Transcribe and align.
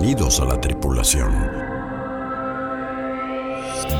Bienvenidos 0.00 0.40
a 0.40 0.46
la 0.46 0.58
tripulación. 0.58 1.30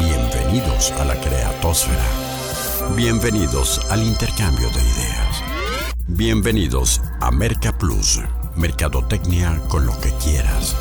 Bienvenidos 0.00 0.92
a 0.92 1.04
la 1.04 1.14
creatosfera. 1.20 2.96
Bienvenidos 2.96 3.84
al 3.90 4.02
intercambio 4.02 4.66
de 4.70 4.80
ideas. 4.80 5.44
Bienvenidos 6.06 7.02
a 7.20 7.30
Merca 7.30 7.76
Plus, 7.76 8.18
Mercadotecnia 8.56 9.60
con 9.68 9.84
lo 9.84 9.92
que 10.00 10.10
quieras. 10.24 10.74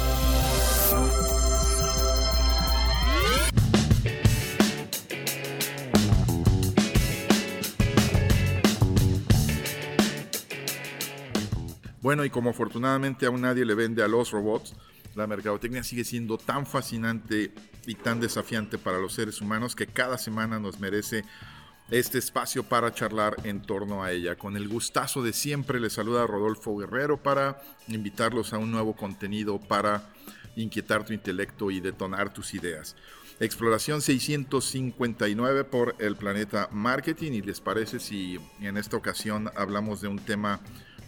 Bueno, 12.01 12.23
y 12.23 12.29
como 12.29 12.51
afortunadamente 12.51 13.25
aún 13.25 13.41
nadie 13.41 13.65
le 13.65 13.75
vende 13.75 14.01
a 14.01 14.07
los 14.07 14.31
robots, 14.31 14.73
la 15.15 15.27
mercadotecnia 15.27 15.83
sigue 15.83 16.03
siendo 16.03 16.37
tan 16.37 16.65
fascinante 16.65 17.51
y 17.85 17.95
tan 17.95 18.19
desafiante 18.19 18.77
para 18.77 18.99
los 18.99 19.13
seres 19.13 19.41
humanos 19.41 19.75
que 19.75 19.87
cada 19.87 20.17
semana 20.17 20.59
nos 20.59 20.79
merece 20.79 21.23
este 21.91 22.19
espacio 22.19 22.63
para 22.63 22.93
charlar 22.93 23.35
en 23.43 23.61
torno 23.61 24.03
a 24.03 24.11
ella. 24.11 24.35
Con 24.35 24.55
el 24.55 24.67
gustazo 24.67 25.23
de 25.23 25.33
siempre 25.33 25.79
les 25.79 25.93
saluda 25.93 26.27
Rodolfo 26.27 26.77
Guerrero 26.77 27.17
para 27.17 27.61
invitarlos 27.87 28.53
a 28.53 28.59
un 28.59 28.71
nuevo 28.71 28.95
contenido 28.95 29.59
para 29.59 30.09
inquietar 30.55 31.03
tu 31.05 31.13
intelecto 31.13 31.71
y 31.71 31.79
detonar 31.79 32.31
tus 32.31 32.53
ideas. 32.53 32.95
Exploración 33.39 34.01
659 34.01 35.63
por 35.63 35.95
el 35.99 36.15
planeta 36.17 36.67
Marketing 36.71 37.31
y 37.31 37.41
les 37.41 37.61
parece 37.61 37.99
si 37.99 38.37
en 38.59 38.77
esta 38.77 38.97
ocasión 38.97 39.49
hablamos 39.55 40.01
de 40.01 40.09
un 40.09 40.19
tema 40.19 40.59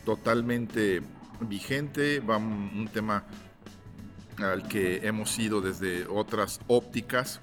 totalmente 0.05 1.01
vigente, 1.41 2.21
un 2.21 2.89
tema 2.91 3.25
al 4.37 4.67
que 4.67 5.05
hemos 5.07 5.37
ido 5.39 5.61
desde 5.61 6.05
otras 6.07 6.59
ópticas. 6.67 7.41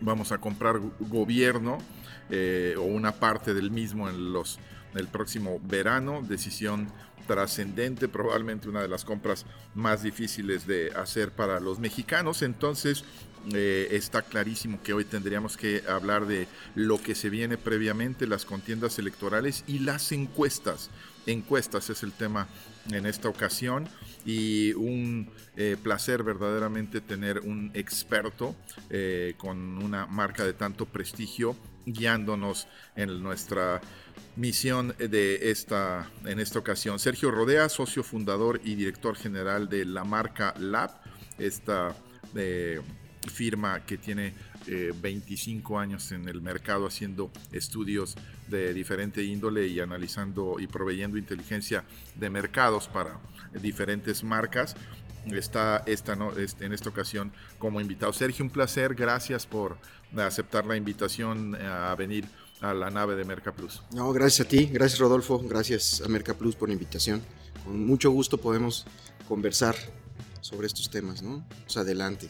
Vamos 0.00 0.32
a 0.32 0.38
comprar 0.38 0.80
gobierno 1.00 1.78
eh, 2.30 2.74
o 2.78 2.82
una 2.82 3.12
parte 3.12 3.54
del 3.54 3.70
mismo 3.70 4.08
en 4.08 4.32
los 4.32 4.58
el 4.94 5.08
próximo 5.08 5.58
verano, 5.62 6.22
decisión 6.22 6.88
trascendente, 7.26 8.08
probablemente 8.08 8.68
una 8.68 8.82
de 8.82 8.88
las 8.88 9.04
compras 9.04 9.46
más 9.74 10.02
difíciles 10.02 10.66
de 10.66 10.92
hacer 10.92 11.30
para 11.30 11.60
los 11.60 11.78
mexicanos. 11.78 12.42
Entonces, 12.42 13.04
eh, 13.52 13.88
está 13.92 14.22
clarísimo 14.22 14.80
que 14.82 14.92
hoy 14.92 15.04
tendríamos 15.04 15.56
que 15.56 15.82
hablar 15.88 16.26
de 16.26 16.46
lo 16.74 17.00
que 17.00 17.14
se 17.14 17.30
viene 17.30 17.56
previamente, 17.58 18.26
las 18.26 18.44
contiendas 18.44 18.98
electorales 18.98 19.64
y 19.66 19.80
las 19.80 20.12
encuestas. 20.12 20.90
Encuestas 21.26 21.90
es 21.90 22.02
el 22.02 22.12
tema 22.12 22.48
en 22.90 23.06
esta 23.06 23.28
ocasión 23.28 23.88
y 24.24 24.72
un 24.74 25.30
eh, 25.56 25.76
placer 25.82 26.22
verdaderamente 26.22 27.00
tener 27.00 27.40
un 27.40 27.70
experto 27.74 28.54
eh, 28.90 29.34
con 29.36 29.82
una 29.82 30.06
marca 30.06 30.44
de 30.44 30.52
tanto 30.52 30.86
prestigio 30.86 31.56
guiándonos 31.84 32.68
en 32.94 33.22
nuestra 33.22 33.80
misión 34.36 34.94
de 34.98 35.50
esta, 35.50 36.08
en 36.24 36.38
esta 36.38 36.58
ocasión. 36.58 36.98
Sergio 36.98 37.30
Rodea, 37.30 37.68
socio 37.68 38.02
fundador 38.02 38.60
y 38.64 38.76
director 38.76 39.16
general 39.16 39.68
de 39.68 39.84
la 39.84 40.04
marca 40.04 40.54
Lab, 40.58 40.90
esta 41.38 41.96
eh, 42.36 42.80
firma 43.32 43.84
que 43.84 43.98
tiene 43.98 44.32
25 44.64 45.80
años 45.80 46.12
en 46.12 46.28
el 46.28 46.40
mercado 46.40 46.86
haciendo 46.86 47.32
estudios 47.50 48.14
de 48.52 48.72
diferente 48.72 49.24
índole 49.24 49.66
y 49.66 49.80
analizando 49.80 50.60
y 50.60 50.68
proveyendo 50.68 51.18
inteligencia 51.18 51.84
de 52.14 52.30
mercados 52.30 52.86
para 52.86 53.18
diferentes 53.60 54.22
marcas. 54.22 54.76
Está 55.26 55.82
esta, 55.86 56.14
¿no? 56.14 56.36
Este, 56.36 56.66
en 56.66 56.72
esta 56.72 56.88
ocasión 56.88 57.32
como 57.58 57.80
invitado. 57.80 58.12
Sergio, 58.12 58.44
un 58.44 58.50
placer. 58.50 58.94
Gracias 58.94 59.46
por 59.46 59.76
aceptar 60.16 60.66
la 60.66 60.76
invitación 60.76 61.56
eh, 61.58 61.64
a 61.64 61.94
venir 61.96 62.26
a 62.60 62.74
la 62.74 62.90
nave 62.90 63.16
de 63.16 63.24
Merca 63.24 63.52
Plus. 63.52 63.82
No, 63.92 64.12
gracias 64.12 64.46
a 64.46 64.48
ti, 64.48 64.66
gracias 64.66 65.00
Rodolfo, 65.00 65.40
gracias 65.40 66.00
a 66.00 66.08
Merca 66.08 66.34
Plus 66.34 66.54
por 66.54 66.68
la 66.68 66.74
invitación. 66.74 67.20
Con 67.64 67.84
mucho 67.86 68.10
gusto 68.10 68.38
podemos 68.38 68.86
conversar 69.28 69.74
sobre 70.40 70.66
estos 70.66 70.90
temas, 70.90 71.22
¿no? 71.22 71.44
Pues 71.64 71.76
adelante. 71.76 72.28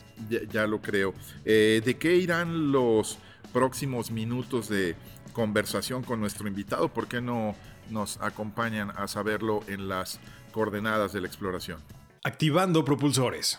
Ya, 0.51 0.67
lo 0.67 0.81
creo. 0.81 1.15
Eh, 1.45 1.83
¿De 1.85 1.97
qué 1.97 2.17
irán 2.17 2.73
los 2.73 3.19
próximos 3.53 4.11
minutos 4.11 4.69
de 4.69 4.97
conversación 5.33 6.03
con 6.03 6.21
nuestro 6.21 6.49
invitado? 6.49 6.89
¿Por 6.89 7.09
qué 7.09 7.21
no 7.21 7.55
nos 7.91 8.19
acompañan 8.21 8.91
a 8.97 9.09
saberlo 9.09 9.63
en 9.67 9.89
las 9.89 10.21
coordenadas 10.53 11.13
de 11.13 11.21
la 11.21 11.27
exploración? 11.27 11.81
Activando 12.25 12.85
propulsores. 12.85 13.59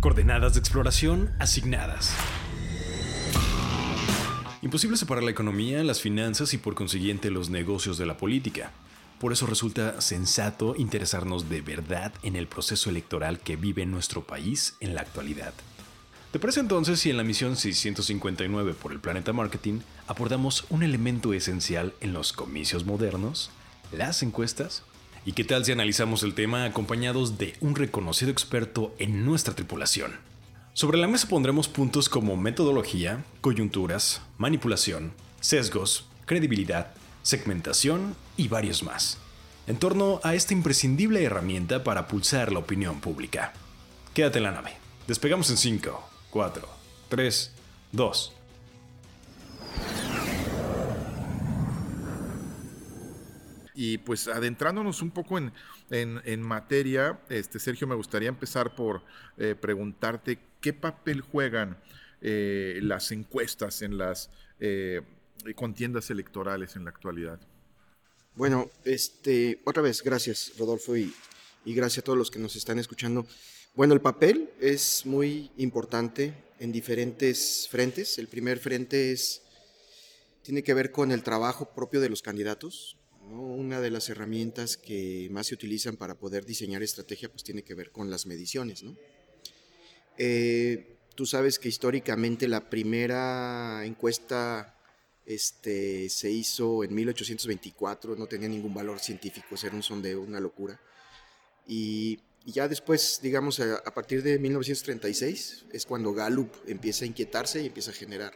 Coordenadas 0.00 0.54
de 0.54 0.60
exploración 0.60 1.32
asignadas. 1.38 2.14
Imposible 4.62 4.96
separar 4.96 5.24
la 5.24 5.30
economía, 5.30 5.82
las 5.84 6.00
finanzas 6.00 6.54
y 6.54 6.58
por 6.58 6.74
consiguiente 6.74 7.30
los 7.30 7.50
negocios 7.50 7.98
de 7.98 8.06
la 8.06 8.16
política. 8.16 8.70
Por 9.20 9.32
eso 9.32 9.46
resulta 9.46 10.00
sensato 10.00 10.74
interesarnos 10.76 11.48
de 11.48 11.60
verdad 11.60 12.12
en 12.22 12.36
el 12.36 12.46
proceso 12.46 12.90
electoral 12.90 13.40
que 13.40 13.56
vive 13.56 13.84
nuestro 13.86 14.26
país 14.26 14.76
en 14.80 14.94
la 14.94 15.02
actualidad. 15.02 15.54
¿Te 16.34 16.40
parece 16.40 16.58
entonces 16.58 16.98
si 16.98 17.10
en 17.10 17.16
la 17.16 17.22
misión 17.22 17.54
659 17.54 18.74
por 18.74 18.90
el 18.90 18.98
Planeta 18.98 19.32
Marketing 19.32 19.78
aportamos 20.08 20.66
un 20.68 20.82
elemento 20.82 21.32
esencial 21.32 21.94
en 22.00 22.12
los 22.12 22.32
comicios 22.32 22.84
modernos? 22.84 23.52
Las 23.92 24.20
encuestas 24.24 24.82
¿Y 25.24 25.34
qué 25.34 25.44
tal 25.44 25.64
si 25.64 25.70
analizamos 25.70 26.24
el 26.24 26.34
tema 26.34 26.64
acompañados 26.64 27.38
de 27.38 27.54
un 27.60 27.76
reconocido 27.76 28.32
experto 28.32 28.96
en 28.98 29.24
nuestra 29.24 29.54
tripulación? 29.54 30.10
Sobre 30.72 30.98
la 30.98 31.06
mesa 31.06 31.28
pondremos 31.28 31.68
puntos 31.68 32.08
como 32.08 32.36
metodología, 32.36 33.24
coyunturas, 33.40 34.20
manipulación, 34.36 35.12
sesgos, 35.40 36.08
credibilidad, 36.26 36.94
segmentación 37.22 38.16
y 38.36 38.48
varios 38.48 38.82
más, 38.82 39.18
en 39.68 39.76
torno 39.76 40.18
a 40.24 40.34
esta 40.34 40.52
imprescindible 40.52 41.22
herramienta 41.22 41.84
para 41.84 42.08
pulsar 42.08 42.50
la 42.50 42.58
opinión 42.58 43.00
pública. 43.00 43.52
Quédate 44.14 44.38
en 44.38 44.44
la 44.44 44.50
nave. 44.50 44.72
Despegamos 45.06 45.48
en 45.50 45.58
5, 45.58 46.13
4, 46.34 46.68
3, 47.10 47.52
2. 47.92 48.32
Y 53.76 53.98
pues 53.98 54.26
adentrándonos 54.26 55.00
un 55.00 55.12
poco 55.12 55.38
en, 55.38 55.52
en, 55.90 56.42
materia, 56.42 57.20
este, 57.28 57.60
Sergio, 57.60 57.86
me 57.86 57.94
gustaría 57.94 58.28
empezar 58.28 58.74
por 58.74 59.02
eh, 59.38 59.54
preguntarte 59.54 60.40
qué 60.60 60.72
papel 60.72 61.20
juegan 61.20 61.78
eh, 62.20 62.80
las 62.82 63.12
encuestas 63.12 63.82
en 63.82 63.96
las 63.96 64.28
eh, 64.58 65.02
contiendas 65.54 66.10
electorales 66.10 66.74
en 66.74 66.82
la 66.82 66.90
actualidad. 66.90 67.38
Bueno, 68.34 68.72
este, 68.84 69.60
otra 69.64 69.84
vez, 69.84 70.02
gracias 70.02 70.54
Rodolfo 70.58 70.96
y, 70.96 71.14
y 71.64 71.74
gracias 71.74 72.02
a 72.02 72.04
todos 72.06 72.18
los 72.18 72.32
que 72.32 72.40
nos 72.40 72.56
están 72.56 72.80
escuchando. 72.80 73.24
Bueno, 73.76 73.94
el 73.94 74.00
papel 74.00 74.52
es 74.60 75.04
muy 75.04 75.50
importante 75.56 76.32
en 76.60 76.70
diferentes 76.70 77.66
frentes. 77.68 78.18
El 78.18 78.28
primer 78.28 78.60
frente 78.60 79.10
es, 79.10 79.42
tiene 80.42 80.62
que 80.62 80.74
ver 80.74 80.92
con 80.92 81.10
el 81.10 81.24
trabajo 81.24 81.74
propio 81.74 82.00
de 82.00 82.08
los 82.08 82.22
candidatos, 82.22 82.96
una 83.32 83.80
de 83.80 83.90
las 83.90 84.08
herramientas 84.10 84.76
que 84.76 85.26
más 85.32 85.48
se 85.48 85.54
utilizan 85.54 85.96
para 85.96 86.14
poder 86.14 86.44
diseñar 86.46 86.84
estrategia 86.84 87.28
pues 87.28 87.42
tiene 87.42 87.64
que 87.64 87.74
ver 87.74 87.90
con 87.90 88.10
las 88.10 88.26
mediciones. 88.26 88.84
Eh, 90.18 90.98
tú 91.16 91.26
sabes 91.26 91.58
que 91.58 91.68
históricamente 91.68 92.46
la 92.46 92.70
primera 92.70 93.84
encuesta 93.84 94.78
este, 95.26 96.08
se 96.10 96.30
hizo 96.30 96.84
en 96.84 96.94
1824, 96.94 98.14
no 98.14 98.28
tenía 98.28 98.48
ningún 98.48 98.72
valor 98.72 99.00
científico, 99.00 99.56
era 99.60 99.74
un 99.74 99.82
sondeo, 99.82 100.20
una 100.20 100.38
locura. 100.38 100.80
Y, 101.66 102.20
ya 102.52 102.68
después, 102.68 103.20
digamos, 103.22 103.58
a, 103.60 103.82
partir 103.94 104.22
de 104.22 104.38
1936 104.38 105.64
es 105.72 105.86
cuando 105.86 106.12
Gallup 106.12 106.50
empieza 106.66 107.04
a 107.04 107.08
inquietarse 107.08 107.62
y 107.62 107.66
empieza 107.66 107.90
a 107.90 107.94
generar 107.94 108.34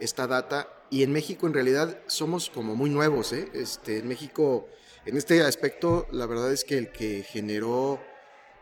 esta 0.00 0.26
data. 0.26 0.68
Y 0.90 1.04
en 1.04 1.12
México 1.12 1.46
en 1.46 1.54
realidad 1.54 2.00
somos 2.06 2.50
como 2.50 2.74
muy 2.74 2.90
nuevos. 2.90 3.32
¿eh? 3.32 3.48
Este, 3.54 3.98
en 3.98 4.08
México, 4.08 4.68
en 5.04 5.16
este 5.16 5.42
aspecto, 5.42 6.08
la 6.10 6.26
verdad 6.26 6.52
es 6.52 6.64
que 6.64 6.76
el 6.76 6.90
que 6.90 7.22
generó 7.22 8.00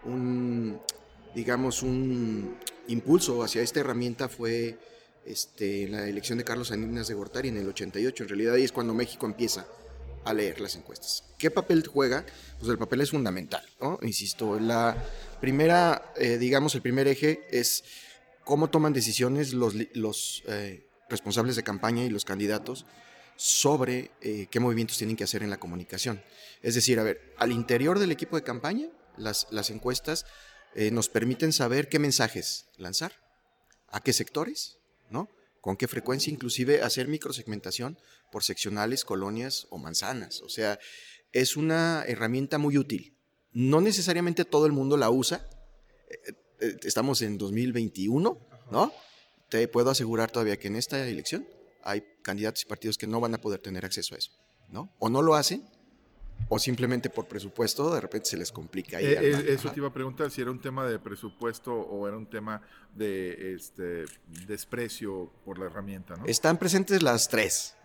un, 0.05 0.79
digamos, 1.35 1.83
un 1.83 2.59
impulso 2.89 3.43
hacia 3.43 3.63
esta 3.63 3.81
herramienta 3.81 4.29
fue 4.29 4.79
este, 5.25 5.89
la 5.89 6.07
elección 6.07 6.37
de 6.37 6.45
Carlos 6.45 6.69
Salinas 6.69 7.09
de 7.09 7.15
Gortari 7.15 7.49
en 7.49 7.57
el 7.57 7.69
88. 7.69 8.25
En 8.25 8.29
realidad 8.29 8.55
ahí 8.55 8.65
es 8.65 8.73
cuando 8.73 8.93
México 8.93 9.25
empieza 9.25 9.67
a 10.25 10.33
leer 10.33 10.61
las 10.61 10.77
encuestas. 10.77 11.25
¿Qué 11.39 11.51
papel 11.51 11.87
juega? 11.87 12.25
Pues 12.59 12.71
el 12.71 12.79
papel 12.79 13.01
es 13.03 13.11
fundamental. 13.11 13.65
Insisto, 14.03 14.59
la 14.59 14.97
primera, 15.41 16.13
eh, 16.17 16.39
digamos, 16.39 16.75
el 16.75 16.83
primer 16.83 17.09
eje 17.09 17.47
es 17.51 17.85
cómo 18.45 18.71
toman 18.71 18.93
decisiones 18.93 19.53
los, 19.53 19.75
los 19.95 20.43
eh, 20.47 20.87
responsables 21.09 21.57
de 21.57 21.63
campaña 21.63 22.05
y 22.05 22.11
los 22.11 22.25
candidatos 22.25 22.87
sobre 23.37 24.13
eh, 24.21 24.47
qué 24.51 24.61
movimientos 24.61 24.99
tienen 24.99 25.17
que 25.17 25.25
hacer 25.25 25.43
en 25.43 25.51
la 25.51 25.59
comunicación. 25.59 26.23
Es 26.63 26.75
decir, 26.75 26.99
a 26.99 27.03
ver, 27.03 27.35
al 27.39 27.53
interior 27.53 27.99
del 27.99 28.13
equipo 28.13 28.37
de 28.37 28.43
campaña, 28.43 28.89
las, 29.17 29.47
las 29.51 29.71
encuestas 29.71 30.27
eh, 30.75 30.91
nos 30.91 31.09
permiten 31.09 31.53
saber 31.53 31.89
qué 31.89 31.99
mensajes 31.99 32.67
lanzar, 32.77 33.13
a 33.89 34.01
qué 34.01 34.13
sectores, 34.13 34.79
¿no? 35.11 35.29
Con 35.65 35.79
qué 35.79 35.89
frecuencia, 35.89 36.31
inclusive 36.31 36.83
hacer 36.83 37.09
microsegmentación 37.09 37.97
por 38.31 38.45
seccionales, 38.45 39.03
colonias 39.03 39.67
o 39.71 39.79
manzanas. 39.79 40.43
O 40.43 40.51
sea, 40.51 40.79
es 41.33 41.57
una 41.57 42.05
herramienta 42.07 42.59
muy 42.59 42.77
útil. 42.77 43.17
No 43.51 43.81
necesariamente 43.81 44.45
todo 44.45 44.67
el 44.67 44.73
mundo 44.73 44.99
la 44.99 45.09
usa. 45.09 45.49
Eh, 46.11 46.35
eh, 46.61 46.77
estamos 46.83 47.23
en 47.23 47.39
2021, 47.39 48.47
¿no? 48.71 48.93
Te 49.49 49.67
puedo 49.67 49.89
asegurar 49.89 50.31
todavía 50.31 50.59
que 50.59 50.69
en 50.69 50.77
esta 50.77 51.03
elección 51.09 51.49
hay 51.83 52.05
candidatos 52.21 52.65
y 52.65 52.67
partidos 52.67 52.99
que 52.99 53.07
no 53.07 53.19
van 53.19 53.33
a 53.33 53.41
poder 53.41 53.61
tener 53.61 53.87
acceso 53.87 54.15
a 54.15 54.19
eso, 54.19 54.33
¿no? 54.69 54.95
O 54.99 55.09
no 55.09 55.23
lo 55.23 55.35
hacen 55.35 55.67
o 56.49 56.59
simplemente 56.59 57.11
por 57.11 57.27
presupuesto 57.27 57.95
de 57.95 58.01
repente 58.01 58.31
se 58.31 58.37
les 58.37 58.53
complica. 58.53 59.01
Eh, 59.01 59.13
eh, 59.13 59.45
eso 59.49 59.71
te 59.71 59.81
iba 59.81 59.89
a 59.89 59.93
preguntar 59.93 60.31
si 60.31 60.41
era 60.41 60.51
un 60.51 60.61
tema 60.61 60.87
de 60.87 60.99
presupuesto 60.99 61.75
o 61.75 62.07
era 62.07 62.17
un 62.17 62.27
tema 62.27 62.61
de 62.95 63.55
este 63.55 64.05
desprecio 64.47 65.31
por 65.45 65.59
la 65.59 65.67
herramienta, 65.67 66.17
¿no? 66.17 66.27
Están 66.27 66.59
presentes 66.59 67.03
las 67.03 67.29
tres 67.29 67.77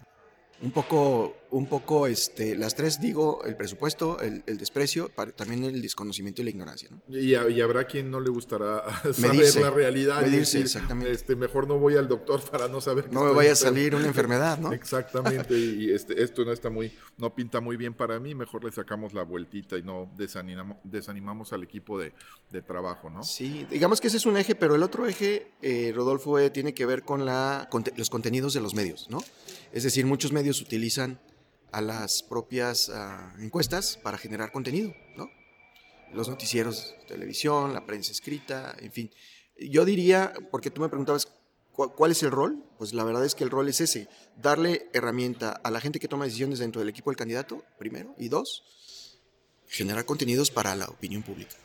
un 0.62 0.72
poco, 0.72 1.38
un 1.52 1.66
poco, 1.68 2.08
este, 2.08 2.56
las 2.56 2.76
tres 2.76 3.00
digo, 3.00 3.44
el 3.44 3.56
presupuesto, 3.56 4.20
el, 4.20 4.44
desprecio, 4.58 5.10
también 5.36 5.64
el 5.64 5.82
desconocimiento 5.82 6.42
y 6.42 6.46
la 6.46 6.52
ignorancia. 6.52 6.90
¿no? 6.92 7.18
Y, 7.18 7.36
habrá 7.62 7.86
quien 7.86 8.12
no 8.12 8.20
le 8.20 8.30
gustará 8.30 8.84
saber 9.14 9.56
la 9.56 9.70
realidad. 9.72 10.22
Medirse, 10.22 10.60
exactamente. 10.60 11.12
Este, 11.12 11.36
mejor 11.36 11.68
no 11.68 11.80
voy 11.80 11.96
al 11.96 12.08
doctor 12.08 12.42
para 12.52 12.68
no 12.68 12.82
saber. 12.82 13.12
No 13.12 13.24
me 13.24 13.32
vaya 13.32 13.54
a 13.54 13.56
salir 13.56 13.96
una 13.96 14.08
enfermedad, 14.08 14.60
¿no? 14.60 14.72
Exactamente, 14.80 15.58
y 15.58 15.92
este, 15.92 16.22
esto 16.24 16.46
no 16.46 16.52
está 16.52 16.70
muy, 16.70 16.92
no 17.18 17.34
pinta 17.34 17.60
muy 17.60 17.78
bien 17.78 17.94
para 17.94 18.20
mí, 18.20 18.36
mejor 18.36 18.64
le 18.64 18.72
sacamos 18.72 19.14
la 19.14 19.24
vueltita 19.24 19.78
y 19.78 19.84
no 19.84 20.12
desanimamos, 20.16 20.78
desanimamos 20.84 21.54
al 21.54 21.64
equipo 21.64 22.00
de, 22.00 22.14
de 22.52 22.62
trabajo, 22.62 23.10
¿no? 23.10 23.24
Sí, 23.24 23.66
digamos 23.70 24.02
que 24.02 24.08
ese 24.08 24.18
es 24.18 24.26
un 24.26 24.38
eje, 24.38 24.56
pero 24.56 24.76
el 24.76 24.84
otro 24.84 25.08
eje, 25.08 25.52
eh, 25.62 25.92
Rodolfo, 25.96 26.40
eh, 26.40 26.50
tiene 26.50 26.74
que 26.74 26.86
ver 26.86 27.04
con 27.04 27.26
la, 27.26 27.70
los 27.96 28.10
contenidos 28.10 28.54
de 28.54 28.62
los 28.62 28.74
medios, 28.74 29.08
¿no? 29.10 29.24
Es 29.72 29.84
decir, 29.84 30.06
muchos 30.06 30.32
medios 30.32 30.62
utilizan 30.62 31.20
a 31.72 31.82
las 31.82 32.24
propias 32.24 32.90
ah, 32.90 33.34
encuestas 33.40 33.98
para 33.98 34.18
generar 34.18 34.52
contenido, 34.52 34.94
¿no? 35.16 35.30
Los 36.14 36.28
noticieros 36.28 36.96
televisión, 37.08 37.74
la 37.74 37.86
prensa 37.86 38.12
escrita, 38.12 38.76
en 38.80 38.92
fin. 38.92 39.12
Yo 39.58 39.86
diría, 39.86 40.34
porque 40.52 40.72
tú 40.72 40.82
me 40.82 40.90
preguntabas 40.90 41.28
cuál 41.72 42.12
es 42.12 42.24
el 42.24 42.32
rol, 42.32 42.64
pues 42.78 42.94
la 42.94 43.04
verdad 43.04 43.26
es 43.26 43.36
que 43.36 43.44
el 43.44 43.50
rol 43.50 43.70
es 43.70 43.82
ese, 43.82 44.08
darle 44.42 44.90
herramienta 44.94 45.52
a 45.52 45.72
la 45.72 45.80
gente 45.80 46.00
que 46.00 46.08
toma 46.08 46.26
decisiones 46.26 46.60
dentro 46.60 46.80
del 46.80 46.90
equipo 46.90 47.10
del 47.10 47.18
candidato, 47.18 47.64
primero, 47.78 48.16
y 48.18 48.28
dos, 48.30 48.64
generar 49.68 50.06
contenidos 50.06 50.52
para 50.52 50.76
la 50.76 50.86
opinión 50.86 51.24
pública. 51.24 51.56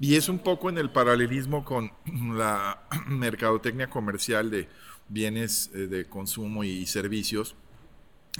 Y 0.00 0.16
es 0.16 0.28
un 0.28 0.38
poco 0.38 0.68
en 0.68 0.78
el 0.78 0.90
paralelismo 0.92 1.64
con 1.64 1.92
la 2.36 2.86
mercadotecnia 3.06 3.88
comercial 3.88 4.50
de 4.50 4.68
bienes 5.08 5.70
eh, 5.74 5.86
de 5.86 6.06
consumo 6.08 6.64
y 6.64 6.86
servicios, 6.86 7.56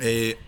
eh, 0.01 0.39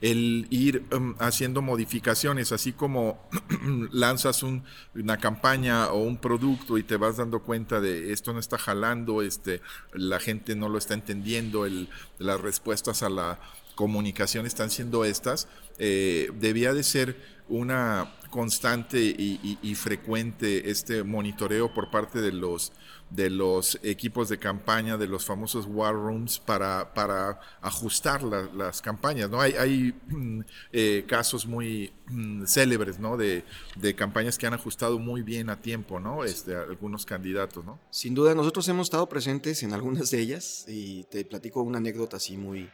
el 0.00 0.46
ir 0.50 0.84
um, 0.92 1.14
haciendo 1.18 1.62
modificaciones, 1.62 2.52
así 2.52 2.72
como 2.72 3.28
lanzas 3.92 4.42
una 4.42 5.16
campaña 5.18 5.88
o 5.88 6.02
un 6.02 6.18
producto 6.18 6.78
y 6.78 6.82
te 6.82 6.96
vas 6.96 7.16
dando 7.16 7.42
cuenta 7.42 7.80
de 7.80 8.12
esto 8.12 8.32
no 8.32 8.38
está 8.38 8.58
jalando, 8.58 9.22
este, 9.22 9.62
la 9.92 10.20
gente 10.20 10.54
no 10.54 10.68
lo 10.68 10.78
está 10.78 10.94
entendiendo, 10.94 11.64
el, 11.66 11.88
las 12.18 12.40
respuestas 12.40 13.02
a 13.02 13.08
la 13.08 13.38
comunicación 13.76 14.46
están 14.46 14.70
siendo 14.70 15.04
estas, 15.04 15.46
eh, 15.78 16.30
debía 16.40 16.74
de 16.74 16.82
ser 16.82 17.36
una 17.48 18.16
constante 18.30 18.98
y, 18.98 19.74
frecuente 19.76 20.70
este 20.70 21.04
monitoreo 21.04 21.72
por 21.72 21.90
parte 21.90 22.20
de 22.20 22.32
los 22.32 22.72
de 23.08 23.30
los 23.30 23.78
equipos 23.84 24.28
de 24.28 24.36
campaña, 24.38 24.96
de 24.96 25.06
los 25.06 25.24
famosos 25.24 25.66
war 25.68 25.94
rooms, 25.94 26.40
para, 26.40 26.92
para 26.92 27.38
ajustar 27.60 28.22
las 28.24 28.82
campañas. 28.82 29.30
¿no? 29.30 29.40
Hay, 29.40 29.52
hay 29.52 29.94
mm, 30.08 30.40
eh, 30.72 31.04
casos 31.06 31.46
muy 31.46 31.92
mm, 32.08 32.46
célebres 32.46 32.98
¿no? 32.98 33.16
De, 33.16 33.44
de, 33.76 33.94
campañas 33.94 34.36
que 34.36 34.48
han 34.48 34.54
ajustado 34.54 34.98
muy 34.98 35.22
bien 35.22 35.50
a 35.50 35.60
tiempo, 35.62 36.00
¿no? 36.00 36.24
Este, 36.24 36.56
algunos 36.56 37.06
candidatos. 37.06 37.64
¿no? 37.64 37.78
Sin 37.90 38.14
duda, 38.14 38.34
nosotros 38.34 38.66
hemos 38.68 38.88
estado 38.88 39.08
presentes 39.08 39.62
en 39.62 39.72
algunas 39.72 40.10
de 40.10 40.20
ellas 40.20 40.64
y 40.66 41.04
te 41.04 41.24
platico 41.24 41.62
una 41.62 41.78
anécdota 41.78 42.16
así 42.16 42.36
muy, 42.36 42.68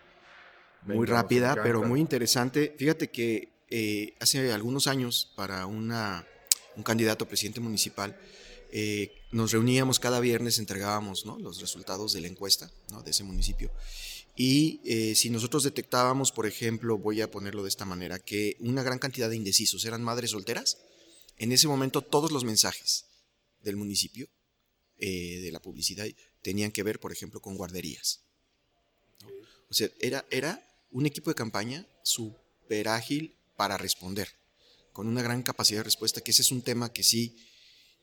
muy 0.84 1.06
rápida, 1.06 1.56
pero 1.62 1.82
muy 1.82 2.00
interesante. 2.00 2.74
Fíjate 2.78 3.10
que 3.10 3.52
eh, 3.70 4.14
hace 4.20 4.52
algunos 4.52 4.86
años 4.86 5.32
para 5.36 5.66
una, 5.66 6.26
un 6.76 6.82
candidato 6.82 7.24
a 7.24 7.28
presidente 7.28 7.60
municipal, 7.60 8.18
eh, 8.70 9.12
nos 9.30 9.52
reuníamos 9.52 9.98
cada 9.98 10.20
viernes, 10.20 10.58
entregábamos 10.58 11.24
los 11.24 11.60
resultados 11.60 12.12
de 12.12 12.20
la 12.20 12.28
encuesta 12.28 12.70
de 13.04 13.10
ese 13.10 13.24
municipio. 13.24 13.70
Y 14.34 14.80
eh, 14.84 15.14
si 15.14 15.30
nosotros 15.30 15.62
detectábamos, 15.62 16.32
por 16.32 16.46
ejemplo, 16.46 16.98
voy 16.98 17.20
a 17.20 17.30
ponerlo 17.30 17.62
de 17.62 17.68
esta 17.68 17.84
manera, 17.84 18.18
que 18.18 18.56
una 18.60 18.82
gran 18.82 18.98
cantidad 18.98 19.28
de 19.28 19.36
indecisos 19.36 19.84
eran 19.84 20.02
madres 20.02 20.30
solteras, 20.30 20.78
en 21.38 21.52
ese 21.52 21.68
momento 21.68 22.02
todos 22.02 22.32
los 22.32 22.44
mensajes 22.44 23.06
del 23.62 23.76
municipio, 23.76 24.28
de 24.98 25.50
la 25.50 25.60
publicidad, 25.60 26.06
tenían 26.42 26.70
que 26.70 26.84
ver, 26.84 27.00
por 27.00 27.10
ejemplo, 27.10 27.40
con 27.40 27.56
guarderías. 27.56 28.20
O 29.68 29.74
sea, 29.74 29.88
era, 30.00 30.24
era 30.30 30.62
un 30.92 31.06
equipo 31.06 31.30
de 31.30 31.34
campaña 31.34 31.86
súper 32.02 32.88
ágil 32.88 33.34
para 33.56 33.78
responder, 33.78 34.28
con 34.92 35.08
una 35.08 35.22
gran 35.22 35.42
capacidad 35.42 35.80
de 35.80 35.84
respuesta, 35.84 36.20
que 36.20 36.30
ese 36.30 36.42
es 36.42 36.52
un 36.52 36.62
tema 36.62 36.92
que 36.92 37.02
sí, 37.02 37.36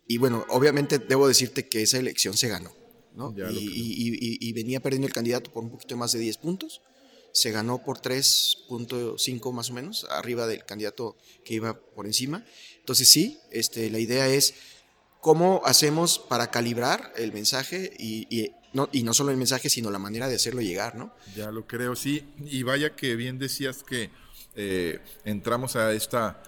y 0.08 0.18
bueno, 0.18 0.44
obviamente 0.50 0.98
debo 0.98 1.28
decirte 1.28 1.68
que 1.68 1.84
esa 1.84 2.00
elección 2.00 2.36
se 2.36 2.48
ganó, 2.48 2.74
¿no? 3.14 3.34
Y, 3.52 4.52
venía 4.54 4.80
perdiendo 4.80 5.08
el 5.08 5.14
candidato 5.14 5.54
por 5.54 5.64
un 5.64 5.70
poquito 5.70 5.96
más 5.98 6.12
de 6.14 6.20
10 6.20 6.38
puntos, 6.38 6.82
se 7.32 7.52
ganó 7.52 7.84
por 7.84 8.02
3.5 8.02 9.52
más 9.54 9.70
o 9.70 9.74
menos, 9.74 10.08
arriba 10.10 10.48
del 10.48 10.66
candidato 10.66 11.16
que 11.46 11.54
iba 11.54 11.80
por 11.80 12.08
encima. 12.08 12.44
Entonces 12.80 13.08
sí, 13.08 13.38
este, 13.52 13.92
la 13.92 14.00
idea 14.00 14.28
es 14.28 14.56
cómo 15.22 15.62
hacemos 15.66 16.18
para 16.18 16.50
calibrar 16.50 17.14
el 17.16 17.32
mensaje 17.32 17.94
y, 18.00 18.52
y 18.92 19.04
no 19.04 19.14
solo 19.14 19.32
el 19.32 19.38
mensaje, 19.38 19.70
sino 19.70 19.90
la 19.92 20.00
manera 20.00 20.28
de 20.28 20.36
hacerlo 20.36 20.62
llegar, 20.62 20.96
¿no? 20.96 21.14
Ya 21.36 21.52
lo 21.52 21.66
creo, 21.66 21.96
sí. 21.96 22.24
Y 22.46 22.64
vaya 22.64 22.96
que 22.96 23.16
bien 23.16 23.40
decías 23.40 23.84
que 23.84 24.10
eh, 24.56 25.00
entramos 25.26 25.76
a 25.76 25.94
esta, 25.94 26.42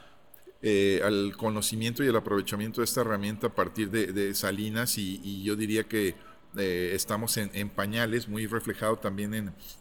eh, 0.61 1.01
al 1.03 1.35
conocimiento 1.35 2.03
y 2.03 2.07
el 2.07 2.15
aprovechamiento 2.15 2.81
de 2.81 2.85
esta 2.85 3.01
herramienta 3.01 3.47
a 3.47 3.55
partir 3.55 3.89
de, 3.89 4.33
Salinas 4.35 4.97
y, 4.97 5.43
yo 5.43 5.55
diría 5.55 5.83
que 5.85 6.15
eh, 6.57 6.91
estamos 6.93 7.37
en, 7.37 7.69
pañales, 7.69 8.27
muy 8.27 8.45
reflejado 8.45 8.97
también 8.97 9.33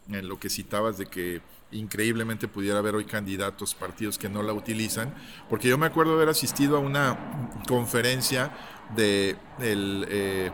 en, 0.07 0.27
lo 0.27 0.39
que 0.39 0.49
citabas 0.49 0.97
de 0.97 1.05
que 1.05 1.41
increíblemente 1.71 2.47
pudiera 2.47 2.79
haber 2.79 2.95
hoy 2.95 3.05
candidatos, 3.05 3.75
partidos 3.75 4.17
que 4.17 4.29
no 4.29 4.41
la 4.43 4.53
utilizan, 4.53 5.13
porque 5.49 5.67
yo 5.67 5.77
me 5.77 5.85
acuerdo 5.85 6.13
haber 6.13 6.29
asistido 6.29 6.77
a 6.77 6.79
una 6.79 7.61
conferencia 7.67 8.51
de 8.95 9.37
el 9.59 10.51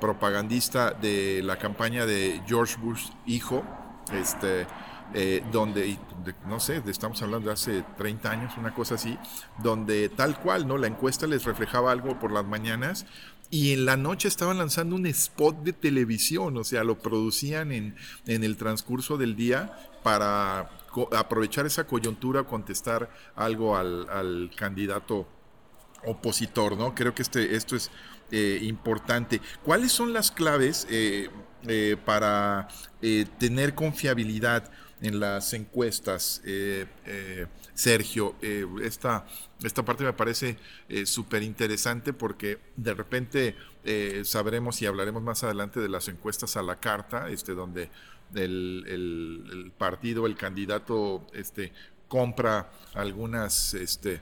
propagandista 0.00 0.92
de 0.92 1.42
la 1.42 1.58
campaña 1.58 2.06
de 2.06 2.42
George 2.46 2.76
Bush 2.80 3.08
hijo, 3.26 3.64
este 4.12 4.66
eh, 5.12 5.44
donde, 5.52 5.96
no 6.48 6.58
sé, 6.58 6.82
estamos 6.86 7.22
hablando 7.22 7.46
de 7.48 7.52
hace 7.52 7.84
30 7.98 8.30
años, 8.30 8.54
una 8.56 8.74
cosa 8.74 8.96
así, 8.96 9.16
donde 9.62 10.08
tal 10.08 10.40
cual, 10.40 10.66
¿no? 10.66 10.76
La 10.76 10.88
encuesta 10.88 11.26
les 11.28 11.44
reflejaba 11.44 11.92
algo 11.92 12.18
por 12.18 12.32
las 12.32 12.44
mañanas 12.44 13.06
y 13.48 13.74
en 13.74 13.84
la 13.84 13.96
noche 13.96 14.26
estaban 14.26 14.58
lanzando 14.58 14.96
un 14.96 15.06
spot 15.06 15.62
de 15.62 15.72
televisión, 15.72 16.56
o 16.56 16.64
sea, 16.64 16.82
lo 16.82 16.98
producían 16.98 17.70
en, 17.70 17.94
en 18.26 18.42
el 18.42 18.56
transcurso 18.56 19.16
del 19.16 19.36
día 19.36 19.76
para 20.02 20.70
aprovechar 21.16 21.64
esa 21.66 21.86
coyuntura, 21.86 22.42
contestar 22.44 23.10
algo 23.36 23.76
al, 23.76 24.50
candidato 24.56 25.28
opositor, 26.06 26.76
¿no? 26.76 26.94
Creo 26.94 27.14
que 27.14 27.22
este, 27.22 27.54
esto 27.54 27.76
es 27.76 27.90
eh, 28.30 28.58
importante. 28.62 29.40
¿Cuáles 29.62 29.92
son 29.92 30.12
las 30.12 30.30
claves 30.30 30.86
eh, 30.90 31.28
para 32.04 32.68
tener 33.38 33.74
confiabilidad? 33.74 34.70
en 35.04 35.20
las 35.20 35.52
encuestas, 35.52 36.40
eh, 36.44 36.86
eh, 37.04 37.46
Sergio. 37.74 38.36
Eh, 38.40 38.66
esta, 38.82 39.26
esta 39.62 39.84
parte 39.84 40.04
me 40.04 40.12
parece 40.12 40.56
súper 41.04 41.42
interesante 41.42 42.12
porque 42.12 42.58
de 42.76 42.94
repente 42.94 43.56
sabremos 44.24 44.80
y 44.80 44.86
hablaremos 44.86 45.22
más 45.22 45.44
adelante 45.44 45.80
de 45.80 45.88
las 45.88 46.08
encuestas 46.08 46.56
a 46.56 46.62
la 46.62 46.76
carta, 46.80 47.28
este, 47.28 47.52
donde 47.52 47.90
el, 48.34 48.84
el 48.86 49.72
partido, 49.76 50.26
el 50.26 50.36
candidato, 50.36 51.26
este, 51.34 51.72
compra 52.08 52.70
algunas 52.94 53.74
este, 53.74 54.20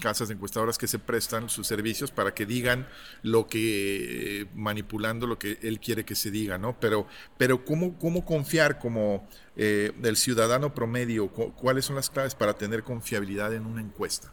casas 0.00 0.30
encuestadoras 0.30 0.78
que 0.78 0.88
se 0.88 0.98
prestan 0.98 1.48
sus 1.48 1.66
servicios 1.66 2.10
para 2.10 2.34
que 2.34 2.46
digan 2.46 2.88
lo 3.22 3.46
que, 3.46 4.46
manipulando 4.54 5.26
lo 5.26 5.38
que 5.38 5.58
él 5.62 5.80
quiere 5.80 6.04
que 6.04 6.14
se 6.14 6.30
diga, 6.30 6.58
¿no? 6.58 6.78
Pero, 6.80 7.06
pero 7.38 7.64
¿cómo, 7.64 7.98
cómo 7.98 8.24
confiar 8.24 8.78
como 8.78 9.28
eh, 9.56 9.92
el 10.02 10.16
ciudadano 10.16 10.74
promedio? 10.74 11.28
¿Cuáles 11.28 11.84
son 11.84 11.96
las 11.96 12.10
claves 12.10 12.34
para 12.34 12.54
tener 12.54 12.82
confiabilidad 12.82 13.54
en 13.54 13.66
una 13.66 13.80
encuesta? 13.80 14.32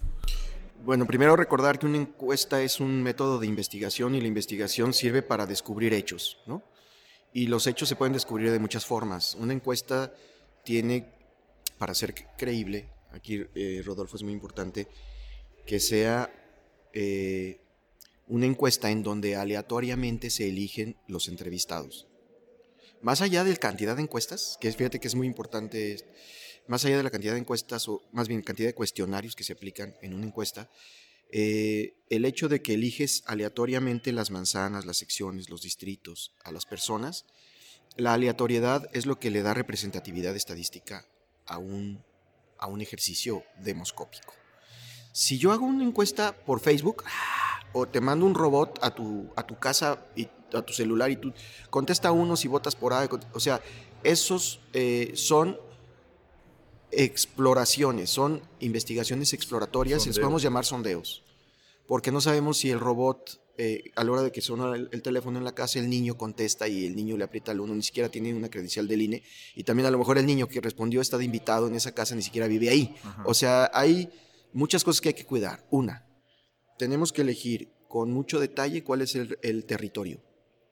Bueno, 0.84 1.06
primero 1.06 1.36
recordar 1.36 1.78
que 1.78 1.86
una 1.86 1.98
encuesta 1.98 2.62
es 2.62 2.80
un 2.80 3.04
método 3.04 3.38
de 3.38 3.48
investigación 3.48 4.16
y 4.16 4.22
la 4.22 4.28
investigación 4.28 4.94
sirve 4.94 5.22
para 5.22 5.46
descubrir 5.46 5.94
hechos, 5.94 6.40
¿no? 6.46 6.64
Y 7.34 7.48
los 7.48 7.68
hechos 7.68 7.90
se 7.90 7.96
pueden 7.96 8.14
descubrir 8.14 8.50
de 8.50 8.60
muchas 8.60 8.86
formas. 8.86 9.36
Una 9.36 9.54
encuesta 9.54 10.14
tiene, 10.64 11.12
para 11.78 11.94
ser 11.94 12.16
creíble, 12.38 12.90
aquí 13.12 13.46
eh, 13.56 13.82
Rodolfo 13.86 14.16
es 14.16 14.24
muy 14.24 14.34
importante, 14.34 14.88
que 15.70 15.80
sea 15.80 16.34
eh, 16.94 17.62
una 18.26 18.48
encuesta 18.48 18.90
en 18.90 19.04
donde 19.04 19.36
aleatoriamente 19.36 20.32
se 20.32 20.50
eligen 20.50 20.98
los 21.08 21.28
entrevistados. 21.28 22.08
Más 23.04 23.22
allá 23.22 23.44
de 23.44 23.52
la 23.52 23.58
cantidad 23.58 23.96
de 23.96 24.02
encuestas, 24.02 24.58
que 24.60 24.72
fíjate 24.72 25.00
que 25.00 25.08
es 25.08 25.14
muy 25.14 25.28
importante, 25.28 25.98
más 26.68 26.86
allá 26.86 26.98
de 26.98 27.04
la 27.04 27.12
cantidad 27.12 27.34
de 27.34 27.42
encuestas 27.42 27.88
o 27.88 28.02
más 28.12 28.28
bien 28.28 28.42
cantidad 28.42 28.68
de 28.68 28.74
cuestionarios 28.74 29.36
que 29.36 29.44
se 29.44 29.54
aplican 29.54 29.96
en 30.02 30.16
una 30.16 30.26
encuesta, 30.26 30.72
eh, 31.32 31.94
el 32.10 32.26
hecho 32.26 32.50
de 32.50 32.64
que 32.64 32.74
eliges 32.74 33.22
aleatoriamente 33.28 34.12
las 34.12 34.32
manzanas, 34.32 34.88
las 34.88 34.98
secciones, 34.98 35.52
los 35.52 35.62
distritos 35.62 36.34
a 36.44 36.52
las 36.52 36.66
personas, 36.66 37.28
la 37.96 38.14
aleatoriedad 38.14 38.90
es 38.94 39.06
lo 39.06 39.20
que 39.20 39.30
le 39.30 39.44
da 39.44 39.54
representatividad 39.54 40.36
estadística 40.36 41.06
a 41.46 41.60
un, 41.60 42.04
a 42.58 42.66
un 42.66 42.82
ejercicio 42.82 43.44
demoscópico. 43.62 44.39
Si 45.20 45.38
yo 45.38 45.52
hago 45.52 45.66
una 45.66 45.84
encuesta 45.84 46.34
por 46.34 46.62
Facebook 46.62 47.04
o 47.74 47.86
te 47.86 48.00
mando 48.00 48.26
un 48.26 48.34
robot 48.34 48.80
a 48.82 48.96
tu, 48.96 49.26
a 49.36 49.46
tu 49.46 49.60
casa 49.60 50.06
y 50.16 50.30
a 50.54 50.62
tu 50.62 50.72
celular 50.72 51.12
y 51.12 51.18
tú 51.18 51.34
contesta 51.70 52.14
uno 52.14 52.38
si 52.38 52.48
votas 52.48 52.78
por 52.78 52.94
A, 52.94 53.06
o 53.34 53.40
sea, 53.42 53.62
esos 54.02 54.62
eh, 54.72 55.12
son 55.16 55.60
exploraciones, 56.92 58.10
son 58.10 58.42
investigaciones 58.62 59.34
exploratorias 59.34 60.06
y 60.06 60.08
les 60.08 60.20
podemos 60.20 60.42
llamar 60.42 60.64
sondeos, 60.64 61.22
porque 61.86 62.14
no 62.14 62.22
sabemos 62.22 62.58
si 62.58 62.70
el 62.70 62.80
robot 62.80 63.42
eh, 63.58 63.92
a 63.98 64.06
la 64.06 64.14
hora 64.14 64.22
de 64.22 64.32
que 64.32 64.40
suena 64.40 64.74
el, 64.74 65.02
teléfono 65.02 65.38
en 65.38 65.44
la 65.44 65.54
casa, 65.54 65.80
el 65.80 65.90
niño 65.90 66.18
contesta 66.18 66.70
y 66.70 66.86
el 66.86 66.96
niño 66.96 67.18
le 67.18 67.26
aprieta 67.26 67.52
al 67.52 67.60
uno, 67.60 67.76
ni 67.76 67.84
siquiera 67.84 68.08
tiene 68.08 68.34
una 68.34 68.50
credencial 68.50 68.88
del 68.88 69.02
INE, 69.02 69.24
y 69.54 69.66
también 69.66 69.86
a 69.86 69.92
lo 69.92 69.98
mejor 69.98 70.18
el 70.18 70.26
niño 70.26 70.48
que 70.48 70.62
respondió 70.62 71.02
está 71.02 71.18
de 71.18 71.26
invitado 71.26 71.68
en 71.68 71.76
esa 71.76 71.94
casa, 71.94 72.16
ni 72.16 72.22
siquiera 72.22 72.48
vive 72.48 72.70
ahí. 72.70 72.96
O 73.26 73.34
sea, 73.34 73.70
hay 73.74 74.10
muchas 74.54 74.84
cosas 74.84 75.02
que 75.02 75.10
hay 75.10 75.14
que 75.14 75.26
cuidar. 75.26 75.66
Una, 75.70 76.06
tenemos 76.78 77.12
que 77.12 77.22
elegir 77.22 77.72
con 77.88 78.12
mucho 78.12 78.40
detalle 78.40 78.84
cuál 78.84 79.02
es 79.02 79.16
el, 79.16 79.66
territorio, 79.66 80.22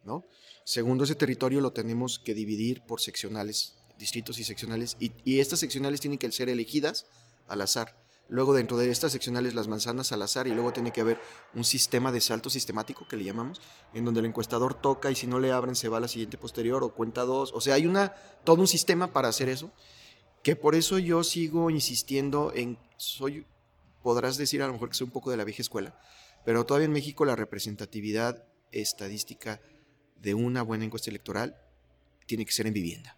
¿no? 0.04 0.24
Segundo, 0.64 1.04
ese 1.04 1.16
territorio 1.16 1.62
lo 1.62 1.74
tenemos 1.74 2.20
que 2.20 2.34
dividir 2.34 2.82
por 2.82 3.02
seccionales, 3.02 3.78
distritos 3.98 4.38
y 4.40 4.44
seccionales, 4.44 4.98
y, 5.00 5.12
y 5.24 5.40
estas 5.40 5.60
seccionales 5.60 6.02
tienen 6.02 6.20
que 6.20 6.32
ser 6.32 6.50
elegidas 6.50 7.06
al 7.48 7.62
azar. 7.62 7.96
Luego 8.30 8.54
dentro 8.54 8.78
de 8.78 8.92
estas 8.92 9.14
seccionales 9.14 9.56
las 9.56 9.70
manzanas 9.70 10.12
al 10.12 10.22
azar 10.22 10.48
y 10.48 10.52
luego 10.52 10.74
tiene 10.74 10.92
que 10.92 11.00
haber 11.00 11.20
un 11.54 11.64
sistema 11.64 12.12
de 12.12 12.20
salto 12.20 12.50
sistemático 12.50 13.08
que 13.08 13.16
le 13.16 13.24
llamamos, 13.24 13.62
en 13.94 14.04
donde 14.04 14.20
el 14.20 14.26
encuestador 14.26 14.74
toca 14.74 15.10
y 15.10 15.16
si 15.16 15.28
no 15.28 15.40
le 15.40 15.54
abren 15.54 15.76
se 15.76 15.88
va 15.88 15.98
a 15.98 16.02
la 16.02 16.10
siguiente 16.10 16.38
posterior 16.38 16.84
o 16.84 16.94
cuenta 16.94 17.24
dos. 17.24 17.54
O 17.54 17.62
sea, 17.62 17.76
hay 17.76 17.88
una, 17.88 18.14
todo 18.44 18.60
un 18.60 18.68
sistema 18.68 19.14
para 19.14 19.30
hacer 19.30 19.48
eso, 19.48 19.72
que 20.44 20.58
por 20.58 20.76
eso 20.76 21.00
yo 21.00 21.24
sigo 21.24 21.70
insistiendo 21.70 22.52
en, 22.54 22.78
soy, 22.98 23.46
podrás 24.08 24.38
decir 24.38 24.64
a 24.64 24.68
lo 24.68 24.72
mejor 24.72 24.88
que 24.88 24.96
soy 24.96 25.04
un 25.04 25.12
poco 25.12 25.32
de 25.32 25.36
la 25.36 25.44
vieja 25.44 25.62
escuela, 25.62 26.00
pero 26.46 26.66
todavía 26.66 26.86
en 26.86 26.94
México 26.94 27.26
la 27.26 27.36
representatividad 27.36 28.46
estadística 28.72 29.60
de 30.16 30.34
una 30.34 30.62
buena 30.62 30.86
encuesta 30.86 31.10
electoral 31.10 31.58
tiene 32.26 32.46
que 32.46 32.54
ser 32.54 32.68
en 32.68 32.74
vivienda. 32.74 33.18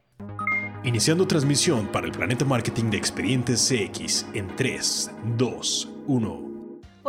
Iniciando 0.83 1.27
transmisión 1.27 1.91
para 1.91 2.07
el 2.07 2.11
Planeta 2.11 2.43
Marketing 2.43 2.85
de 2.85 2.97
Expedientes 2.97 3.69
CX 3.69 4.25
en 4.33 4.55
3, 4.55 5.11
2, 5.37 5.89
1. 6.07 6.48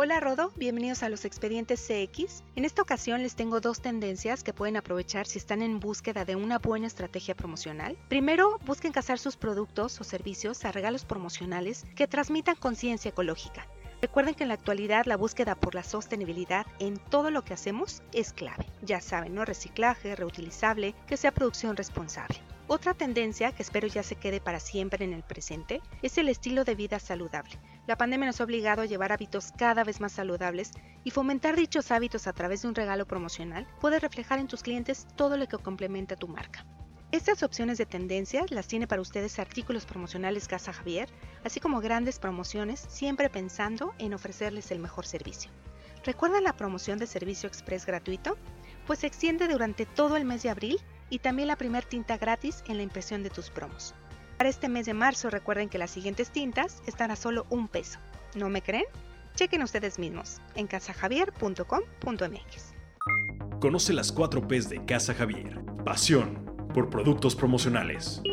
Hola 0.03 0.19
Rodo, 0.19 0.51
bienvenidos 0.55 1.03
a 1.03 1.09
los 1.09 1.25
Expedientes 1.25 1.87
CX. 1.87 2.43
En 2.55 2.65
esta 2.65 2.81
ocasión 2.81 3.21
les 3.21 3.35
tengo 3.35 3.61
dos 3.61 3.81
tendencias 3.81 4.41
que 4.41 4.51
pueden 4.51 4.75
aprovechar 4.75 5.27
si 5.27 5.37
están 5.37 5.61
en 5.61 5.79
búsqueda 5.79 6.25
de 6.25 6.35
una 6.35 6.57
buena 6.57 6.87
estrategia 6.87 7.35
promocional. 7.35 7.95
Primero, 8.09 8.57
busquen 8.65 8.93
casar 8.93 9.19
sus 9.19 9.37
productos 9.37 10.01
o 10.01 10.03
servicios 10.03 10.65
a 10.65 10.71
regalos 10.71 11.05
promocionales 11.05 11.85
que 11.95 12.07
transmitan 12.07 12.55
conciencia 12.55 13.09
ecológica. 13.09 13.67
Recuerden 14.01 14.33
que 14.33 14.41
en 14.41 14.47
la 14.47 14.55
actualidad 14.55 15.05
la 15.05 15.17
búsqueda 15.17 15.53
por 15.53 15.75
la 15.75 15.83
sostenibilidad 15.83 16.65
en 16.79 16.97
todo 16.97 17.29
lo 17.29 17.43
que 17.43 17.53
hacemos 17.53 18.01
es 18.11 18.33
clave. 18.33 18.65
Ya 18.81 19.01
saben, 19.01 19.35
¿no? 19.35 19.45
Reciclaje, 19.45 20.15
reutilizable, 20.15 20.95
que 21.05 21.15
sea 21.15 21.31
producción 21.31 21.77
responsable. 21.77 22.41
Otra 22.73 22.93
tendencia 22.93 23.51
que 23.51 23.63
espero 23.63 23.85
ya 23.89 24.01
se 24.01 24.15
quede 24.15 24.39
para 24.39 24.61
siempre 24.61 25.03
en 25.03 25.11
el 25.11 25.23
presente 25.23 25.81
es 26.01 26.17
el 26.17 26.29
estilo 26.29 26.63
de 26.63 26.73
vida 26.73 26.99
saludable. 26.99 27.59
La 27.85 27.97
pandemia 27.97 28.27
nos 28.27 28.39
ha 28.39 28.45
obligado 28.45 28.81
a 28.81 28.85
llevar 28.85 29.11
hábitos 29.11 29.51
cada 29.57 29.83
vez 29.83 29.99
más 29.99 30.13
saludables 30.13 30.71
y 31.03 31.11
fomentar 31.11 31.57
dichos 31.57 31.91
hábitos 31.91 32.27
a 32.27 32.31
través 32.31 32.61
de 32.61 32.69
un 32.69 32.75
regalo 32.75 33.05
promocional 33.05 33.67
puede 33.81 33.99
reflejar 33.99 34.39
en 34.39 34.47
tus 34.47 34.63
clientes 34.63 35.05
todo 35.17 35.35
lo 35.35 35.49
que 35.49 35.57
complementa 35.57 36.15
tu 36.15 36.29
marca. 36.29 36.65
Estas 37.11 37.43
opciones 37.43 37.77
de 37.77 37.85
tendencia 37.85 38.45
las 38.47 38.67
tiene 38.67 38.87
para 38.87 39.01
ustedes 39.01 39.37
artículos 39.37 39.85
promocionales 39.85 40.47
Casa 40.47 40.71
Javier, 40.71 41.09
así 41.43 41.59
como 41.59 41.81
grandes 41.81 42.19
promociones, 42.19 42.79
siempre 42.87 43.29
pensando 43.29 43.93
en 43.99 44.13
ofrecerles 44.13 44.71
el 44.71 44.79
mejor 44.79 45.05
servicio. 45.05 45.51
¿Recuerdan 46.05 46.45
la 46.45 46.55
promoción 46.55 46.99
de 46.99 47.07
servicio 47.07 47.47
express 47.47 47.85
gratuito? 47.85 48.37
Pues 48.87 48.99
se 48.99 49.07
extiende 49.07 49.49
durante 49.49 49.85
todo 49.85 50.15
el 50.15 50.23
mes 50.23 50.41
de 50.43 50.51
abril 50.51 50.79
y 51.11 51.19
también 51.19 51.49
la 51.49 51.57
primer 51.57 51.85
tinta 51.85 52.17
gratis 52.17 52.63
en 52.67 52.77
la 52.77 52.83
impresión 52.83 53.21
de 53.21 53.29
tus 53.29 53.51
promos. 53.51 53.93
Para 54.37 54.49
este 54.49 54.69
mes 54.69 54.87
de 54.87 54.95
marzo 54.95 55.29
recuerden 55.29 55.69
que 55.69 55.77
las 55.77 55.91
siguientes 55.91 56.31
tintas 56.31 56.81
están 56.87 57.11
a 57.11 57.15
solo 57.15 57.45
un 57.51 57.67
peso. 57.67 57.99
¿No 58.33 58.49
me 58.49 58.63
creen? 58.63 58.85
Chequen 59.35 59.61
ustedes 59.61 59.99
mismos 59.99 60.41
en 60.55 60.65
casajavier.com.mx. 60.65 62.73
Conoce 63.59 63.93
las 63.93 64.11
4 64.11 64.47
P's 64.47 64.69
de 64.69 64.83
Casa 64.85 65.13
Javier. 65.13 65.63
Pasión 65.85 66.51
por 66.73 66.89
productos 66.89 67.35
promocionales. 67.35 68.23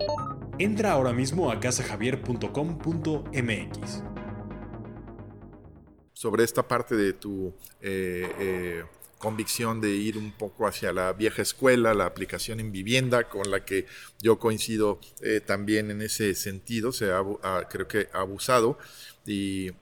Entra 0.58 0.92
ahora 0.92 1.12
mismo 1.12 1.50
a 1.50 1.60
casajavier.com.mx. 1.60 4.04
Sobre 6.12 6.44
esta 6.44 6.66
parte 6.66 6.96
de 6.96 7.12
tu 7.12 7.54
eh, 7.80 8.32
eh, 8.38 8.84
convicción 9.18 9.80
de 9.80 9.90
ir 9.90 10.16
un 10.16 10.32
poco 10.32 10.66
hacia 10.66 10.92
la 10.92 11.12
vieja 11.12 11.42
escuela, 11.42 11.92
la 11.92 12.06
aplicación 12.06 12.60
en 12.60 12.72
vivienda, 12.72 13.28
con 13.28 13.50
la 13.50 13.64
que 13.64 13.86
yo 14.20 14.38
coincido 14.38 15.00
eh, 15.20 15.40
también 15.44 15.90
en 15.90 16.02
ese 16.02 16.34
sentido, 16.34 16.92
se 16.92 17.12
ha, 17.12 17.22
creo 17.68 17.88
que 17.88 18.08
ha 18.12 18.20
abusado 18.20 18.78
y, 19.26 19.72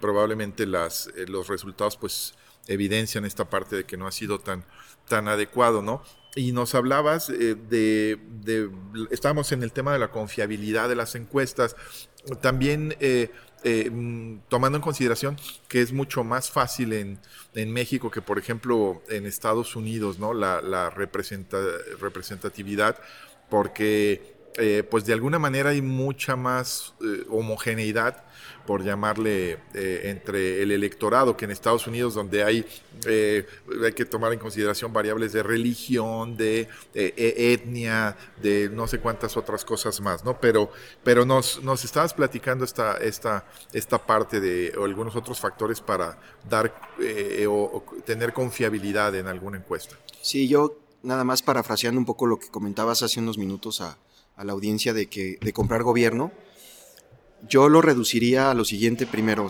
probablemente 0.00 0.62
eh, 0.62 1.26
los 1.26 1.48
resultados 1.48 1.98
pues 1.98 2.34
evidencian 2.68 3.26
esta 3.26 3.50
parte 3.50 3.76
de 3.76 3.84
que 3.84 3.98
no 3.98 4.06
ha 4.06 4.12
sido 4.12 4.38
tan, 4.38 4.64
tan 5.08 5.28
adecuado, 5.28 5.82
¿no? 5.82 6.02
Y 6.36 6.52
nos 6.52 6.74
hablabas 6.74 7.28
eh, 7.28 7.54
de, 7.54 8.18
de, 8.40 8.70
estábamos 9.10 9.52
en 9.52 9.62
el 9.62 9.72
tema 9.72 9.92
de 9.92 9.98
la 9.98 10.10
confiabilidad 10.10 10.88
de 10.88 10.96
las 10.96 11.14
encuestas, 11.16 11.76
también 12.40 12.96
eh, 13.64 13.90
mm, 13.90 14.42
tomando 14.48 14.76
en 14.76 14.82
consideración 14.82 15.36
que 15.68 15.80
es 15.80 15.92
mucho 15.92 16.22
más 16.22 16.50
fácil 16.50 16.92
en, 16.92 17.18
en 17.54 17.72
México 17.72 18.10
que, 18.10 18.22
por 18.22 18.38
ejemplo, 18.38 19.02
en 19.08 19.26
Estados 19.26 19.74
Unidos, 19.74 20.18
¿no? 20.18 20.34
La, 20.34 20.60
la 20.60 20.90
representatividad, 20.90 22.98
porque 23.48 24.34
eh, 24.56 24.84
pues 24.88 25.04
de 25.04 25.12
alguna 25.12 25.38
manera 25.40 25.70
hay 25.70 25.82
mucha 25.82 26.36
más 26.36 26.94
eh, 27.00 27.24
homogeneidad, 27.28 28.22
por 28.66 28.82
llamarle, 28.82 29.58
eh, 29.74 30.02
entre 30.04 30.62
el 30.62 30.70
electorado, 30.70 31.36
que 31.36 31.44
en 31.44 31.50
Estados 31.50 31.86
Unidos, 31.86 32.14
donde 32.14 32.44
hay, 32.44 32.64
hay 33.04 33.92
que 33.92 34.06
tomar 34.06 34.32
en 34.32 34.38
consideración 34.38 34.90
variables 34.90 35.34
de 35.34 35.42
religión, 35.42 36.34
de 36.38 36.68
e, 36.94 37.52
etnia, 37.52 38.16
de 38.40 38.70
no 38.72 38.86
sé 38.86 39.00
cuántas 39.00 39.36
otras 39.36 39.66
cosas 39.66 40.00
más, 40.00 40.24
¿no? 40.24 40.40
Pero, 40.40 40.70
pero 41.02 41.26
nos, 41.26 41.62
nos 41.62 41.84
estabas 41.84 42.14
platicando 42.14 42.64
esta, 42.64 42.96
esta, 42.96 43.44
esta 43.74 43.98
parte 43.98 44.40
de 44.40 44.72
algunos 44.82 45.14
otros 45.14 45.38
factores 45.38 45.82
para 45.82 46.18
dar 46.48 46.72
o, 47.46 47.84
tener 48.06 48.32
confiabilidad 48.32 49.14
en 49.14 49.26
alguna 49.26 49.58
encuesta. 49.58 49.96
Sí, 50.22 50.48
yo 50.48 50.78
nada 51.02 51.22
más 51.22 51.42
parafraseando 51.42 51.98
un 51.98 52.06
poco 52.06 52.24
lo 52.24 52.38
que 52.38 52.48
comentabas 52.48 53.02
hace 53.02 53.20
unos 53.20 53.36
minutos 53.36 53.82
a 53.82 53.98
a 54.36 54.44
la 54.44 54.52
audiencia 54.52 54.92
de, 54.92 55.06
que, 55.06 55.38
de 55.40 55.52
comprar 55.52 55.82
gobierno, 55.82 56.32
yo 57.48 57.68
lo 57.68 57.82
reduciría 57.82 58.50
a 58.50 58.54
lo 58.54 58.64
siguiente 58.64 59.06
primero, 59.06 59.48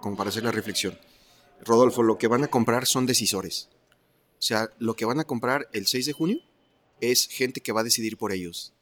como 0.00 0.16
para 0.16 0.30
hacer 0.30 0.44
la 0.44 0.52
reflexión. 0.52 0.98
Rodolfo, 1.64 2.02
lo 2.02 2.18
que 2.18 2.28
van 2.28 2.44
a 2.44 2.48
comprar 2.48 2.86
son 2.86 3.06
decisores. 3.06 3.68
O 4.38 4.42
sea, 4.42 4.70
lo 4.78 4.94
que 4.94 5.04
van 5.04 5.20
a 5.20 5.24
comprar 5.24 5.68
el 5.72 5.86
6 5.86 6.06
de 6.06 6.12
junio 6.12 6.38
es 7.00 7.28
gente 7.28 7.60
que 7.60 7.72
va 7.72 7.80
a 7.80 7.84
decidir 7.84 8.16
por 8.16 8.32
ellos. 8.32 8.74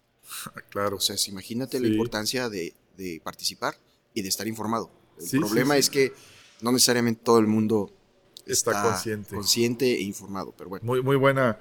Claro. 0.71 0.97
O 0.97 1.01
sea, 1.01 1.17
imagínate 1.29 1.81
la 1.81 1.89
importancia 1.89 2.49
de, 2.49 2.75
participar 3.23 3.77
y 4.13 4.23
de 4.23 4.29
estar 4.29 4.47
informado. 4.47 4.91
El 5.33 5.41
problema 5.41 5.77
es 5.77 5.91
que 5.91 6.13
no 6.61 6.73
necesariamente 6.73 7.23
todo 7.23 7.39
el 7.39 7.47
mundo 7.47 7.93
está, 8.47 8.83
consciente. 8.83 9.35
consciente 9.35 9.93
e 9.95 10.03
informado. 10.03 10.55
Pero 10.57 10.71
bueno. 10.71 10.85
Muy, 10.85 11.03
muy 11.03 11.17
buena 11.17 11.59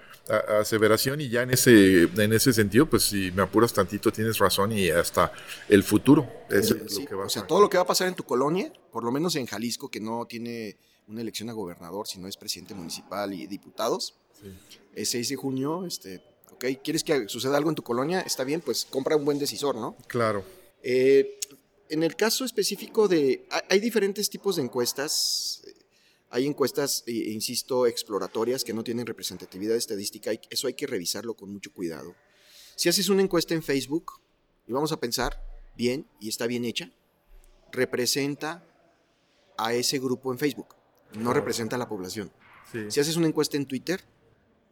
aseveración 0.60 1.22
y 1.22 1.30
ya 1.30 1.44
en 1.44 1.52
ese, 1.52 2.04
en 2.04 2.34
ese 2.34 2.54
sentido, 2.54 2.90
pues 2.90 3.04
si 3.04 3.32
me 3.32 3.42
apuras 3.42 3.74
tantito, 3.74 4.12
tienes 4.12 4.38
razón 4.38 4.72
y 4.72 4.90
hasta 4.90 5.32
el 5.70 5.84
futuro 5.84 6.28
es 6.50 6.72
lo 6.72 7.06
que 7.06 7.16
va 7.16 7.26
O 7.26 7.30
sea, 7.30 7.46
todo 7.46 7.62
lo 7.62 7.70
que 7.70 7.78
va 7.78 7.84
a 7.84 7.88
pasar 7.88 8.08
en 8.08 8.16
tu 8.16 8.24
colonia, 8.24 8.72
por 8.92 9.04
lo 9.04 9.12
menos 9.12 9.36
en 9.36 9.46
Jalisco, 9.46 9.90
que 9.90 10.00
no 10.00 10.26
tiene 10.26 10.78
una 11.08 11.22
elección 11.22 11.50
a 11.50 11.54
gobernador, 11.54 12.08
sino 12.08 12.28
es 12.28 12.38
presidente 12.38 12.74
municipal 12.74 13.34
y 13.34 13.48
diputados. 13.48 14.16
El 14.94 15.06
6 15.06 15.30
de 15.30 15.36
junio, 15.36 15.86
este, 15.86 16.22
ok, 16.52 16.66
¿quieres 16.84 17.04
que 17.04 17.28
suceda 17.30 17.58
algo 17.58 17.70
en 17.70 17.76
tu 17.76 17.84
colonia? 17.84 18.22
Está 18.22 18.44
bien, 18.44 18.62
pues 18.62 18.86
compra 18.86 19.16
un 19.16 19.26
buen 19.26 19.40
decisor, 19.40 19.76
¿no? 19.76 19.96
Claro. 20.08 20.44
Eh, 20.82 21.40
en 21.90 22.04
el 22.04 22.16
caso 22.16 22.44
específico 22.44 23.08
de, 23.08 23.46
hay 23.70 23.80
diferentes 23.80 24.30
tipos 24.30 24.56
de 24.56 24.64
encuestas. 24.64 25.63
Hay 26.34 26.48
encuestas, 26.48 27.04
insisto, 27.08 27.88
exploratorias 27.88 28.64
que 28.64 28.74
no 28.74 28.84
tienen 28.84 29.06
representatividad 29.06 29.78
estadística. 29.78 30.32
Eso 30.50 30.68
hay 30.68 30.74
que 30.74 30.88
revisarlo 30.88 31.36
con 31.36 31.54
mucho 31.54 31.72
cuidado. 31.72 32.16
Si 32.76 32.90
haces 32.90 33.08
una 33.08 33.22
encuesta 33.22 33.54
en 33.54 33.64
Facebook, 33.64 34.20
y 34.68 34.74
vamos 34.74 34.92
a 34.92 35.00
pensar 35.00 35.42
bien, 35.78 36.08
y 36.20 36.30
está 36.30 36.48
bien 36.48 36.66
hecha, 36.66 36.92
representa 37.72 38.68
a 39.58 39.74
ese 39.74 40.00
grupo 40.00 40.32
en 40.34 40.40
Facebook 40.40 40.76
no 41.16 41.34
representa 41.34 41.76
a 41.76 41.80
la 41.80 41.88
población. 41.88 42.32
Si 42.90 43.00
haces 43.00 43.18
una 43.18 43.28
encuesta 43.28 43.58
en 43.58 43.66
Twitter, 43.66 44.04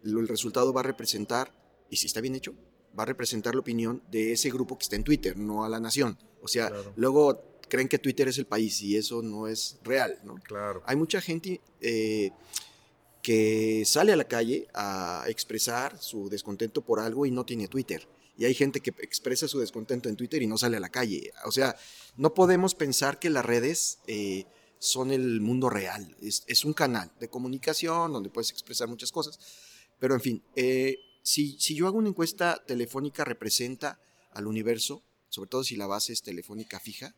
el 0.03 0.27
resultado 0.27 0.73
va 0.73 0.81
a 0.81 0.83
representar, 0.83 1.53
y 1.89 1.97
si 1.97 2.07
está 2.07 2.19
bien 2.21 2.35
hecho, 2.35 2.55
va 2.97 3.03
a 3.03 3.05
representar 3.05 3.53
la 3.53 3.61
opinión 3.61 4.01
de 4.09 4.33
ese 4.33 4.49
grupo 4.49 4.77
que 4.77 4.83
está 4.83 4.95
en 4.95 5.03
Twitter, 5.03 5.37
no 5.37 5.63
a 5.63 5.69
la 5.69 5.79
nación. 5.79 6.17
O 6.41 6.47
sea, 6.47 6.71
luego 6.95 7.43
creen 7.71 7.87
que 7.87 7.97
Twitter 7.97 8.27
es 8.27 8.37
el 8.37 8.45
país 8.45 8.81
y 8.81 8.97
eso 8.97 9.21
no 9.21 9.47
es 9.47 9.79
real, 9.83 10.19
¿no? 10.23 10.35
Claro. 10.35 10.83
Hay 10.85 10.97
mucha 10.97 11.21
gente 11.21 11.61
eh, 11.79 12.31
que 13.23 13.83
sale 13.85 14.11
a 14.11 14.17
la 14.17 14.25
calle 14.25 14.67
a 14.73 15.23
expresar 15.27 15.97
su 15.97 16.29
descontento 16.29 16.83
por 16.83 16.99
algo 16.99 17.25
y 17.25 17.31
no 17.31 17.45
tiene 17.45 17.69
Twitter. 17.69 18.07
Y 18.37 18.45
hay 18.45 18.53
gente 18.53 18.81
que 18.81 18.89
expresa 18.99 19.47
su 19.47 19.59
descontento 19.59 20.09
en 20.09 20.17
Twitter 20.17 20.41
y 20.41 20.47
no 20.47 20.57
sale 20.57 20.77
a 20.77 20.81
la 20.81 20.89
calle. 20.89 21.31
O 21.45 21.51
sea, 21.51 21.75
no 22.17 22.33
podemos 22.33 22.75
pensar 22.75 23.17
que 23.17 23.29
las 23.29 23.45
redes... 23.45 23.99
Eh, 24.07 24.45
son 24.81 25.11
el 25.11 25.41
mundo 25.41 25.69
real. 25.69 26.17
Es, 26.21 26.65
un 26.65 26.73
canal 26.73 27.11
de 27.19 27.29
comunicación 27.29 28.11
donde 28.11 28.31
puedes 28.31 28.49
expresar 28.49 28.87
muchas 28.87 29.11
cosas. 29.11 29.37
Pero 29.99 30.15
en 30.15 30.21
fin, 30.21 30.43
eh, 30.55 30.97
si, 31.21 31.59
si 31.59 31.75
yo 31.75 31.85
hago 31.85 31.99
una 31.99 32.09
encuesta 32.09 32.63
telefónica, 32.65 33.23
representa 33.23 34.01
al 34.31 34.47
universo, 34.47 35.03
sobre 35.29 35.49
todo 35.49 35.63
si 35.63 35.75
la 35.75 35.85
base 35.85 36.13
es 36.13 36.23
telefónica 36.23 36.79
fija, 36.79 37.15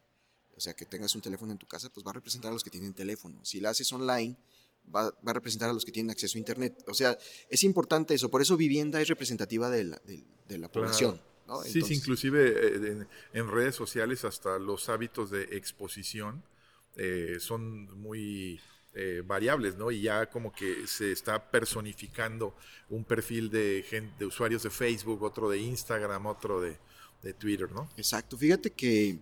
o 0.55 0.59
sea, 0.59 0.73
que 0.73 0.85
tengas 0.85 1.15
un 1.15 1.21
teléfono 1.21 1.51
en 1.51 1.57
tu 1.57 1.67
casa, 1.67 1.89
pues 1.89 2.05
va 2.05 2.11
a 2.11 2.13
representar 2.13 2.51
a 2.51 2.53
los 2.53 2.63
que 2.63 2.69
tienen 2.69 2.93
teléfono. 2.93 3.43
Si 3.43 3.59
la 3.59 3.69
haces 3.69 3.91
online, 3.91 4.37
va, 4.93 5.07
a 5.07 5.33
representar 5.33 5.69
a 5.69 5.73
los 5.73 5.85
que 5.85 5.91
tienen 5.91 6.11
acceso 6.11 6.37
a 6.37 6.39
Internet. 6.39 6.83
O 6.87 6.93
sea, 6.93 7.17
es 7.49 7.63
importante 7.63 8.13
eso. 8.13 8.29
Por 8.29 8.41
eso 8.41 8.57
vivienda 8.57 9.01
es 9.01 9.07
representativa 9.07 9.69
de 9.69 9.83
la, 9.85 10.01
de, 10.47 10.57
la 10.57 10.71
población. 10.71 11.19
Sí, 11.65 11.81
sí, 11.81 11.95
inclusive 11.95 12.49
eh, 12.49 13.05
en, 13.33 13.51
redes 13.51 13.75
sociales 13.75 14.23
hasta 14.23 14.57
los 14.59 14.87
hábitos 14.89 15.29
de 15.29 15.43
exposición 15.57 16.41
eh, 16.95 17.37
son 17.39 17.99
muy 17.99 18.61
eh, 18.95 19.23
variables, 19.25 19.75
¿no? 19.75 19.91
Y 19.91 20.01
ya 20.01 20.29
como 20.29 20.53
que 20.53 20.87
se 20.87 21.11
está 21.11 21.51
personificando 21.51 22.55
un 22.89 23.03
perfil 23.03 23.49
de, 23.49 23.83
gente, 23.87 24.13
de 24.19 24.25
usuarios 24.25 24.63
de 24.63 24.69
Facebook, 24.69 25.21
otro 25.23 25.49
de 25.49 25.57
Instagram, 25.57 26.25
otro 26.27 26.61
de, 26.61 26.77
Twitter, 27.39 27.71
¿no? 27.71 27.89
Exacto. 27.95 28.37
Fíjate 28.37 28.71
que 28.71 29.17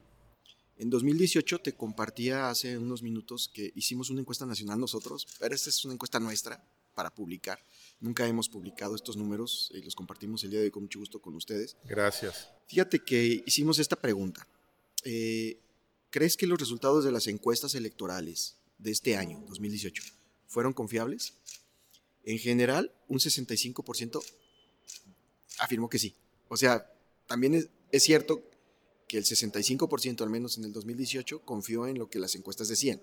en 0.82 0.90
2018 0.90 1.60
te 1.60 1.74
compartía 1.74 2.50
hace 2.50 2.76
unos 2.76 3.04
minutos 3.04 3.52
que 3.54 3.72
hicimos 3.76 4.10
una 4.10 4.22
encuesta 4.22 4.48
nacional 4.48 4.80
nosotros, 4.80 5.28
pero 5.40 5.54
esta 5.54 5.70
es 5.70 5.86
una 5.86 5.94
encuesta 5.94 6.20
nuestra 6.20 6.64
para 6.96 7.14
publicar. 7.14 7.64
Nunca 8.00 8.28
hemos 8.28 8.50
publicado 8.50 8.96
estos 8.96 9.16
números 9.16 9.72
y 9.76 9.84
los 9.84 9.94
compartimos 9.96 10.44
el 10.44 10.50
día 10.50 10.60
de 10.60 10.66
hoy 10.66 10.72
con 10.72 10.82
mucho 10.82 10.98
gusto 10.98 11.22
con 11.22 11.36
ustedes. 11.36 11.78
Gracias. 11.86 12.50
Fíjate 12.68 12.98
que 12.98 13.44
hicimos 13.46 13.78
esta 13.78 13.96
pregunta. 13.96 14.48
Eh, 15.04 15.60
¿Crees 16.10 16.36
que 16.36 16.48
los 16.48 16.60
resultados 16.60 17.06
de 17.06 17.12
las 17.12 17.28
encuestas 17.28 17.76
electorales 17.76 18.58
de 18.80 18.90
este 18.90 19.16
año, 19.16 19.44
2018, 19.50 20.02
fueron 20.48 20.74
confiables? 20.74 21.36
En 22.24 22.40
general, 22.40 22.92
un 23.08 23.20
65% 23.20 24.20
afirmó 25.60 25.90
que 25.90 26.00
sí. 26.00 26.16
O 26.50 26.58
sea, 26.58 26.92
también 27.28 27.70
es, 27.92 28.04
cierto 28.04 28.44
que 29.12 29.18
el 29.18 29.26
65%, 29.26 30.22
al 30.22 30.30
menos 30.30 30.58
en 30.58 30.64
el 30.64 30.72
2018, 30.72 31.42
confió 31.42 31.86
en 31.86 32.00
lo 32.00 32.10
que 32.10 32.18
las 32.18 32.34
encuestas 32.36 32.70
decían. 32.70 33.02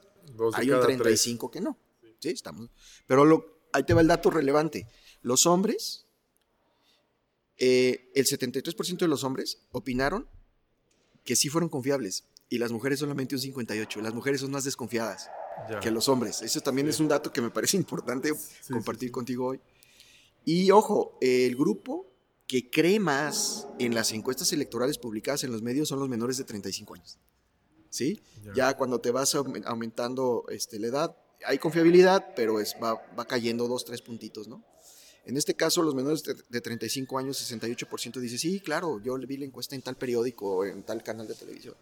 Hay 0.55 0.71
un 0.71 0.81
35% 0.81 1.51
que 1.51 1.61
no. 1.61 1.77
Sí, 2.19 2.31
estamos. 2.31 2.71
Pero 3.07 3.27
lo, 3.27 3.61
ahí 3.75 3.83
te 3.83 3.93
va 3.93 4.01
el 4.01 4.07
dato 4.07 4.31
relevante. 4.31 4.89
Los 5.21 5.45
hombres, 5.45 6.07
eh, 7.59 8.11
el 8.15 8.25
73% 8.25 9.01
de 9.01 9.07
los 9.07 9.23
hombres 9.23 9.59
opinaron 9.71 10.27
que 11.25 11.37
sí 11.37 11.51
fueron 11.51 11.69
confiables 11.69 12.25
y 12.49 12.57
las 12.57 12.73
mujeres 12.73 13.01
solamente 13.01 13.35
un 13.35 13.43
58. 13.43 14.01
Las 14.01 14.15
mujeres 14.15 14.41
son 14.41 14.51
más 14.51 14.65
desconfiadas 14.65 15.29
que 15.83 15.91
los 15.91 16.09
hombres. 16.09 16.41
Eso 16.41 16.63
también 16.63 16.89
es 16.89 17.01
un 17.01 17.09
dato 17.09 17.31
que 17.31 17.43
me 17.43 17.51
parece 17.51 17.77
importante 17.85 18.33
compartir 18.67 19.11
contigo 19.11 19.49
hoy. 19.49 19.61
Y 20.47 20.71
ojo, 20.71 21.19
el 21.21 21.55
grupo 21.55 22.11
que 22.49 22.71
cree 22.71 22.99
más 22.99 23.69
en 23.79 23.95
las 23.95 24.13
encuestas 24.13 24.53
electorales 24.53 24.99
publicadas 24.99 25.45
en 25.45 25.53
los 25.53 25.63
medios 25.63 25.89
son 25.89 26.01
los 26.01 26.09
menores 26.09 26.39
de 26.39 26.45
35 26.45 26.95
años. 26.95 27.19
¿Sí? 27.91 28.21
Ya, 28.55 28.77
cuando 28.77 29.01
te 29.01 29.11
vas 29.11 29.35
aumentando 29.35 30.45
este, 30.49 30.79
la 30.79 30.89
edad, 30.89 31.17
hay 31.47 31.59
confiabilidad, 31.59 32.35
pero 32.35 32.61
es, 32.61 32.75
va, 32.83 32.95
va 33.19 33.25
cayendo 33.27 33.69
dos, 33.69 33.85
tres 33.85 34.03
puntitos, 34.03 34.49
¿no? 34.49 34.65
En 35.25 35.37
este 35.37 35.55
caso, 35.55 35.83
los 35.83 35.95
menores 35.95 36.23
de 36.23 36.61
35 36.61 37.19
años, 37.19 37.53
68% 37.53 38.19
dice, 38.19 38.39
sí, 38.39 38.61
claro, 38.61 38.99
yo 39.03 39.15
vi 39.19 39.37
la 39.37 39.45
encuesta 39.45 39.75
en 39.75 39.83
tal 39.83 39.97
periódico 39.97 40.57
o 40.57 40.65
en 40.65 40.83
tal 40.83 41.03
canal 41.03 41.29
de 41.29 41.35
televisión. 41.35 41.75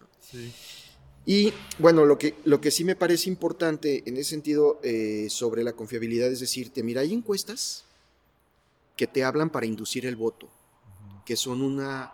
Y 1.25 1.53
bueno, 1.79 2.03
lo 2.03 2.17
que, 2.17 2.35
lo 2.43 2.59
que 2.59 2.71
sí 2.71 2.83
me 2.83 2.97
parece 2.97 3.29
importante 3.29 4.03
en 4.05 4.17
ese 4.17 4.31
sentido 4.31 4.81
eh, 4.83 5.27
sobre 5.29 5.63
la 5.63 5.71
confiabilidad 5.71 6.29
es 6.29 6.41
decirte, 6.41 6.83
mira, 6.83 7.01
hay 7.01 7.13
encuestas 7.13 7.85
que 8.97 9.07
te 9.07 9.23
hablan 9.23 9.49
para 9.49 9.65
inducir 9.65 10.05
el 10.05 10.17
voto, 10.17 10.49
que 11.27 11.35
son 11.35 11.61
una 11.61 12.13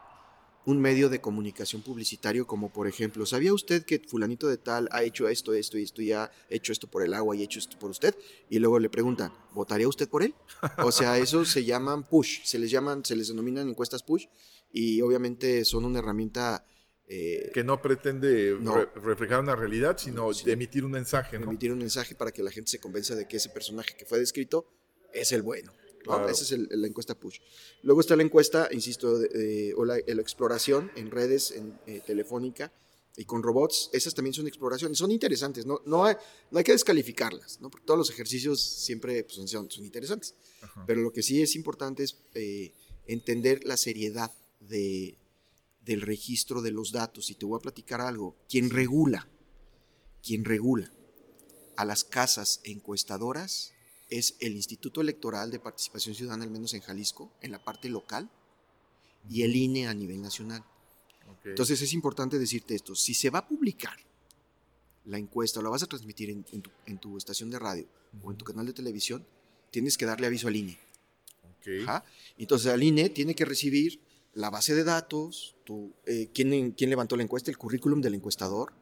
un 0.66 0.82
medio 0.82 1.08
de 1.08 1.22
comunicación 1.22 1.84
publicitario 1.84 2.48
como 2.48 2.74
por 2.74 2.88
ejemplo, 2.88 3.28
¿sabía 3.28 3.54
usted 3.54 3.86
que 3.86 4.00
fulanito 4.00 4.48
de 4.48 4.58
tal 4.58 4.90
ha 4.92 5.04
hecho 5.04 5.28
esto, 5.28 5.54
esto 5.54 5.78
y 5.78 5.84
esto 5.84 6.02
y 6.02 6.14
ha 6.14 6.32
hecho 6.50 6.72
esto 6.72 6.88
por 6.88 7.04
el 7.04 7.14
agua 7.14 7.36
y 7.36 7.42
ha 7.42 7.46
hecho 7.46 7.60
esto 7.60 7.78
por 7.78 7.92
usted? 7.92 8.16
Y 8.50 8.58
luego 8.58 8.80
le 8.80 8.90
preguntan, 8.90 9.32
¿votaría 9.54 9.88
usted 9.88 10.10
por 10.10 10.24
él? 10.24 10.34
O 10.80 10.92
sea, 10.92 11.18
eso 11.20 11.46
se 11.46 11.64
llaman 11.64 12.08
push, 12.08 12.44
se 12.44 12.58
les 12.58 12.72
llaman, 12.72 13.06
se 13.06 13.16
les 13.16 13.28
denominan 13.28 13.70
encuestas 13.70 14.02
push 14.02 14.26
y 14.72 15.00
obviamente 15.02 15.64
son 15.64 15.86
una 15.86 16.00
herramienta... 16.00 16.66
Eh, 17.08 17.52
que 17.54 17.64
no 17.64 17.84
pretende 17.84 18.58
reflejar 18.96 19.42
una 19.42 19.56
realidad, 19.56 19.98
sino 20.00 20.32
emitir 20.48 20.86
un 20.86 20.92
mensaje. 20.92 21.36
Emitir 21.36 21.72
un 21.72 21.80
mensaje 21.80 22.16
para 22.16 22.32
que 22.32 22.42
la 22.42 22.50
gente 22.50 22.72
se 22.72 22.80
convenza 22.80 23.14
de 23.14 23.28
que 23.28 23.38
ese 23.38 23.50
personaje 23.50 23.96
que 23.96 24.06
fue 24.06 24.18
descrito 24.18 24.66
es 25.14 25.32
el 25.34 25.44
bueno. 25.44 25.72
Esa 26.30 26.56
es 26.56 26.60
la 26.72 26.88
encuesta 26.88 27.16
push. 27.16 27.40
Luego 27.84 28.02
está 28.02 28.16
la 28.16 28.24
encuesta, 28.24 28.70
insisto, 28.72 29.20
o 29.78 29.86
la, 29.86 29.98
exploración 29.98 30.92
en 30.96 31.12
redes, 31.12 31.52
en 31.52 31.80
eh, 31.88 32.02
telefónica 32.06 32.72
y 33.16 33.26
con 33.26 33.44
robots. 33.44 33.90
Esas 33.94 34.14
también 34.14 34.34
son 34.34 34.48
exploraciones, 34.48 34.98
son 34.98 35.12
interesantes, 35.12 35.66
no, 35.66 35.82
no, 35.86 36.06
hay, 36.06 36.16
no 36.52 36.58
hay 36.58 36.64
que 36.64 36.72
descalificarlas, 36.72 37.60
¿no? 37.62 37.70
porque 37.70 37.86
todos 37.86 37.98
los 37.98 38.10
ejercicios 38.10 38.62
siempre 38.62 39.24
pues, 39.24 39.36
son, 39.50 39.70
son, 39.70 39.86
interesantes. 39.86 40.36
Pero 40.88 41.02
lo 41.02 41.12
que 41.12 41.24
sí 41.24 41.42
es 41.42 41.56
importante 41.56 42.04
es 42.04 42.18
eh, 42.34 42.74
entender 43.06 43.64
la 43.66 43.78
seriedad 43.78 44.32
de, 44.60 45.18
del 45.86 46.02
registro 46.02 46.62
de 46.62 46.72
los 46.72 46.92
datos. 46.92 47.30
Y 47.30 47.36
te 47.36 47.46
voy 47.46 47.58
a 47.58 47.62
platicar 47.62 48.02
algo. 48.02 48.36
¿Quién 48.50 48.70
regula? 48.70 49.28
¿Quién 50.26 50.46
regula? 50.46 50.92
A 51.76 51.86
las 51.86 52.04
casas 52.04 52.62
encuestadoras 52.64 53.74
es 54.18 54.36
el 54.40 54.56
Instituto 54.56 55.02
Electoral 55.02 55.50
de 55.50 55.60
Participación 55.60 56.16
Ciudadana, 56.16 56.44
al 56.44 56.52
menos 56.52 56.74
en 56.74 56.82
Jalisco, 56.82 57.32
en 57.42 57.52
la 57.52 57.64
parte 57.64 57.90
local, 57.90 58.30
y 59.30 59.44
el 59.44 59.56
INE 59.56 59.88
a 59.88 59.94
nivel 59.94 60.22
nacional. 60.22 60.64
Entonces 61.44 61.82
es 61.82 61.94
importante 61.94 62.38
decirte 62.38 62.76
esto, 62.76 62.96
si 62.96 63.14
se 63.14 63.30
va 63.30 63.40
a 63.40 63.48
publicar 63.48 63.98
la 65.06 65.18
encuesta 65.18 65.60
o 65.60 65.64
la 65.64 65.70
vas 65.70 65.84
a 65.84 65.88
transmitir 65.88 66.30
en, 66.30 67.00
tu, 67.00 67.18
estación 67.18 67.50
de 67.50 67.60
radio 67.60 67.86
o 68.22 68.32
en 68.32 68.38
tu 68.38 68.46
canal 68.46 68.66
de 68.66 68.74
televisión, 68.74 69.26
tienes 69.72 69.98
que 69.98 70.06
darle 70.06 70.28
aviso 70.28 70.48
al 70.48 70.56
INE. 70.56 70.78
Entonces 72.38 72.72
al 72.72 72.84
INE 72.84 73.10
tiene 73.10 73.36
que 73.36 73.46
recibir 73.46 74.00
la 74.34 74.50
base 74.50 74.76
de 74.76 74.84
datos, 74.84 75.56
eh, 76.06 76.30
¿quién, 76.34 76.72
quién, 76.72 76.90
levantó 76.90 77.16
la 77.16 77.24
encuesta, 77.24 77.52
el 77.52 77.58
currículum 77.58 78.02
del 78.02 78.16
encuestador. 78.16 78.74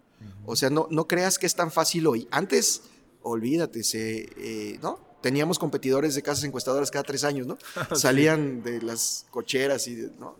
O 0.45 0.55
sea, 0.55 0.69
no, 0.69 0.87
no 0.91 1.07
creas 1.07 1.39
que 1.39 1.47
es 1.47 1.55
tan 1.55 1.71
fácil 1.71 2.05
hoy. 2.05 2.27
Antes, 2.31 2.83
olvídate, 3.23 3.83
se, 3.83 4.29
eh, 4.37 4.79
¿no? 4.81 5.10
Teníamos 5.21 5.59
competidores 5.59 6.15
de 6.15 6.21
casas 6.21 6.43
encuestadoras 6.43 6.91
cada 6.91 7.03
tres 7.03 7.23
años, 7.23 7.47
¿no? 7.47 7.57
Salían 7.95 8.63
de 8.63 8.81
las 8.81 9.25
cocheras 9.29 9.87
y 9.87 10.09
¿no? 10.19 10.35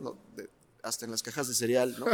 hasta 0.84 1.06
en 1.06 1.12
las 1.12 1.22
cajas 1.22 1.48
de 1.48 1.54
cereal, 1.54 1.96
¿no? 2.00 2.06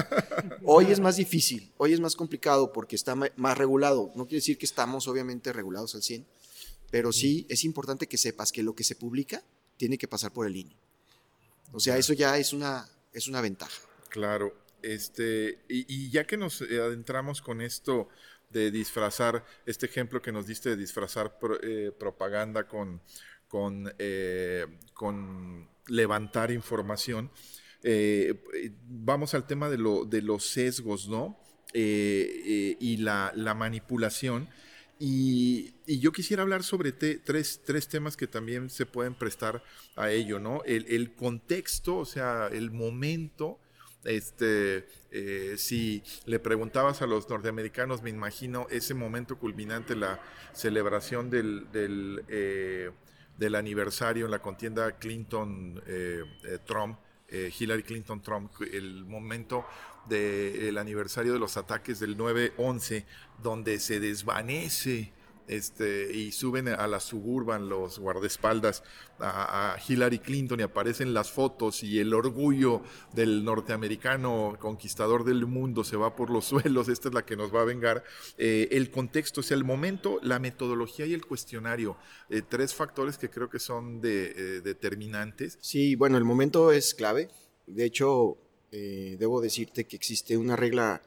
Hoy 0.64 0.92
es 0.92 1.00
más 1.00 1.16
difícil, 1.16 1.72
hoy 1.78 1.94
es 1.94 2.00
más 2.00 2.16
complicado 2.16 2.74
porque 2.74 2.96
está 2.96 3.16
más 3.16 3.58
regulado. 3.58 4.12
No 4.16 4.26
quiere 4.26 4.38
decir 4.38 4.58
que 4.58 4.66
estamos 4.66 5.08
obviamente 5.08 5.54
regulados 5.54 5.96
al 5.96 6.04
100, 6.04 6.26
Pero 6.92 7.12
sí 7.12 7.46
es 7.50 7.64
importante 7.64 8.08
que 8.08 8.18
sepas 8.18 8.52
que 8.52 8.64
lo 8.64 8.76
que 8.76 8.84
se 8.84 8.96
publica 8.96 9.44
tiene 9.78 9.98
que 9.98 10.08
pasar 10.08 10.32
por 10.32 10.48
el 10.48 10.56
INE. 10.56 10.76
O 11.74 11.80
sea, 11.80 11.98
eso 11.98 12.14
ya 12.14 12.38
es 12.38 12.54
una, 12.54 12.88
es 13.14 13.28
una 13.28 13.42
ventaja. 13.42 13.82
Claro. 14.10 14.54
Este, 14.82 15.60
y, 15.68 16.10
ya 16.12 16.26
que 16.26 16.38
nos 16.38 16.62
adentramos 16.62 17.42
con 17.42 17.62
esto 17.62 18.10
de 18.50 18.72
disfrazar, 18.72 19.44
este 19.66 19.86
ejemplo 19.86 20.22
que 20.22 20.32
nos 20.32 20.48
diste 20.48 20.70
de 20.70 20.78
disfrazar 20.78 21.38
eh, 21.64 21.92
propaganda 21.98 22.68
con, 22.68 23.02
con, 23.48 23.94
eh, 23.98 24.66
con 24.94 25.70
levantar 25.88 26.52
información, 26.52 27.32
eh, 27.84 28.44
vamos 28.88 29.34
al 29.34 29.46
tema 29.48 29.70
de, 29.70 29.78
lo, 29.78 30.06
de 30.06 30.22
los 30.22 30.46
sesgos, 30.46 31.08
¿no? 31.08 31.40
y 31.74 32.98
la, 32.98 33.32
la 33.36 33.54
manipulación. 33.54 34.50
Y, 35.00 35.76
yo 35.86 36.12
quisiera 36.12 36.42
hablar 36.42 36.64
sobre 36.64 36.92
tres, 36.92 37.62
tres, 37.64 37.88
temas 37.88 38.18
que 38.18 38.28
también 38.28 38.70
se 38.70 38.86
pueden 38.86 39.14
prestar 39.14 39.64
a 39.96 40.12
ello, 40.12 40.40
¿no? 40.40 40.64
El, 40.66 40.86
el 40.90 41.14
contexto, 41.14 41.98
o 41.98 42.06
sea, 42.06 42.50
el 42.52 42.72
momento 42.72 43.60
este, 44.08 44.88
eh, 45.12 45.56
si 45.58 46.02
le 46.26 46.40
preguntabas 46.40 47.02
a 47.02 47.08
los 47.08 47.30
norteamericanos, 47.30 48.02
me 48.02 48.10
imagino 48.10 48.68
ese 48.70 48.94
momento 48.94 49.38
culminante, 49.38 49.96
la 49.96 50.20
celebración 50.54 51.30
del, 51.30 51.70
del, 51.72 52.24
eh, 52.30 52.92
aniversario 53.56 54.26
en 54.26 54.32
la 54.32 54.40
contienda 54.40 54.98
Clinton-Trump, 54.98 57.00
eh, 57.30 57.52
Hillary 57.60 57.84
Clinton-Trump, 57.84 58.52
el 58.72 59.06
momento 59.06 59.66
del 60.08 60.78
aniversario 60.78 61.34
de 61.34 61.40
los 61.40 61.58
ataques 61.58 62.00
del 62.00 62.18
9-11, 62.18 63.06
donde 63.44 63.80
se 63.80 64.00
desvanece 64.00 65.12
este, 65.48 66.14
y 66.14 66.32
suben 66.32 66.68
a 66.68 66.88
la 66.88 67.00
suburban 67.00 67.70
los 67.70 68.00
guardaespaldas 68.00 68.84
a, 69.20 69.78
Hillary 69.88 70.20
Clinton 70.20 70.60
y 70.60 70.64
aparecen 70.64 71.14
las 71.14 71.32
fotos 71.32 71.84
y 71.84 72.00
el 72.00 72.14
orgullo 72.14 72.82
del 73.14 73.44
norteamericano 73.44 74.58
conquistador 74.60 75.24
del 75.24 75.46
mundo 75.46 75.84
se 75.84 75.98
va 75.98 76.16
por 76.16 76.30
los 76.30 76.46
suelos, 76.46 76.90
esta 76.90 77.10
es 77.10 77.14
la 77.14 77.26
que 77.26 77.36
nos 77.36 77.54
va 77.54 77.62
a 77.62 77.66
vengar. 77.66 78.04
Eh, 78.38 78.68
el 78.72 78.92
contexto, 78.92 79.42
es 79.42 79.52
el 79.52 79.64
momento, 79.64 80.20
la 80.22 80.40
metodología 80.40 81.06
y 81.06 81.14
el 81.14 81.26
cuestionario, 81.26 81.98
eh, 82.30 82.42
tres 82.48 82.74
factores 82.74 83.18
que 83.18 83.30
creo 83.30 83.50
que 83.50 83.60
son 83.60 84.02
de, 84.02 84.34
eh, 84.36 84.62
determinantes. 84.62 85.58
Sí, 85.62 85.96
bueno, 85.96 86.18
el 86.18 86.24
momento 86.24 86.72
es 86.72 86.94
clave. 86.94 87.30
De 87.66 87.86
hecho, 87.86 88.38
debo 88.70 89.42
decirte 89.42 89.86
que 89.86 89.96
existe 89.96 90.38
una 90.38 90.56
regla 90.56 91.02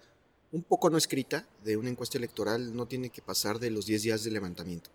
un 0.53 0.63
poco 0.63 0.91
no 0.91 0.99
escrita 0.99 1.47
de 1.65 1.77
una 1.77 1.91
encuesta 1.91 2.19
electoral 2.19 2.75
no 2.75 2.87
tiene 2.87 3.11
que 3.11 3.23
pasar 3.23 3.59
de 3.59 3.71
los 3.71 3.87
10 3.87 4.03
días 4.03 4.25
de 4.25 4.31
levantamiento. 4.31 4.91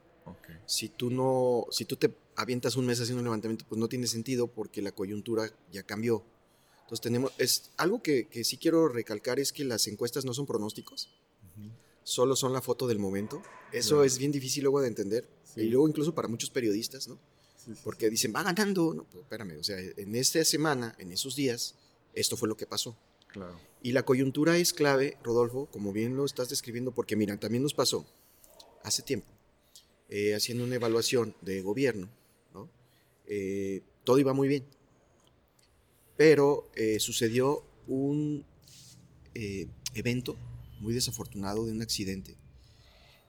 Si 0.66 0.90
tú 0.90 1.12
no, 1.12 1.68
si 1.70 1.86
tú 1.86 1.96
te 1.96 2.12
avientas 2.36 2.76
un 2.76 2.88
mes 2.88 3.00
haciendo 3.00 3.20
un 3.20 3.26
levantamiento, 3.26 3.66
pues 3.70 3.78
no 3.80 3.88
tiene 3.88 4.08
sentido 4.08 4.48
porque 4.48 4.82
la 4.82 4.92
coyuntura 4.92 5.52
ya 5.72 5.84
cambió. 5.84 6.24
Entonces 6.82 7.02
tenemos, 7.02 7.32
es 7.38 7.70
algo 7.78 8.02
que, 8.02 8.28
que 8.28 8.44
sí 8.44 8.58
quiero 8.58 8.88
recalcar 8.88 9.40
es 9.40 9.54
que 9.54 9.64
las 9.64 9.88
encuestas 9.88 10.26
no 10.26 10.34
son 10.34 10.48
pronósticos, 10.48 11.10
solo 12.04 12.36
son 12.36 12.54
la 12.54 12.62
foto 12.62 12.88
del 12.88 12.98
momento. 12.98 13.44
Eso 13.72 14.04
es 14.04 14.18
bien 14.18 14.32
difícil 14.32 14.64
luego 14.64 14.82
de 14.82 14.88
entender 14.88 15.28
y 15.56 15.66
luego 15.66 15.88
incluso 15.88 16.16
para 16.16 16.28
muchos 16.28 16.50
periodistas, 16.50 17.08
¿no? 17.08 17.20
porque 17.84 18.10
dicen 18.10 18.34
va 18.36 18.44
ganando, 18.44 18.94
no, 18.94 19.04
pues 19.06 19.24
espérame, 19.24 19.58
o 19.60 19.64
sea, 19.64 19.78
en 19.80 20.16
esta 20.16 20.44
semana, 20.46 20.96
en 21.00 21.12
esos 21.12 21.36
días, 21.36 21.76
esto 22.14 22.38
fue 22.38 22.48
lo 22.48 22.56
que 22.56 22.68
pasó. 22.68 22.96
Y 23.82 23.92
la 23.92 24.04
coyuntura 24.04 24.58
es 24.58 24.74
clave, 24.74 25.18
Rodolfo, 25.24 25.68
como 25.72 25.94
bien 25.94 26.16
lo 26.16 26.26
estás 26.26 26.50
describiendo, 26.50 26.92
porque 26.92 27.16
mira, 27.16 27.40
también 27.40 27.64
nos 27.64 27.74
pasó 27.74 28.06
hace 28.84 29.04
tiempo, 29.04 29.28
eh, 30.10 30.36
haciendo 30.36 30.64
una 30.64 30.76
evaluación 30.76 31.36
de 31.42 31.62
gobierno, 31.62 32.10
¿no? 32.54 32.70
Eh, 33.28 33.82
todo 34.04 34.20
iba 34.20 34.34
muy 34.34 34.48
bien, 34.48 34.64
pero 36.18 36.70
eh, 36.76 37.00
sucedió 37.00 37.64
un 37.88 38.46
evento 39.94 40.38
muy 40.80 40.94
desafortunado 40.94 41.66
de 41.66 41.74
un 41.74 41.82
accidente 41.82 42.38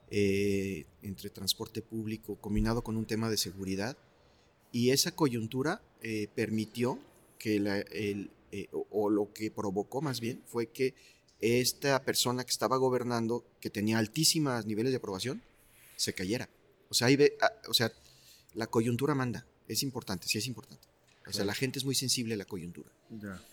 entre 0.09 1.31
transporte 1.31 1.83
público 1.83 2.37
combinado 2.37 2.83
con 2.85 2.97
un 2.97 3.07
tema 3.07 3.29
de 3.29 3.37
seguridad 3.37 3.99
y 4.71 4.91
esa 4.91 5.11
coyuntura 5.11 5.83
permitió 6.37 7.01
que 7.41 7.59
la, 7.59 7.81
el, 7.81 8.31
eh, 8.57 8.69
o, 8.73 9.11
lo 9.11 9.33
que 9.35 9.51
provocó 9.51 10.01
más 10.01 10.21
bien 10.21 10.43
fue 10.47 10.69
que 10.69 10.95
esta 11.41 12.03
persona 12.03 12.43
que 12.45 12.51
estaba 12.51 12.79
gobernando, 12.79 13.45
que 13.61 13.69
tenía 13.69 13.99
altísimos 13.99 14.65
niveles 14.65 14.93
de 14.93 14.97
aprobación, 14.97 15.43
se 15.97 16.15
cayera. 16.15 16.49
O 16.89 16.95
sea, 16.95 17.09
ah, 17.43 17.53
o 17.69 17.75
sea, 17.75 17.93
la 18.55 18.67
coyuntura 18.67 19.15
manda, 19.15 19.47
es 19.69 19.83
importante, 19.83 20.27
sí 20.27 20.39
es 20.39 20.47
importante. 20.47 20.87
O 21.27 21.33
sea, 21.33 21.45
la 21.45 21.55
gente 21.55 21.79
es 21.79 21.85
muy 21.85 21.95
sensible 21.95 22.35
a 22.35 22.37
la 22.37 22.45
coyuntura. 22.45 22.91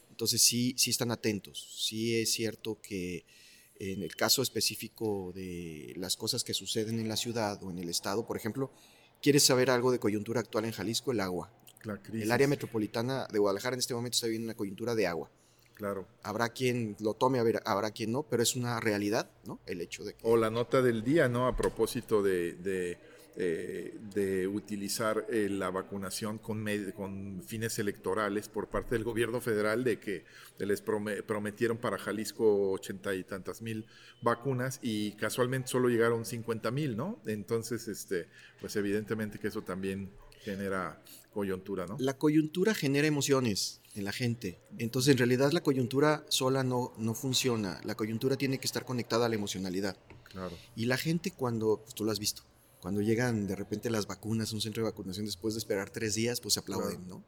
Entonces 0.10 0.42
sí, 0.42 0.74
sí 0.78 0.92
están 0.92 1.12
atentos. 1.12 1.76
Sí 1.76 2.16
es 2.16 2.32
cierto 2.32 2.80
que 2.82 3.26
en 3.80 4.04
el 4.04 4.16
caso 4.16 4.42
específico 4.42 5.34
de 5.34 5.94
las 5.98 6.16
cosas 6.16 6.44
que 6.44 6.54
suceden 6.54 7.00
en 7.00 7.10
la 7.10 7.18
ciudad 7.18 7.62
o 7.64 7.72
en 7.72 7.80
el 7.80 7.90
estado, 7.90 8.26
por 8.26 8.38
ejemplo, 8.38 8.72
¿quieres 9.22 9.44
saber 9.44 9.70
algo 9.70 9.92
de 9.92 10.00
coyuntura 10.00 10.40
actual 10.40 10.66
en 10.66 10.72
Jalisco? 10.72 11.12
El 11.12 11.20
agua. 11.20 11.52
El 12.14 12.32
área 12.32 12.48
metropolitana 12.48 13.28
de 13.32 13.40
Guadalajara 13.40 13.76
en 13.76 13.80
este 13.80 13.94
momento 13.94 14.16
está 14.16 14.28
viviendo 14.28 14.48
una 14.48 14.56
coyuntura 14.56 14.96
de 14.96 15.08
agua. 15.08 15.30
Claro. 15.76 16.08
Habrá 16.22 16.50
quien 16.50 16.96
lo 17.00 17.14
tome, 17.14 17.40
habrá 17.66 17.92
quien 17.92 18.12
no, 18.12 18.24
pero 18.24 18.44
es 18.44 18.56
una 18.56 18.80
realidad, 18.80 19.30
¿no? 19.46 19.60
El 19.66 19.82
hecho 19.82 20.04
de 20.04 20.14
que... 20.14 20.20
O 20.24 20.38
la 20.38 20.50
nota 20.50 20.82
del 20.82 21.04
día, 21.04 21.28
¿no? 21.28 21.48
A 21.48 21.58
propósito 21.58 22.22
de, 22.22 22.54
de, 22.54 22.98
eh, 23.36 24.48
utilizar 24.48 25.26
eh, 25.30 25.50
la 25.50 25.72
vacunación 25.72 26.38
con, 26.38 26.64
con 26.96 27.42
fines 27.44 27.80
electorales 27.80 28.48
por 28.48 28.68
parte 28.68 28.94
del 28.96 29.04
gobierno 29.04 29.42
federal, 29.42 29.84
de 29.84 30.00
que 30.00 30.26
les 30.60 30.82
prometieron 30.82 31.78
para 31.78 31.98
Jalisco 31.98 32.72
ochenta 32.72 33.16
y 33.16 33.24
tantas 33.24 33.62
mil 33.64 33.88
vacunas 34.22 34.80
y 34.84 35.14
casualmente 35.14 35.68
solo 35.68 35.90
llegaron 35.90 36.24
50 36.24 36.70
mil, 36.70 36.96
¿no? 36.96 37.20
Entonces, 37.26 37.88
este, 37.88 38.28
pues 38.62 38.76
evidentemente 38.76 39.40
que 39.40 39.48
eso 39.48 39.64
también 39.64 40.12
genera 40.44 41.02
coyuntura, 41.32 41.86
¿no? 41.86 41.98
La 42.00 42.18
coyuntura 42.18 42.74
genera 42.74 43.08
emociones 43.08 43.82
en 43.96 44.06
la 44.06 44.12
gente. 44.12 44.60
Entonces, 44.78 45.12
en 45.12 45.18
realidad, 45.18 45.52
la 45.52 45.62
coyuntura 45.62 46.26
sola 46.30 46.64
no, 46.64 46.94
no 46.98 47.14
funciona. 47.14 47.80
La 47.84 47.96
coyuntura 47.96 48.38
tiene 48.38 48.60
que 48.60 48.68
estar 48.68 48.86
conectada 48.86 49.26
a 49.26 49.30
la 49.30 49.36
emocionalidad. 49.36 49.98
Claro. 50.30 50.56
Y 50.76 50.86
la 50.86 50.98
gente, 50.98 51.32
cuando, 51.32 51.82
pues 51.84 51.94
tú 51.96 52.04
lo 52.04 52.12
has 52.12 52.20
visto, 52.20 52.44
cuando 52.80 53.02
llegan 53.02 53.48
de 53.48 53.56
repente 53.56 53.90
las 53.90 54.08
vacunas, 54.08 54.52
un 54.52 54.62
centro 54.62 54.84
de 54.84 54.90
vacunación, 54.90 55.26
después 55.26 55.54
de 55.54 55.60
esperar 55.60 55.90
tres 55.90 56.16
días, 56.16 56.42
pues 56.42 56.56
se 56.56 56.60
aplauden, 56.60 57.08
¿no? 57.08 57.24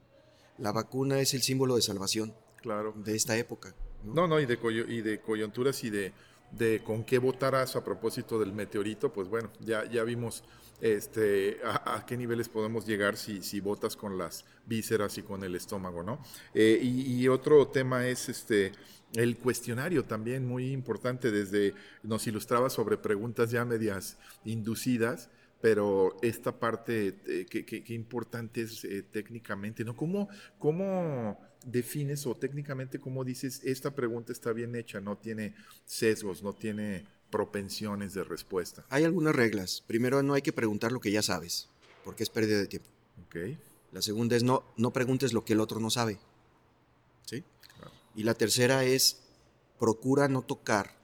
La 0.58 0.72
vacuna 0.72 1.20
es 1.20 1.34
el 1.34 1.42
símbolo 1.42 1.76
de 1.76 1.82
salvación 1.82 2.34
claro. 2.62 2.94
de 2.98 3.16
esta 3.16 3.38
época. 3.38 3.76
No, 4.04 4.28
no, 4.28 4.40
y, 4.40 4.46
de 4.46 4.58
y 4.88 5.02
de 5.02 5.22
coyunturas 5.22 5.84
y 5.84 5.90
de, 5.90 6.14
de 6.52 6.84
con 6.84 7.04
qué 7.04 7.20
votarás 7.20 7.76
a 7.76 7.84
propósito 7.84 8.40
del 8.40 8.54
meteorito, 8.54 9.12
pues 9.12 9.28
bueno, 9.28 9.52
ya, 9.60 9.90
ya 9.90 10.04
vimos 10.04 10.44
este, 10.82 11.60
a, 11.64 12.06
qué 12.06 12.18
niveles 12.18 12.50
podemos 12.50 12.86
llegar 12.86 13.18
si, 13.18 13.42
si 13.42 13.62
con 13.98 14.18
las 14.18 14.46
vísceras 14.66 15.18
y 15.18 15.24
con 15.24 15.44
el 15.44 15.56
estómago, 15.56 16.04
¿no? 16.04 16.22
Eh, 16.54 16.80
y, 16.82 17.28
otro 17.28 17.68
tema 17.68 18.08
es 18.08 18.30
este, 18.30 18.72
el 19.14 19.38
cuestionario 19.38 20.04
también 20.04 20.48
muy 20.48 20.72
importante, 20.72 21.32
desde 21.32 21.74
nos 22.04 22.28
ilustraba 22.28 22.70
sobre 22.70 22.98
preguntas 22.98 23.52
ya 23.52 23.66
medias 23.66 24.18
inducidas, 24.44 25.30
pero 25.62 26.18
esta 26.22 26.60
parte, 26.60 27.20
eh, 27.28 27.46
¿qué, 27.46 27.94
importante 27.94 28.62
es 28.62 28.84
eh, 28.84 29.04
técnicamente, 29.04 29.84
¿no? 29.84 29.96
¿Cómo, 29.96 30.30
¿Cómo 30.60 31.40
defines 31.66 32.28
o 32.28 32.36
técnicamente 32.36 33.00
cómo 33.00 33.24
dices, 33.24 33.62
esta 33.64 33.96
pregunta 33.96 34.32
está 34.32 34.54
bien 34.54 34.76
hecha, 34.76 35.02
no 35.02 35.18
tiene 35.18 35.56
sesgos, 35.86 36.44
no 36.44 36.54
tiene 36.54 37.06
propensiones 37.36 38.14
de 38.14 38.24
respuesta? 38.24 38.86
Hay 38.90 39.04
algunas 39.04 39.36
reglas. 39.36 39.84
Primero, 39.86 40.24
no 40.24 40.36
hay 40.36 40.42
que 40.42 40.54
preguntar 40.54 40.94
lo 40.94 41.02
que 41.02 41.12
ya 41.12 41.22
sabes, 41.22 41.68
porque 42.06 42.24
es 42.24 42.30
pérdida 42.30 42.60
de 42.60 42.68
tiempo. 42.68 42.88
Okay. 43.28 43.60
La 43.92 44.02
segunda 44.02 44.38
es 44.38 44.44
no, 44.44 44.64
no 44.78 44.94
preguntes 44.94 45.34
lo 45.34 45.44
que 45.44 45.52
el 45.52 45.60
otro 45.60 45.82
no 45.82 45.90
sabe. 45.90 46.18
¿Sí? 47.26 47.44
Y 48.16 48.24
la 48.24 48.36
tercera 48.36 48.86
es 48.86 49.20
procura 49.78 50.30
no 50.30 50.44
tocar 50.44 50.98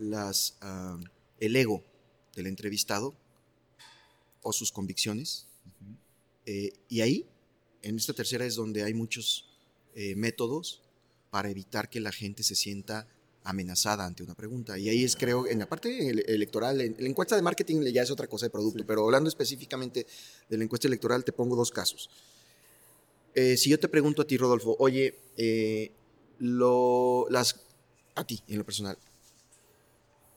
las, 0.00 0.56
ah, 0.60 0.98
el 1.38 1.54
ego 1.54 1.84
del 2.34 2.48
entrevistado 2.48 3.14
o 4.42 4.52
sus 4.52 4.72
convicciones. 4.72 5.46
Eh, 6.46 6.72
y 6.88 7.02
ahí, 7.02 7.28
en 7.82 7.94
esta 7.94 8.12
tercera 8.12 8.44
es 8.44 8.56
donde 8.56 8.82
hay 8.82 8.92
muchos 8.92 9.56
eh, 9.94 10.16
métodos 10.16 10.82
para 11.30 11.48
evitar 11.48 11.88
que 11.88 12.00
la 12.00 12.10
gente 12.10 12.42
se 12.42 12.56
sienta 12.56 13.06
amenazada 13.44 14.04
ante 14.06 14.22
una 14.22 14.34
pregunta. 14.34 14.78
Y 14.78 14.88
ahí 14.88 15.04
es, 15.04 15.16
creo, 15.16 15.46
en 15.46 15.58
la 15.58 15.66
parte 15.68 16.08
electoral, 16.10 16.80
en 16.80 16.96
la 16.98 17.08
encuesta 17.08 17.36
de 17.36 17.42
marketing 17.42 17.82
ya 17.92 18.02
es 18.02 18.10
otra 18.10 18.26
cosa 18.26 18.46
de 18.46 18.50
producto, 18.50 18.84
pero 18.86 19.04
hablando 19.04 19.28
específicamente 19.28 20.06
de 20.48 20.58
la 20.58 20.64
encuesta 20.64 20.88
electoral, 20.88 21.24
te 21.24 21.32
pongo 21.32 21.56
dos 21.56 21.70
casos. 21.70 22.10
Eh, 23.34 23.56
si 23.56 23.70
yo 23.70 23.78
te 23.78 23.88
pregunto 23.88 24.22
a 24.22 24.26
ti, 24.26 24.36
Rodolfo, 24.36 24.76
oye, 24.78 25.14
eh, 25.36 25.92
lo, 26.38 27.26
las, 27.30 27.56
a 28.14 28.24
ti, 28.24 28.42
en 28.48 28.58
lo 28.58 28.64
personal, 28.64 28.98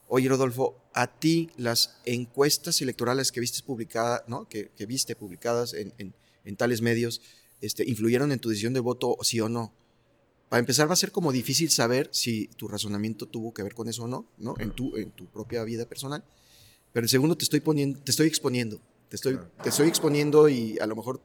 Oye, 0.09 0.29
Rodolfo, 0.29 0.75
a 0.93 1.07
ti 1.07 1.49
las 1.57 1.95
encuestas 2.05 2.79
electorales 2.81 3.31
que 3.31 3.39
viste 3.39 3.63
publicadas, 3.63 4.21
¿no? 4.27 4.47
Que, 4.47 4.69
que 4.77 4.85
viste 4.85 5.15
publicadas 5.15 5.73
en, 5.73 5.91
en- 5.97 6.13
en 6.45 6.55
tales 6.55 6.81
medios, 6.81 7.21
este, 7.61 7.89
influyeron 7.89 8.31
en 8.31 8.37
tu 8.39 8.49
decisión 8.49 8.73
de 8.73 8.81
voto, 8.81 9.17
sí 9.21 9.39
o 9.39 9.49
no. 9.49 9.73
Para 10.53 10.59
empezar, 10.59 10.87
va 10.87 10.93
a 10.93 10.97
ser 10.97 11.11
como 11.11 11.31
difícil 11.31 11.71
saber 11.71 12.09
si 12.13 12.45
tu 12.49 12.67
razonamiento 12.67 13.25
tuvo 13.25 13.55
que 13.55 13.63
ver 13.63 13.73
con 13.73 13.89
eso 13.89 14.03
o 14.03 14.07
no, 14.07 14.27
¿no? 14.37 14.53
En 14.59 14.69
tu, 14.69 14.95
en 14.97 15.09
tu 15.09 15.25
propia 15.25 15.63
vida 15.63 15.87
personal. 15.87 16.23
Pero 16.91 17.05
en 17.05 17.09
segundo, 17.09 17.35
te 17.35 17.43
estoy 17.43 17.59
poniendo, 17.59 17.99
te 17.99 18.11
estoy 18.11 18.27
exponiendo. 18.27 18.79
Te 19.09 19.15
estoy, 19.15 19.33
Claro. 19.33 19.49
te 19.63 19.69
estoy 19.69 19.87
exponiendo 19.87 20.47
y 20.49 20.77
a 20.77 20.85
lo 20.85 20.95
mejor 20.95 21.23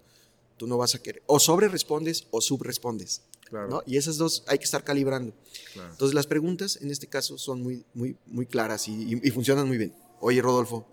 tú 0.57 0.67
no 0.67 0.79
vas 0.79 0.95
a 0.95 1.03
querer. 1.03 1.23
O 1.27 1.39
sobre 1.41 1.69
respondes 1.69 2.27
o 2.31 2.41
subrespondes. 2.41 3.21
Claro, 3.45 3.69
¿no? 3.69 3.83
Y 3.85 3.99
esas 3.99 4.17
dos 4.17 4.45
hay 4.47 4.57
que 4.57 4.65
estar 4.65 4.83
calibrando. 4.83 5.35
claro. 5.75 5.91
Entonces 5.93 6.15
las 6.15 6.27
preguntas 6.27 6.79
en 6.81 6.91
este 6.91 7.07
caso 7.07 7.37
son 7.37 7.61
muy, 7.63 7.85
muy, 7.93 8.17
muy 8.29 8.47
claras 8.47 8.89
y, 8.89 8.93
y- 9.13 9.21
y 9.23 9.31
funcionan 9.31 9.69
muy 9.69 9.77
bien. 9.77 9.95
Oye, 10.21 10.41
Rodolfo, 10.41 10.87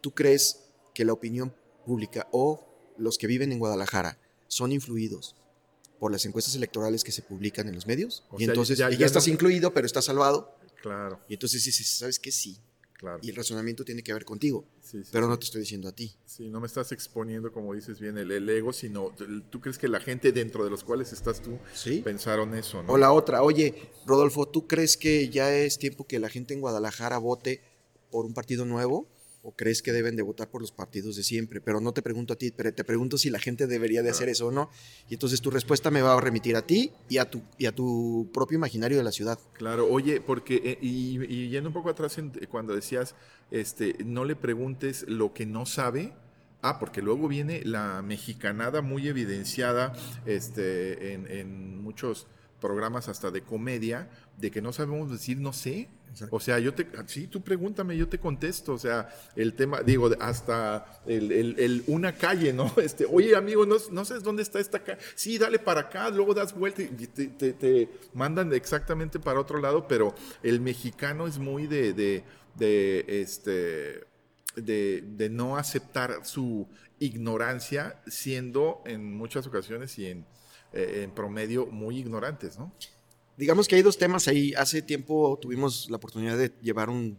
¿tú 0.00 0.10
crees 0.12 0.64
que 0.92 1.04
la 1.04 1.12
opinión 1.12 1.54
pública 1.86 2.26
o 2.32 2.66
los 2.98 3.16
que 3.16 3.28
viven 3.28 3.52
en 3.52 3.60
Guadalajara 3.60 4.18
son 4.48 4.72
influidos 4.72 5.36
por 6.02 6.10
las 6.10 6.26
encuestas 6.26 6.56
electorales 6.56 7.04
que 7.04 7.12
se 7.12 7.22
publican 7.22 7.68
en 7.68 7.76
los 7.76 7.86
medios? 7.86 8.24
O 8.30 8.34
y 8.34 8.40
sea, 8.40 8.48
entonces 8.48 8.76
ya- 8.76 8.88
y 8.90 8.94
ya, 8.94 8.98
ya 8.98 9.06
estás 9.06 9.28
incluido, 9.28 9.72
pero 9.72 9.86
estás 9.86 10.04
salvado. 10.06 10.56
Claro, 10.82 11.20
Y 11.28 11.34
entonces 11.34 11.62
dices, 11.64 11.86
¿sabes 11.86 12.18
qué? 12.18 12.32
Sí. 12.32 12.58
claro. 12.98 13.20
Y 13.22 13.30
el 13.30 13.36
razonamiento 13.36 13.84
tiene 13.84 14.02
que 14.02 14.12
ver 14.12 14.24
contigo, 14.24 14.64
Sí, 14.80 14.98
sí, 15.04 15.10
pero 15.12 15.28
no 15.28 15.38
te 15.38 15.44
estoy 15.44 15.60
diciendo 15.60 15.88
a 15.88 15.92
ti. 15.92 16.12
Sí, 16.26 16.48
no 16.50 16.58
me 16.60 16.66
estás 16.66 16.90
exponiendo, 16.90 17.52
como 17.52 17.72
dices 17.72 18.00
bien, 18.00 18.18
el, 18.18 18.32
el 18.32 18.48
ego, 18.50 18.72
sino 18.72 19.12
el- 19.20 19.44
tú 19.48 19.60
crees 19.60 19.78
que 19.78 19.86
la 19.86 20.00
gente 20.00 20.32
dentro 20.32 20.64
de 20.64 20.70
los 20.70 20.82
cuales 20.82 21.12
estás 21.12 21.40
tú 21.40 21.56
Sí. 21.72 22.00
pensaron 22.00 22.52
eso, 22.56 22.82
¿no? 22.82 22.92
O 22.92 22.98
la 22.98 23.12
otra, 23.12 23.44
oye, 23.44 23.90
Rodolfo, 24.04 24.48
¿tú 24.48 24.66
crees 24.66 24.96
que 24.96 25.28
ya 25.28 25.54
es 25.54 25.78
tiempo 25.78 26.04
que 26.04 26.18
la 26.18 26.28
gente 26.30 26.52
en 26.52 26.60
Guadalajara 26.60 27.18
vote 27.18 27.62
por 28.10 28.24
un 28.26 28.34
partido 28.34 28.64
nuevo? 28.64 29.06
¿O 29.44 29.52
crees 29.56 29.82
que 29.82 29.92
deben 29.92 30.14
de 30.14 30.22
votar 30.22 30.48
por 30.50 30.60
los 30.60 30.70
partidos 30.70 31.16
de 31.16 31.24
siempre? 31.24 31.60
Pero 31.60 31.80
no 31.80 31.92
te 31.92 32.00
pregunto 32.00 32.32
a 32.34 32.36
ti, 32.36 32.52
pero 32.52 32.72
te 32.72 32.84
pregunto 32.84 33.18
si 33.18 33.28
la 33.28 33.40
gente 33.40 33.66
debería 33.66 34.02
de 34.02 34.10
hacer 34.10 34.28
eso 34.28 34.46
o 34.46 34.50
no. 34.52 34.70
Y 35.08 35.14
entonces 35.14 35.40
tu 35.40 35.50
respuesta 35.50 35.90
me 35.90 36.00
va 36.00 36.14
a 36.16 36.20
remitir 36.20 36.54
a 36.54 36.62
ti 36.62 36.92
y 37.08 37.18
a 37.18 37.28
tu, 37.28 37.42
y 37.58 37.66
a 37.66 37.72
tu 37.74 38.30
propio 38.32 38.56
imaginario 38.56 38.98
de 38.98 39.02
la 39.04 39.10
ciudad. 39.10 39.38
Claro, 39.54 39.88
oye, 39.90 40.20
porque, 40.20 40.60
eh, 40.64 40.78
y, 40.80 41.20
y 41.24 41.48
yendo 41.48 41.70
un 41.70 41.74
poco 41.74 41.90
atrás 41.90 42.18
en- 42.18 42.30
cuando 42.48 42.72
decías, 42.74 43.16
este, 43.50 43.96
no 44.04 44.24
le 44.24 44.36
preguntes 44.36 45.04
lo 45.08 45.34
que 45.34 45.44
no 45.44 45.66
sabe. 45.66 46.12
Ah, 46.64 46.78
porque 46.78 47.02
luego 47.02 47.26
viene 47.26 47.62
la 47.64 48.00
mexicanada 48.02 48.82
muy 48.82 49.08
evidenciada 49.08 49.92
este, 50.26 51.14
en, 51.14 51.26
en 51.28 51.82
muchos 51.82 52.28
programas 52.60 53.08
hasta 53.08 53.32
de 53.32 53.42
comedia, 53.42 54.08
de 54.38 54.50
que 54.50 54.60
no 54.62 54.72
sabemos 54.72 55.10
decir 55.10 55.38
no 55.38 55.52
sé. 55.52 55.88
O 56.30 56.40
sea, 56.40 56.58
yo 56.58 56.74
te, 56.74 56.86
sí, 57.06 57.26
tú 57.26 57.40
pregúntame, 57.42 57.96
yo 57.96 58.06
te 58.06 58.18
contesto. 58.18 58.74
O 58.74 58.78
sea, 58.78 59.08
el 59.34 59.54
tema, 59.54 59.80
digo, 59.82 60.10
hasta 60.20 61.00
el, 61.06 61.32
el- 61.32 61.58
el- 61.58 61.84
una 61.86 62.12
calle, 62.12 62.52
¿no? 62.52 62.70
Este, 62.82 63.06
oye, 63.10 63.34
amigo, 63.34 63.64
no, 63.64 63.76
no 63.90 64.04
sabes 64.04 64.22
dónde 64.22 64.42
está 64.42 64.60
esta 64.60 64.80
calle. 64.82 65.00
Sí, 65.14 65.38
dale 65.38 65.58
para 65.58 65.80
acá, 65.82 66.10
luego 66.10 66.34
das 66.34 66.54
vuelta 66.54 66.82
y 66.82 66.88
te, 66.88 67.28
te- 67.28 67.52
te 67.54 67.88
mandan 68.12 68.52
exactamente 68.52 69.18
para 69.20 69.40
otro 69.40 69.58
lado, 69.58 69.88
pero 69.88 70.14
el 70.42 70.60
mexicano 70.60 71.26
es 71.26 71.38
muy 71.38 71.66
de, 71.66 71.94
de, 71.94 72.24
de, 72.56 73.04
este, 73.08 74.04
de, 74.56 75.02
de 75.16 75.30
no 75.30 75.56
aceptar 75.56 76.26
su 76.26 76.68
ignorancia, 76.98 78.02
siendo 78.06 78.82
en 78.84 79.14
muchas 79.16 79.46
ocasiones 79.46 79.98
y 79.98 80.06
en, 80.08 80.26
eh, 80.74 81.00
en 81.04 81.10
promedio 81.12 81.66
muy 81.66 81.98
ignorantes, 81.98 82.58
¿no? 82.58 82.72
Digamos 83.36 83.66
que 83.66 83.76
hay 83.76 83.82
dos 83.82 83.98
temas 83.98 84.28
ahí. 84.28 84.52
Hace 84.54 84.82
tiempo 84.82 85.38
tuvimos 85.40 85.88
la 85.90 85.96
oportunidad 85.96 86.36
de 86.36 86.52
llevar 86.62 86.90
un, 86.90 87.18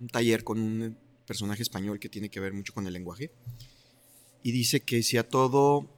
un 0.00 0.08
taller 0.08 0.44
con 0.44 0.58
un 0.58 0.96
personaje 1.26 1.62
español 1.62 1.98
que 1.98 2.08
tiene 2.08 2.28
que 2.28 2.40
ver 2.40 2.52
mucho 2.52 2.74
con 2.74 2.86
el 2.86 2.92
lenguaje. 2.92 3.30
Y 4.42 4.52
dice 4.52 4.80
que 4.80 5.02
si 5.02 5.16
a 5.16 5.28
todo, 5.28 5.88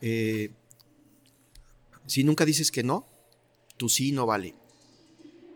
eh, 0.00 0.50
si 2.06 2.22
nunca 2.24 2.44
dices 2.44 2.70
que 2.70 2.82
no, 2.82 3.06
tu 3.76 3.88
sí 3.88 4.12
no 4.12 4.26
vale. 4.26 4.54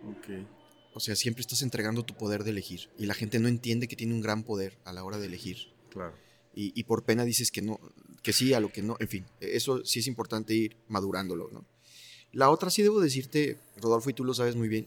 Ok. 0.05 0.47
O 0.95 1.01
sea, 1.01 1.15
siempre 1.15 1.43
estás 1.43 1.63
entregando 1.63 2.05
tu 2.05 2.15
poder 2.15 2.43
de 2.43 2.51
elegir. 2.51 2.91
Y 2.99 3.07
la 3.07 3.15
gente 3.15 3.39
no 3.39 3.49
entiende 3.49 3.87
que 3.87 3.97
tiene 3.97 4.15
un 4.15 4.21
gran 4.21 4.43
poder 4.43 4.79
a 4.85 4.93
la 4.93 5.05
hora 5.05 5.19
de 5.19 5.27
elegir. 5.27 5.59
Claro. 5.91 6.15
Y, 6.55 6.73
y 6.79 6.85
por 6.85 7.05
pena 7.05 7.25
dices 7.25 7.51
que 7.51 7.63
no, 7.63 7.79
que 8.23 8.33
sí 8.33 8.55
a 8.55 8.61
lo 8.61 8.73
que 8.73 8.83
no. 8.83 8.97
En 8.99 9.09
fin, 9.09 9.27
eso 9.41 9.85
sí 9.85 10.01
es 10.01 10.07
importante 10.09 10.55
ir 10.55 10.77
madurándolo, 10.89 11.49
¿no? 11.53 11.65
La 12.37 12.51
otra 12.51 12.69
sí 12.69 12.83
debo 12.83 13.01
decirte, 13.01 13.59
Rodolfo, 13.79 14.11
y 14.11 14.13
tú 14.13 14.23
lo 14.23 14.35
sabes 14.35 14.57
muy 14.57 14.69
bien, 14.69 14.87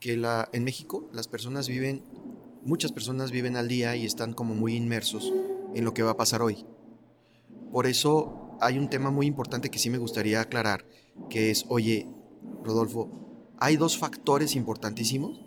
que 0.00 0.14
en 0.14 0.64
México 0.64 1.06
las 1.12 1.28
personas 1.28 1.68
viven, 1.68 2.02
muchas 2.62 2.92
personas 2.92 3.30
viven 3.30 3.58
al 3.58 3.68
día 3.68 3.94
y 3.94 4.06
están 4.06 4.32
como 4.32 4.54
muy 4.54 4.74
inmersos 4.74 5.30
en 5.74 5.84
lo 5.84 5.92
que 5.92 6.02
va 6.02 6.12
a 6.12 6.16
pasar 6.16 6.40
hoy. 6.40 6.64
Por 7.70 7.86
eso 7.86 8.56
hay 8.58 8.78
un 8.78 8.88
tema 8.88 9.10
muy 9.10 9.26
importante 9.26 9.68
que 9.68 9.78
sí 9.78 9.90
me 9.90 9.98
gustaría 9.98 10.40
aclarar, 10.40 10.86
que 11.28 11.50
es, 11.50 11.66
oye, 11.68 12.06
Rodolfo, 12.64 13.10
hay 13.58 13.76
dos 13.76 13.98
factores 13.98 14.56
importantísimos 14.56 15.42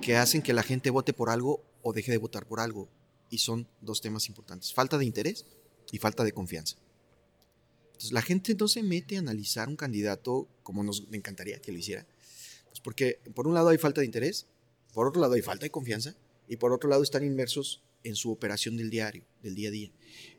que 0.00 0.16
hacen 0.16 0.42
que 0.42 0.52
la 0.52 0.62
gente 0.62 0.90
vote 0.90 1.12
por 1.12 1.28
algo 1.28 1.64
o 1.82 1.92
deje 1.92 2.12
de 2.12 2.18
votar 2.18 2.46
por 2.46 2.60
algo. 2.60 2.88
Y 3.30 3.38
son 3.38 3.66
dos 3.80 4.00
temas 4.00 4.28
importantes, 4.28 4.72
falta 4.72 4.96
de 4.96 5.06
interés 5.06 5.44
y 5.90 5.98
falta 5.98 6.22
de 6.22 6.30
confianza. 6.30 6.76
Entonces 7.96 8.12
la 8.12 8.20
gente 8.20 8.54
no 8.54 8.68
se 8.68 8.82
mete 8.82 9.16
a 9.16 9.20
analizar 9.20 9.68
un 9.68 9.76
candidato 9.76 10.46
como 10.62 10.84
nos 10.84 11.04
encantaría 11.12 11.60
que 11.60 11.72
lo 11.72 11.78
hiciera. 11.78 12.06
Pues 12.66 12.80
porque 12.80 13.20
por 13.34 13.46
un 13.46 13.54
lado 13.54 13.70
hay 13.70 13.78
falta 13.78 14.02
de 14.02 14.06
interés, 14.06 14.46
por 14.92 15.08
otro 15.08 15.22
lado 15.22 15.32
hay 15.32 15.40
falta 15.40 15.64
de 15.64 15.70
confianza 15.70 16.14
y 16.46 16.56
por 16.56 16.74
otro 16.74 16.90
lado 16.90 17.02
están 17.02 17.24
inmersos 17.24 17.82
en 18.04 18.14
su 18.14 18.30
operación 18.30 18.76
del 18.76 18.90
diario, 18.90 19.24
del 19.42 19.54
día 19.54 19.70
a 19.70 19.72
día. 19.72 19.90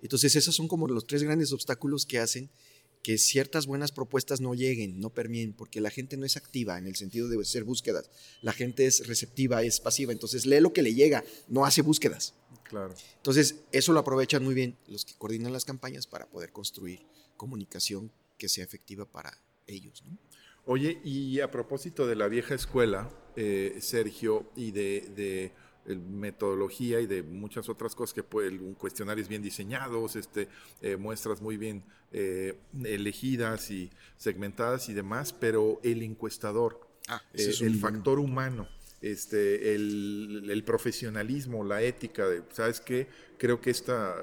Entonces 0.03 0.35
esos 0.35 0.55
son 0.55 0.67
como 0.67 0.87
los 0.87 1.07
tres 1.07 1.23
grandes 1.23 1.51
obstáculos 1.51 2.05
que 2.05 2.19
hacen 2.19 2.51
que 3.01 3.17
ciertas 3.17 3.65
buenas 3.65 3.91
propuestas 3.91 4.39
no 4.39 4.53
lleguen, 4.53 4.99
no 4.99 5.09
permeen, 5.09 5.53
porque 5.53 5.81
la 5.81 5.89
gente 5.89 6.15
no 6.15 6.27
es 6.27 6.37
activa 6.37 6.77
en 6.77 6.85
el 6.85 6.95
sentido 6.95 7.27
de 7.27 7.41
hacer 7.41 7.63
búsquedas. 7.63 8.11
La 8.43 8.53
gente 8.53 8.85
es 8.85 9.07
receptiva, 9.07 9.63
es 9.63 9.79
pasiva, 9.79 10.11
entonces 10.11 10.45
lee 10.45 10.59
lo 10.59 10.73
que 10.73 10.83
le 10.83 10.93
llega, 10.93 11.23
no 11.47 11.65
hace 11.65 11.81
búsquedas. 11.81 12.35
Claro. 12.63 12.93
Entonces, 13.15 13.55
eso 13.71 13.93
lo 13.93 13.99
aprovechan 13.99 14.43
muy 14.43 14.53
bien 14.53 14.77
los 14.87 15.05
que 15.05 15.13
coordinan 15.15 15.53
las 15.53 15.65
campañas 15.65 16.05
para 16.05 16.27
poder 16.27 16.51
construir 16.51 16.99
comunicación 17.37 18.11
que 18.37 18.49
sea 18.49 18.63
efectiva 18.63 19.05
para 19.05 19.31
ellos. 19.67 20.03
¿no? 20.05 20.17
Oye, 20.65 20.99
y 21.03 21.39
a 21.39 21.49
propósito 21.49 22.05
de 22.07 22.15
la 22.15 22.27
vieja 22.27 22.55
escuela, 22.55 23.09
eh, 23.35 23.77
Sergio, 23.79 24.51
y 24.55 24.71
de, 24.71 25.09
de 25.15 25.51
el 25.85 26.01
metodología 26.01 26.99
y 26.99 27.07
de 27.07 27.23
muchas 27.23 27.69
otras 27.69 27.95
cosas 27.95 28.13
que 28.13 28.23
puede, 28.23 28.57
cuestionarios 28.73 29.29
bien 29.29 29.41
diseñados, 29.41 30.17
este, 30.17 30.49
eh, 30.81 30.97
muestras 30.97 31.41
muy 31.41 31.55
bien 31.55 31.83
eh, 32.11 32.59
elegidas 32.83 33.71
y 33.71 33.89
segmentadas 34.17 34.89
y 34.89 34.93
demás, 34.93 35.31
pero 35.31 35.79
el 35.83 36.03
encuestador, 36.03 36.87
Ah, 37.07 37.21
eh, 37.33 37.53
el 37.61 37.79
factor 37.79 38.19
humano, 38.19 38.67
este, 39.01 39.75
el, 39.75 40.63
profesionalismo, 40.65 41.63
la 41.63 41.81
ética, 41.81 42.27
de, 42.27 42.43
¿sabes 42.51 42.81
qué? 42.81 43.07
Creo 43.37 43.61
que 43.61 43.69
esta 43.69 44.15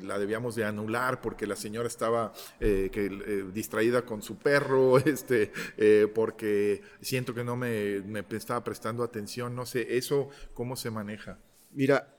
la 0.00 0.18
debíamos 0.18 0.54
de 0.54 0.64
anular 0.64 1.20
porque 1.20 1.46
la 1.46 1.56
señora 1.56 1.86
estaba 1.86 2.32
eh, 2.58 2.90
eh, 2.94 3.44
distraída 3.52 4.06
con 4.06 4.22
su 4.22 4.36
perro, 4.36 4.98
este, 5.06 5.52
eh, 5.76 6.10
porque 6.14 6.82
siento 7.00 7.34
que 7.34 7.44
no 7.44 7.56
me, 7.56 8.02
estaba 8.30 8.64
prestando 8.64 9.02
atención, 9.02 9.54
no 9.54 9.66
sé, 9.66 9.96
eso, 9.96 10.30
¿cómo 10.54 10.76
se 10.76 10.90
maneja? 10.90 11.38
Mira, 11.72 12.16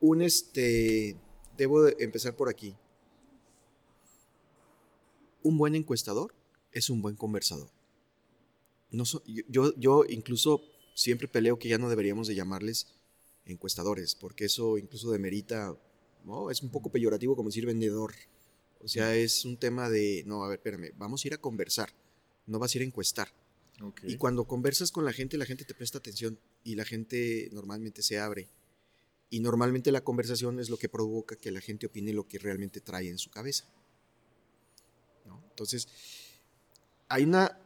un 0.00 0.22
este, 0.22 1.16
debo 1.56 1.82
de 1.82 1.96
empezar 2.00 2.34
por 2.34 2.48
aquí. 2.48 2.76
Un 5.44 5.58
buen 5.58 5.74
encuestador 5.74 6.34
es 6.72 6.90
un 6.90 7.02
buen 7.02 7.16
conversador. 7.16 7.70
No 8.90 9.04
so- 9.04 9.22
yo, 9.26 9.74
yo 9.76 10.04
incluso 10.08 10.60
siempre 10.94 11.28
peleo 11.28 11.58
que 11.58 11.68
ya 11.68 11.78
no 11.78 11.88
deberíamos 11.88 12.28
de 12.28 12.34
llamarles 12.34 12.86
encuestadores, 13.46 14.14
porque 14.14 14.44
eso 14.44 14.78
incluso 14.78 15.10
demerita, 15.10 15.76
¿no? 16.24 16.50
Es 16.50 16.62
un 16.62 16.70
poco 16.70 16.90
peyorativo 16.90 17.36
como 17.36 17.48
decir 17.48 17.66
vendedor. 17.66 18.14
O 18.80 18.88
sea, 18.88 19.14
es 19.14 19.44
un 19.44 19.56
tema 19.56 19.88
de, 19.88 20.22
no, 20.26 20.44
a 20.44 20.48
ver, 20.48 20.58
espérame, 20.58 20.92
vamos 20.96 21.24
a 21.24 21.28
ir 21.28 21.34
a 21.34 21.38
conversar, 21.38 21.90
no 22.46 22.58
vas 22.58 22.74
a 22.74 22.78
ir 22.78 22.82
a 22.82 22.86
encuestar. 22.86 23.32
Y 24.04 24.16
cuando 24.16 24.44
conversas 24.44 24.92
con 24.92 25.04
la 25.04 25.12
gente, 25.12 25.36
la 25.36 25.46
gente 25.46 25.64
te 25.64 25.74
presta 25.74 25.98
atención 25.98 26.38
y 26.62 26.76
la 26.76 26.84
gente 26.84 27.48
normalmente 27.52 28.02
se 28.02 28.18
abre. 28.18 28.48
Y 29.28 29.40
normalmente 29.40 29.90
la 29.90 30.04
conversación 30.04 30.60
es 30.60 30.68
lo 30.68 30.76
que 30.76 30.88
provoca 30.88 31.36
que 31.36 31.50
la 31.50 31.60
gente 31.60 31.86
opine 31.86 32.12
lo 32.12 32.28
que 32.28 32.38
realmente 32.38 32.80
trae 32.80 33.08
en 33.08 33.18
su 33.18 33.30
cabeza. 33.30 33.64
¿no? 35.26 35.42
Entonces, 35.48 35.88
hay 37.08 37.24
una 37.24 37.58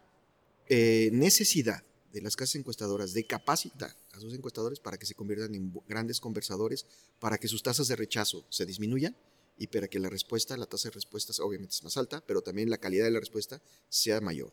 eh, 0.69 1.11
necesidad 1.13 1.83
de 2.17 2.23
las 2.23 2.35
casas 2.35 2.57
encuestadoras 2.57 3.13
de 3.13 3.27
capacitar 3.27 3.95
a 4.15 4.21
sus 4.21 4.33
encuestadores 4.33 4.81
para 4.81 4.97
que 4.97 5.05
se 5.05 5.15
conviertan 5.15 5.55
en 5.55 5.71
grandes 5.87 6.19
conversadores, 6.19 6.87
para 7.21 7.37
que 7.37 7.47
sus 7.47 7.63
tasas 7.63 7.89
de 7.89 7.97
rechazo 7.97 8.47
se 8.49 8.65
disminuyan 8.65 9.15
y 9.59 9.67
para 9.67 9.87
que 9.87 9.99
la 9.99 10.09
respuesta, 10.09 10.57
la 10.57 10.65
tasa 10.65 10.89
de 10.89 10.95
respuestas 10.95 11.41
obviamente 11.41 11.75
es 11.75 11.85
más 11.85 11.99
alta, 11.99 12.25
pero 12.27 12.41
también 12.41 12.71
la 12.71 12.79
calidad 12.79 13.05
de 13.05 13.11
la 13.11 13.21
respuesta 13.21 13.61
sea 13.91 14.23
mayor. 14.23 14.51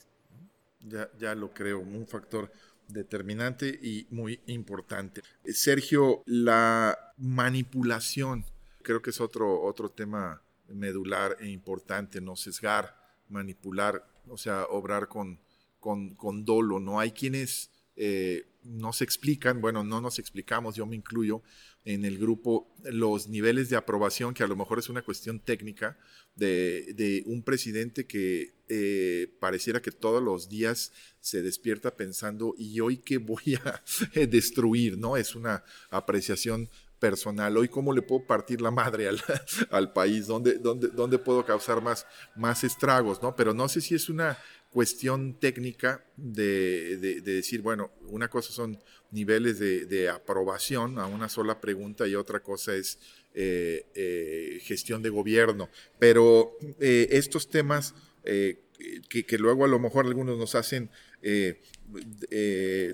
Ya, 0.82 1.10
ya 1.18 1.36
lo 1.36 1.54
creo, 1.54 1.80
un 1.80 2.06
factor 2.06 2.52
determinante 2.90 3.70
y 3.70 4.08
muy 4.10 4.42
importante. 4.48 5.22
Sergio, 5.46 6.22
la 6.26 7.14
manipulación, 7.16 8.44
creo 8.82 9.02
que 9.02 9.12
es 9.12 9.22
otro, 9.22 9.64
otro 9.64 9.90
tema 9.90 10.42
medular 10.68 11.38
e 11.40 11.48
importante, 11.48 12.20
no 12.20 12.36
sesgar, 12.36 12.94
manipular, 13.30 14.06
o 14.28 14.38
sea, 14.38 14.66
obrar 14.66 15.08
con, 15.08 15.40
con, 15.84 16.16
con 16.16 16.46
dolo. 16.46 16.80
No 16.80 17.02
hay 17.02 17.12
quienes 17.12 17.70
eh, 17.98 18.46
no 18.64 18.94
se 18.94 19.04
explican, 19.04 19.60
bueno, 19.60 19.84
no 19.84 20.00
nos 20.00 20.18
explicamos, 20.18 20.76
yo 20.76 20.86
me 20.86 20.96
incluyo 20.96 21.44
en 21.84 22.06
el 22.06 22.18
grupo, 22.18 22.74
los 22.86 23.28
niveles 23.28 23.70
de 23.70 23.76
aprobación, 23.76 24.34
que 24.34 24.44
a 24.44 24.48
lo 24.48 24.56
mejor 24.56 24.80
es 24.80 24.88
una 24.88 25.02
cuestión 25.02 25.42
técnica, 25.42 25.98
de, 26.38 27.24
un 27.26 27.44
presidente 27.44 28.08
que 28.08 28.56
eh, 28.70 29.36
pareciera 29.42 29.82
que 29.82 29.92
todos 29.92 30.24
los 30.24 30.48
días 30.48 30.94
se 31.20 31.42
despierta 31.42 31.98
pensando, 31.98 32.56
¿y 32.58 32.80
hoy 32.80 32.98
qué 33.00 33.18
voy 33.18 33.60
a 33.66 33.84
destruir? 34.28 34.98
¿No? 34.98 35.18
Es 35.18 35.36
una 35.36 35.66
apreciación 35.90 36.70
personal. 37.00 37.58
Hoy, 37.58 37.68
¿cómo 37.68 37.92
le 37.92 38.02
puedo 38.02 38.26
partir 38.26 38.62
la 38.62 38.72
madre 38.72 39.10
al, 39.10 39.22
al 39.72 39.92
país? 39.92 40.26
¿Dónde, 40.26 40.58
dónde, 40.58 40.88
¿Dónde, 40.88 41.20
puedo 41.20 41.46
causar 41.46 41.82
más, 41.82 42.08
más 42.38 42.64
estragos? 42.64 43.22
¿no? 43.22 43.36
Pero 43.36 43.54
no 43.54 43.68
sé 43.68 43.82
si 43.82 43.94
es 43.94 44.08
una 44.08 44.38
cuestión 44.74 45.36
técnica 45.40 46.04
de, 46.18 46.98
decir, 47.22 47.62
bueno, 47.62 47.92
una 48.08 48.28
cosa 48.28 48.52
son 48.52 48.80
niveles 49.12 49.60
de, 49.60 50.10
aprobación 50.10 50.98
a 50.98 51.06
una 51.06 51.30
sola 51.30 51.62
pregunta 51.62 52.08
y 52.08 52.16
otra 52.16 52.42
cosa 52.42 52.76
es 52.76 52.98
eh, 53.36 53.86
eh, 53.94 54.60
gestión 54.64 55.04
de 55.04 55.10
gobierno. 55.10 55.70
Pero 56.00 56.58
eh, 56.80 57.08
estos 57.12 57.50
temas 57.50 57.94
que, 58.24 59.38
luego 59.38 59.64
a 59.64 59.68
lo 59.68 59.78
mejor 59.80 60.08
algunos 60.08 60.38
nos 60.38 60.56
hacen 60.56 60.90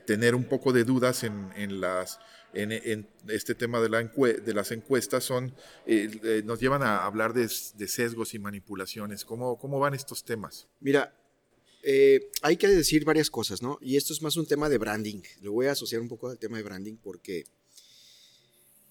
tener 0.06 0.36
un 0.36 0.44
poco 0.44 0.74
de 0.74 0.84
dudas 0.84 1.24
en, 1.24 1.82
las... 1.82 2.20
En, 2.54 3.08
este 3.28 3.54
tema 3.54 3.80
de, 3.80 3.90
la 3.90 4.04
de 4.04 4.54
las 4.54 4.72
encuestas 4.72 5.24
son, 5.24 5.54
nos 6.44 6.60
llevan 6.60 6.84
a 6.84 7.06
hablar 7.06 7.34
de, 7.34 7.48
sesgos 7.48 8.34
y 8.34 8.40
manipulaciones. 8.40 9.24
¿Cómo, 9.24 9.58
¿Cómo 9.58 9.80
van 9.80 9.94
estos 9.94 10.26
temas? 10.26 10.68
Mira, 10.82 11.14
eh, 11.84 12.30
hay 12.42 12.58
que 12.58 12.68
decir 12.68 13.06
varias 13.06 13.30
cosas, 13.30 13.62
¿no? 13.62 13.78
Y 13.82 13.96
esto 13.96 14.14
es 14.14 14.22
más 14.22 14.36
un 14.38 14.46
tema 14.46 14.70
de 14.70 14.78
branding. 14.78 15.22
Lo 15.42 15.54
voy 15.54 15.68
a 15.68 15.72
asociar 15.72 16.02
un 16.02 16.10
poco 16.10 16.30
al 16.30 16.38
tema 16.38 16.58
de 16.58 16.64
branding 16.64 16.98
porque 16.98 17.46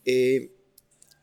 eh, 0.04 0.50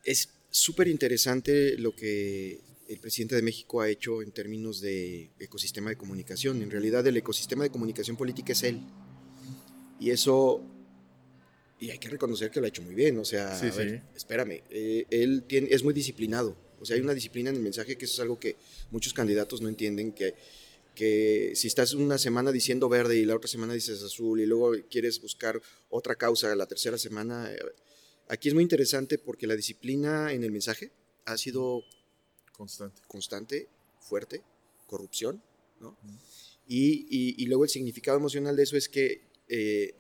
es 0.04 0.30
súper 0.52 0.88
interesante 0.88 1.78
lo 1.78 1.96
que 1.96 2.62
el 2.88 3.00
presidente 3.00 3.36
de 3.36 3.42
México 3.42 3.82
ha 3.82 3.90
hecho 3.90 4.22
en 4.22 4.32
términos 4.32 4.80
de 4.80 5.32
ecosistema 5.40 5.90
de 5.90 5.98
comunicación. 5.98 6.62
En 6.62 6.70
realidad 6.70 7.06
el 7.08 7.18
ecosistema 7.18 7.64
de 7.64 7.72
comunicación 7.72 8.16
política 8.16 8.54
es 8.54 8.64
él. 8.64 8.80
Y 10.00 10.12
eso, 10.12 10.62
y 11.80 11.90
hay 11.90 11.98
que 11.98 12.10
reconocer 12.10 12.52
que 12.52 12.60
lo 12.60 12.68
ha 12.68 12.70
hecho 12.70 12.84
muy 12.84 12.94
bien. 12.94 13.18
O 13.18 13.26
sea, 13.26 13.60
espérame, 14.16 14.62
eh, 14.70 15.06
él 15.10 15.46
tiene, 15.48 15.70
es 15.72 15.84
muy 15.84 15.94
disciplinado. 15.94 16.56
O 16.80 16.86
sea, 16.86 16.96
hay 16.96 17.02
una 17.02 17.16
disciplina 17.16 17.50
en 17.50 17.56
el 17.56 17.62
mensaje 17.64 17.98
que 17.98 18.06
eso 18.06 18.14
es 18.14 18.20
algo 18.20 18.40
que 18.40 18.58
muchos 18.92 19.14
candidatos 19.14 19.62
no 19.62 19.70
entienden, 19.70 20.12
que 20.12 20.36
que 20.96 21.52
si 21.56 21.68
estás 21.68 21.94
una 21.94 22.18
semana 22.18 22.52
diciendo 22.52 22.90
verde 22.90 23.18
y 23.18 23.26
la 23.26 23.36
otra 23.36 23.48
semana 23.48 23.74
dices 23.74 24.02
azul 24.02 24.40
y 24.40 24.46
luego 24.46 24.72
quieres 24.90 25.22
buscar 25.22 25.62
otra 25.90 26.16
causa 26.16 26.56
la 26.56 26.66
tercera 26.66 26.98
semana, 26.98 27.52
eh, 27.52 27.60
aquí 28.28 28.48
es 28.48 28.54
muy 28.54 28.64
interesante 28.64 29.18
porque 29.18 29.46
la 29.46 29.56
disciplina 29.56 30.34
en 30.34 30.44
el 30.44 30.52
mensaje 30.52 30.92
ha 31.26 31.38
sido 31.38 31.84
constante, 32.52 33.02
constante 33.08 33.70
fuerte, 34.00 34.44
corrupción, 34.88 35.44
¿no? 35.80 35.98
y, 36.68 37.06
y, 37.44 37.46
luego 37.46 37.66
el 37.66 37.70
significado 37.70 38.18
emocional 38.18 38.56
de 38.56 38.64
eso 38.64 38.78
es 38.78 38.90
que 38.90 39.28
eh, 39.48 39.94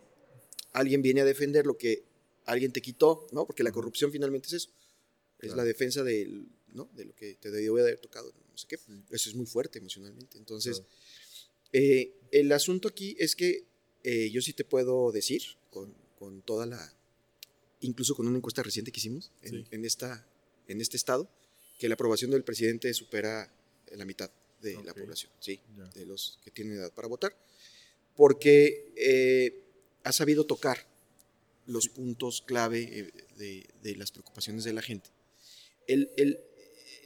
alguien 0.74 1.02
viene 1.02 1.22
a 1.22 1.26
defender 1.26 1.66
lo 1.66 1.78
que 1.78 2.06
alguien 2.46 2.72
te 2.72 2.82
quitó, 2.82 3.28
¿no? 3.32 3.46
Porque 3.46 3.64
la 3.64 3.72
corrupción 3.72 4.12
finalmente 4.12 4.48
es 4.48 4.54
eso, 4.54 4.70
es 5.40 5.56
la 5.56 5.64
defensa 5.64 6.04
del, 6.04 6.48
¿no? 6.76 6.90
de 6.94 7.06
lo 7.06 7.16
que 7.16 7.36
te 7.36 7.52
debió 7.52 7.78
haber 7.78 8.00
tocado 8.00 8.32
no 8.32 8.45
sé 8.58 8.68
qué. 8.68 8.78
Eso 9.12 9.30
es 9.30 9.36
muy 9.36 9.46
fuerte 9.46 9.80
emocionalmente. 9.80 10.38
Entonces, 10.38 10.84
eh, 11.74 12.14
el 12.32 12.52
asunto 12.52 12.88
aquí 12.88 13.16
es 13.20 13.36
que 13.36 13.66
eh, 14.04 14.30
yo 14.32 14.42
sí 14.42 14.54
te 14.54 14.64
puedo 14.64 15.12
decir, 15.12 15.42
con, 15.72 15.94
con, 16.18 16.42
toda 16.42 16.66
la, 16.66 16.94
incluso 17.82 18.16
con 18.16 18.28
una 18.28 18.38
encuesta 18.38 18.64
reciente 18.64 18.92
que 18.92 19.00
hicimos 19.00 19.32
en, 19.42 19.86
esta, 19.86 20.28
en 20.68 20.80
este 20.80 20.98
estado, 20.98 21.30
que 21.78 21.90
la 21.90 21.96
aprobación 21.96 22.32
del 22.32 22.44
presidente 22.44 22.94
supera 22.94 23.52
la 23.92 24.06
mitad 24.06 24.32
de 24.62 24.82
la 24.84 24.94
población, 24.94 25.32
sí, 25.40 25.60
de 25.94 26.06
los 26.06 26.40
que 26.44 26.52
tienen 26.52 26.78
edad 26.78 26.94
para 26.94 27.08
votar, 27.08 27.36
porque 28.16 28.94
eh, 28.96 29.64
ha 30.04 30.12
sabido 30.12 30.46
tocar 30.46 30.88
los 31.68 31.90
puntos 31.90 32.42
clave 32.42 33.12
de, 33.38 33.68
de, 33.82 33.96
las 33.96 34.12
preocupaciones 34.12 34.64
de 34.64 34.74
la 34.74 34.82
gente. 34.82 35.10
El, 35.88 36.12
el, 36.16 36.40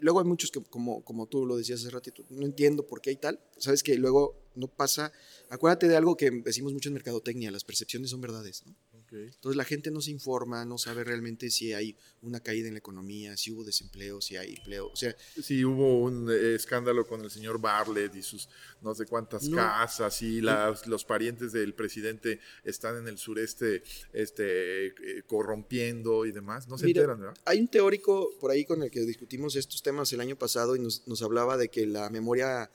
luego 0.02 0.20
hay 0.20 0.26
muchos 0.26 0.52
que, 0.52 0.62
como, 0.62 1.04
como 1.04 1.28
tú 1.28 1.46
lo 1.46 1.58
decías 1.58 1.82
hace 1.82 1.90
ratito, 1.90 2.24
no 2.30 2.46
entiendo 2.46 2.86
por 2.86 3.02
qué 3.02 3.12
hay 3.12 3.16
tal. 3.16 3.40
Sabes 3.58 3.84
que 3.84 3.96
luego 3.96 4.36
no 4.56 4.68
pasa. 4.68 5.12
Acuérdate 5.50 5.88
de 5.88 5.96
algo 5.98 6.16
que 6.18 6.32
decimos 6.32 6.74
mucho 6.74 6.90
en 6.90 6.94
mercadotecnia: 6.94 7.52
las 7.52 7.64
percepciones 7.64 8.10
son 8.12 8.22
verdades. 8.22 8.64
¿no? 8.66 8.76
Entonces 9.12 9.56
la 9.56 9.64
gente 9.64 9.92
no 9.92 10.02
se 10.02 10.12
informa, 10.12 10.66
no 10.66 10.78
sabe 10.78 11.04
realmente 11.04 11.50
si 11.50 11.74
hay 11.74 11.96
una 12.22 12.40
caída 12.40 12.68
en 12.68 12.74
la 12.74 12.80
economía, 12.80 13.36
si 13.38 13.52
hubo 13.52 13.64
desempleo, 13.64 14.22
si 14.22 14.38
hay 14.38 14.56
empleo. 14.56 14.88
O 14.88 14.96
sea, 14.96 15.16
si 15.42 15.64
hubo 15.66 16.00
un 16.00 16.30
eh, 16.30 16.56
escándalo 16.56 17.08
con 17.08 17.22
el 17.22 17.32
señor 17.32 17.60
Bartlett 17.60 18.16
y 18.16 18.22
sus 18.22 18.50
no 18.82 18.94
sé 18.96 19.06
cuántas 19.06 19.50
casas 19.50 20.22
y 20.22 20.42
las, 20.42 20.88
los 20.88 21.06
parientes 21.06 21.52
del 21.52 21.74
presidente 21.74 22.40
están 22.64 22.98
en 22.98 23.08
el 23.08 23.18
sureste 23.18 23.84
este, 24.14 24.88
eh, 24.88 25.24
corrompiendo 25.28 26.26
y 26.26 26.32
demás. 26.32 26.68
No 26.68 26.78
se 26.78 26.88
enteran, 26.88 27.20
¿verdad? 27.20 27.38
Hay 27.46 27.60
un 27.60 27.68
teórico 27.68 28.32
por 28.40 28.52
ahí 28.52 28.66
con 28.66 28.84
el 28.84 28.92
que 28.92 29.02
discutimos 29.02 29.56
estos 29.56 29.82
temas 29.82 30.12
el 30.14 30.22
año 30.22 30.36
pasado 30.36 30.76
y 30.76 30.80
nos, 30.80 31.08
nos 31.08 31.22
hablaba 31.22 31.58
de 31.58 31.70
que 31.70 31.86
la 31.86 32.10
memoria 32.10 32.70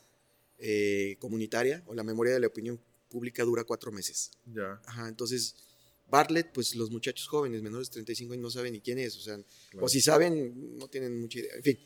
eh, 0.58 1.16
comunitaria 1.18 1.82
o 1.86 1.94
la 1.94 2.04
memoria 2.04 2.32
de 2.32 2.40
la 2.40 2.46
opinión 2.46 2.80
pública 3.10 3.44
dura 3.44 3.64
cuatro 3.64 3.92
meses. 3.92 4.30
Ya. 4.46 4.80
Ajá, 4.86 5.08
entonces 5.08 5.56
Bartlett, 6.08 6.52
pues 6.52 6.74
los 6.74 6.90
muchachos 6.90 7.26
jóvenes, 7.26 7.62
menores 7.62 7.88
de 7.88 7.94
35 7.94 8.34
años, 8.34 8.42
no 8.42 8.50
saben 8.50 8.72
ni 8.72 8.80
quién 8.80 8.98
es, 8.98 9.16
o 9.16 9.20
sea, 9.20 9.38
o 9.80 9.88
si 9.88 10.00
saben, 10.00 10.76
no 10.76 10.88
tienen 10.88 11.20
mucha 11.20 11.40
idea. 11.40 11.54
En 11.56 11.62
fin, 11.62 11.78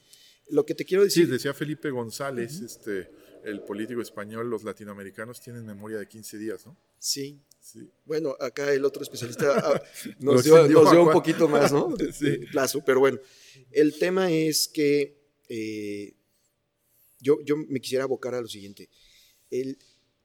lo 0.49 0.65
que 0.67 0.75
te 0.75 0.85
quiero 0.85 1.05
decir. 1.05 1.27
Sí, 1.27 1.31
decía 1.31 1.55
Felipe 1.55 1.91
González, 1.91 2.61
este, 2.61 3.11
el 3.45 3.63
político 3.63 4.01
español, 4.01 4.51
los 4.51 4.65
latinoamericanos 4.65 5.41
tienen 5.41 5.65
memoria 5.65 5.99
de 5.99 6.09
15 6.09 6.39
días, 6.39 6.67
¿no? 6.67 6.77
Sí. 6.99 7.41
sí. 7.61 7.91
Bueno, 8.05 8.37
acá 8.41 8.73
el 8.73 8.85
otro 8.85 9.03
especialista 9.03 9.59
ah, 9.59 9.83
nos, 10.21 10.45
dio, 10.45 11.03
un 11.03 11.13
poquito 11.13 11.49
más, 11.49 11.73
¿no? 11.73 11.95
sí. 12.13 12.39
plazo, 12.51 12.83
pero 12.85 13.01
bueno, 13.01 13.19
el 13.71 13.99
tema 13.99 14.31
es 14.31 14.69
que 14.69 15.19
eh, 15.49 16.15
yo, 17.21 17.39
yo 17.45 17.57
me 17.57 17.81
quisiera 17.81 18.05
abocar 18.05 18.35
a 18.35 18.41
lo 18.41 18.49
siguiente. 18.49 18.89
El, 19.51 19.79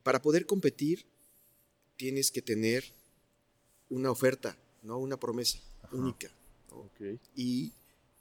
para 0.04 0.22
poder 0.22 0.46
competir, 0.46 1.06
tienes 1.96 2.32
que 2.32 2.42
tener 2.42 2.94
una 3.94 4.12
oferta, 4.12 4.58
no 4.82 4.98
una 4.98 5.18
promesa 5.18 5.60
única. 5.92 6.30
Y 7.36 7.72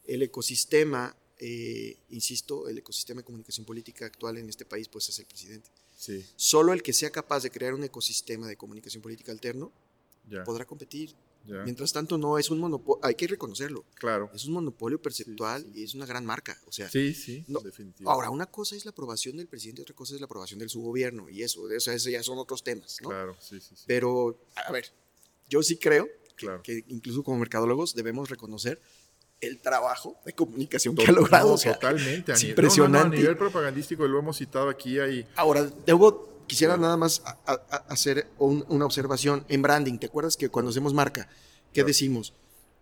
el 0.05 0.23
ecosistema, 0.23 1.17
eh, 1.39 1.97
insisto, 2.11 2.69
el 2.69 2.79
ecosistema 2.79 3.21
de 3.21 3.25
comunicación 3.25 3.65
política 3.65 4.07
actual 4.07 4.39
en 4.39 4.49
este 4.49 4.65
país, 4.65 4.89
pues 4.89 5.09
es 5.09 5.19
el 5.19 5.27
presidente. 5.27 5.71
Sí. 5.97 6.25
Solo 6.37 6.73
el 6.73 6.83
que 6.83 6.93
sea 6.93 7.11
capaz 7.11 7.43
de 7.43 7.51
crear 7.51 7.75
un 7.75 7.85
ecosistema 7.85 8.47
de 8.47 8.57
comunicación 8.57 9.03
política 9.03 9.33
alterno 9.33 9.73
podrá 10.45 10.65
competir. 10.65 11.15
Mientras 11.45 11.93
tanto, 11.93 12.17
no 12.19 12.39
es 12.39 12.51
un 12.51 12.61
monopolio, 12.61 13.05
hay 13.05 13.17
que 13.17 13.27
reconocerlo. 13.27 13.85
Claro. 13.95 14.31
Es 14.33 14.45
un 14.45 14.53
monopolio 14.53 15.03
perceptual 15.03 15.67
y 15.75 15.83
es 15.83 15.93
una 15.95 16.07
gran 16.07 16.25
marca. 16.25 16.57
O 16.67 16.73
sea, 16.73 16.89
sí, 16.89 17.13
sí, 17.15 17.45
Ahora, 18.05 18.31
una 18.31 18.47
cosa 18.47 18.77
es 18.77 18.85
la 18.85 18.93
aprobación 18.93 19.37
del 19.37 19.49
presidente, 19.49 19.83
otra 19.83 19.95
cosa 19.95 20.15
es 20.15 20.21
la 20.21 20.27
aprobación 20.27 20.61
del 20.61 20.71
su 20.71 20.81
gobierno 20.81 21.29
y 21.29 21.43
eso, 21.43 21.69
eso, 21.71 21.91
eso 21.91 22.11
ya 22.11 22.23
son 22.23 22.39
otros 22.39 22.63
temas. 22.63 22.99
¿no? 23.03 23.09
Claro, 23.09 23.37
sí, 23.41 23.61
sí, 23.61 23.75
sí. 23.75 23.85
Pero, 23.89 24.39
a 24.55 24.71
ver, 24.71 24.93
yo 25.53 25.63
sí 25.63 25.77
creo 25.77 26.09
que, 26.63 26.83
incluso 26.89 27.23
como 27.23 27.39
mercadólogos 27.39 27.95
debemos 27.95 28.31
reconocer 28.31 28.81
el 29.43 29.61
trabajo 29.61 30.19
de 30.25 30.33
comunicación 30.33 30.97
que 30.97 31.05
ha 31.05 31.13
logrado. 31.13 31.59
totalmente. 31.59 32.33
Es 32.33 32.45
impresionante. 32.45 33.17
a 33.17 33.21
nivel 33.21 33.37
propagandístico, 33.37 34.07
lo 34.07 34.19
hemos 34.19 34.39
citado 34.39 34.71
aquí. 34.71 34.99
Ahí. 34.99 35.27
Ahora, 35.37 35.71
debo, 35.85 36.43
quisiera 36.47 36.79
nada 36.79 36.97
más 36.97 37.23
hacer 37.89 38.29
una 38.39 38.87
observación 38.87 39.45
en 39.49 39.61
branding. 39.61 39.99
¿Te 39.99 40.07
acuerdas 40.07 40.39
que 40.39 40.49
cuando 40.49 40.71
hacemos 40.71 40.95
marca, 40.95 41.29
qué 41.75 41.85
decimos? 41.85 42.33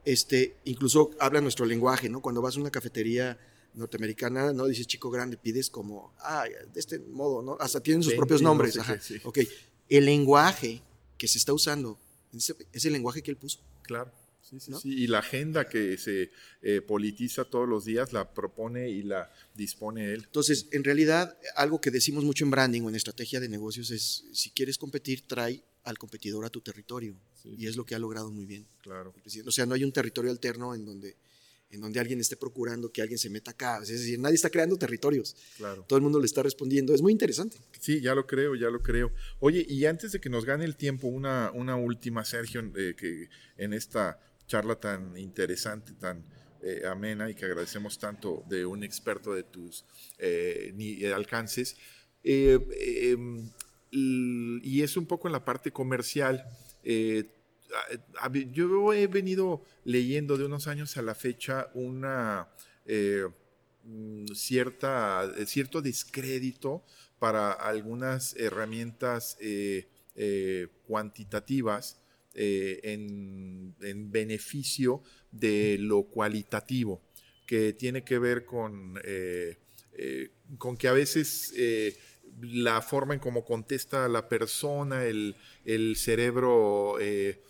Este, 0.04 0.56
incluso 0.64 1.10
habla 1.18 1.40
nuestro 1.40 1.66
lenguaje, 1.66 2.08
¿no? 2.08 2.22
Cuando 2.22 2.40
vas 2.40 2.56
a 2.56 2.60
una 2.60 2.70
cafetería 2.70 3.36
norteamericana, 3.74 4.52
no 4.52 4.66
dices 4.66 4.86
chico 4.86 5.10
grande, 5.10 5.36
pides 5.36 5.70
como, 5.70 6.14
ah, 6.20 6.44
de 6.72 6.78
este 6.78 7.00
modo, 7.00 7.42
¿no? 7.42 7.56
Hasta 7.58 7.80
tienen 7.80 8.04
sus 8.04 8.14
propios 8.14 8.42
nombres. 8.42 8.78
Ok. 9.24 9.38
El 9.88 10.04
lenguaje 10.04 10.82
que 11.18 11.26
se 11.26 11.38
está 11.38 11.52
usando 11.52 11.98
es 12.32 12.84
el 12.84 12.92
lenguaje 12.92 13.22
que 13.22 13.30
él 13.30 13.36
puso. 13.36 13.60
Claro. 13.82 14.12
Sí, 14.42 14.58
sí, 14.58 14.72
sí. 14.80 14.88
Y 14.88 15.06
la 15.06 15.18
agenda 15.18 15.68
que 15.68 15.96
se 15.98 16.30
eh, 16.62 16.80
politiza 16.80 17.44
todos 17.44 17.68
los 17.68 17.84
días 17.84 18.12
la 18.12 18.32
propone 18.32 18.88
y 18.88 19.02
la 19.02 19.30
dispone 19.54 20.12
él. 20.12 20.24
Entonces, 20.24 20.68
en 20.72 20.82
realidad, 20.82 21.38
algo 21.56 21.80
que 21.80 21.90
decimos 21.90 22.24
mucho 22.24 22.44
en 22.44 22.50
branding 22.50 22.82
o 22.82 22.88
en 22.88 22.96
estrategia 22.96 23.38
de 23.38 23.48
negocios 23.48 23.90
es, 23.90 24.24
si 24.32 24.50
quieres 24.50 24.78
competir, 24.78 25.26
trae 25.26 25.62
al 25.84 25.98
competidor 25.98 26.44
a 26.44 26.50
tu 26.50 26.60
territorio. 26.60 27.16
Sí, 27.34 27.54
y 27.58 27.66
es 27.66 27.76
lo 27.76 27.84
que 27.84 27.94
ha 27.94 27.98
logrado 27.98 28.30
muy 28.30 28.46
bien. 28.46 28.66
Claro. 28.82 29.14
O 29.46 29.50
sea, 29.50 29.66
no 29.66 29.74
hay 29.74 29.84
un 29.84 29.92
territorio 29.92 30.30
alterno 30.30 30.74
en 30.74 30.84
donde, 30.84 31.16
en 31.70 31.80
donde 31.80 32.00
alguien 32.00 32.20
esté 32.20 32.36
procurando 32.36 32.90
que 32.90 33.00
alguien 33.00 33.18
se 33.18 33.30
meta 33.30 33.52
acá. 33.52 33.80
Es 33.82 33.88
decir, 33.88 34.18
nadie 34.18 34.34
está 34.34 34.50
creando 34.50 34.76
territorios. 34.76 35.36
Claro. 35.56 35.84
Todo 35.86 35.96
el 35.96 36.02
mundo 36.02 36.18
le 36.18 36.26
está 36.26 36.42
respondiendo. 36.42 36.94
Es 36.94 37.02
muy 37.02 37.12
interesante. 37.12 37.58
Sí, 37.78 38.00
ya 38.00 38.14
lo 38.14 38.26
creo, 38.26 38.54
ya 38.56 38.70
lo 38.70 38.82
creo. 38.82 39.12
Oye, 39.38 39.64
y 39.68 39.86
antes 39.86 40.12
de 40.12 40.20
que 40.20 40.28
nos 40.28 40.44
gane 40.44 40.64
el 40.64 40.76
tiempo, 40.76 41.06
una, 41.06 41.50
una 41.54 41.76
última, 41.76 42.24
Sergio, 42.24 42.60
eh, 42.76 42.94
que 42.96 43.28
en 43.56 43.72
esta 43.72 44.18
charla 44.46 44.76
tan 44.76 45.16
interesante, 45.16 45.92
tan 45.92 46.24
eh, 46.62 46.82
amena 46.86 47.30
y 47.30 47.34
que 47.34 47.44
agradecemos 47.44 47.98
tanto 47.98 48.42
de 48.48 48.66
un 48.66 48.82
experto 48.82 49.32
de 49.32 49.44
tus 49.44 49.84
eh, 50.18 50.72
ni, 50.74 51.04
alcances. 51.06 51.76
Em, 52.24 53.50
y 53.92 54.82
es 54.82 54.96
un 54.96 55.06
poco 55.06 55.28
en 55.28 55.32
la 55.32 55.44
parte 55.44 55.70
comercial. 55.70 56.44
Yo 58.52 58.92
he 58.92 59.06
venido 59.06 59.64
leyendo 59.84 60.36
de 60.36 60.44
unos 60.44 60.66
años 60.66 60.96
a 60.96 61.02
la 61.02 61.14
fecha 61.14 61.70
una 61.74 62.48
mm, 63.84 64.26
cierta, 64.34 65.30
cierto 65.46 65.82
descrédito 65.82 66.84
para 67.18 67.52
algunas 67.52 68.34
herramientas 68.36 69.36
cuantitativas 70.86 72.00
en, 72.34 73.74
en, 73.80 74.12
beneficio 74.12 75.02
de 75.30 75.76
lo 75.78 76.04
cualitativo, 76.04 77.02
que 77.46 77.72
tiene 77.72 78.04
que 78.04 78.18
ver 78.18 78.44
con, 78.44 79.00
eh, 79.04 79.58
eh, 80.02 80.30
con 80.56 80.76
que 80.76 80.88
a 80.88 80.92
veces 80.92 81.52
eh, 81.56 81.94
la 82.40 82.80
forma 82.80 83.12
en 83.12 83.20
cómo 83.20 83.44
contesta 83.44 84.08
la 84.08 84.28
persona, 84.28 85.04
el, 85.04 85.36
el 85.64 85.96
cerebro 85.96 86.98
eh, 87.00 87.42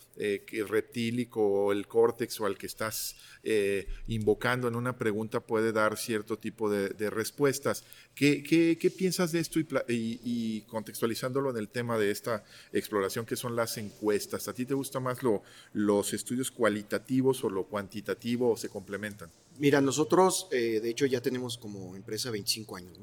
reptílico 0.68 1.42
o 1.42 1.72
el 1.72 1.86
córtex 1.86 2.40
o 2.40 2.46
al 2.46 2.58
que 2.58 2.66
estás 2.66 3.16
eh, 3.42 3.86
invocando 4.08 4.68
en 4.68 4.74
una 4.74 4.98
pregunta 4.98 5.40
puede 5.40 5.72
dar 5.72 5.96
cierto 5.96 6.38
tipo 6.38 6.70
de, 6.70 7.10
respuestas. 7.10 7.84
¿Qué, 8.14 8.42
¿Qué, 8.42 8.90
piensas 8.90 9.32
de 9.32 9.40
esto 9.40 9.58
y, 9.88 10.60
contextualizándolo 10.62 11.50
en 11.50 11.56
el 11.56 11.68
tema 11.68 11.98
de 11.98 12.10
esta 12.10 12.44
exploración 12.72 13.24
que 13.24 13.36
son 13.36 13.56
las 13.56 13.78
encuestas? 13.78 14.48
¿A 14.48 14.54
ti 14.54 14.66
te 14.66 14.74
gusta 14.74 15.00
más 15.00 15.22
lo, 15.22 15.42
los 15.72 16.12
estudios 16.12 16.50
cualitativos 16.50 17.42
o 17.44 17.50
lo 17.50 17.64
cuantitativo 17.64 18.50
o 18.50 18.56
se 18.56 18.68
complementan? 18.68 19.30
Mira, 19.58 19.80
nosotros 19.80 20.48
eh, 20.52 20.80
de 20.80 20.90
hecho 20.90 21.06
ya 21.06 21.20
tenemos 21.20 21.56
como 21.56 21.96
empresa 21.96 22.30
25 22.30 22.76
años 22.76 22.98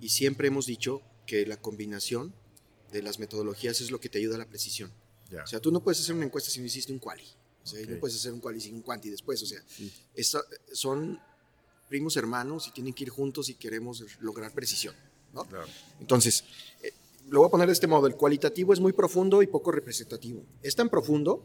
y 0.00 0.08
siempre 0.08 0.48
hemos 0.48 0.66
dicho 0.66 1.02
que 1.26 1.46
la 1.46 1.58
combinación 1.58 2.34
de 2.92 3.02
las 3.02 3.18
metodologías 3.18 3.80
es 3.80 3.90
lo 3.90 4.00
que 4.00 4.08
te 4.08 4.18
ayuda 4.18 4.36
a 4.36 4.38
la 4.38 4.48
precisión. 4.48 4.90
O 5.42 5.46
sea, 5.46 5.60
tú 5.60 5.70
no 5.72 5.82
puedes 5.82 6.00
hacer 6.00 6.14
una 6.14 6.24
encuesta 6.24 6.50
si 6.50 6.60
no 6.60 6.66
hiciste 6.66 6.92
un 6.92 6.98
quali. 6.98 7.24
O 7.62 7.66
sea, 7.66 7.84
no 7.86 7.98
puedes 7.98 8.16
hacer 8.16 8.32
un 8.32 8.40
quali 8.40 8.60
sin 8.60 8.74
un 8.74 8.82
quanti 8.82 9.10
después. 9.10 9.42
O 9.42 9.46
sea, 9.46 9.62
son 10.72 11.18
primos 11.88 12.16
hermanos 12.16 12.68
y 12.68 12.72
tienen 12.72 12.92
que 12.92 13.04
ir 13.04 13.10
juntos 13.10 13.46
si 13.46 13.54
queremos 13.54 14.04
lograr 14.20 14.52
precisión. 14.52 14.94
¿no? 15.32 15.46
Entonces, 16.00 16.44
eh, 16.82 16.92
lo 17.28 17.40
voy 17.40 17.48
a 17.48 17.50
poner 17.50 17.66
de 17.66 17.72
este 17.72 17.86
modo. 17.86 18.06
El 18.06 18.16
cualitativo 18.16 18.72
es 18.72 18.80
muy 18.80 18.92
profundo 18.92 19.42
y 19.42 19.46
poco 19.46 19.72
representativo. 19.72 20.44
Es 20.62 20.76
tan 20.76 20.88
profundo 20.88 21.42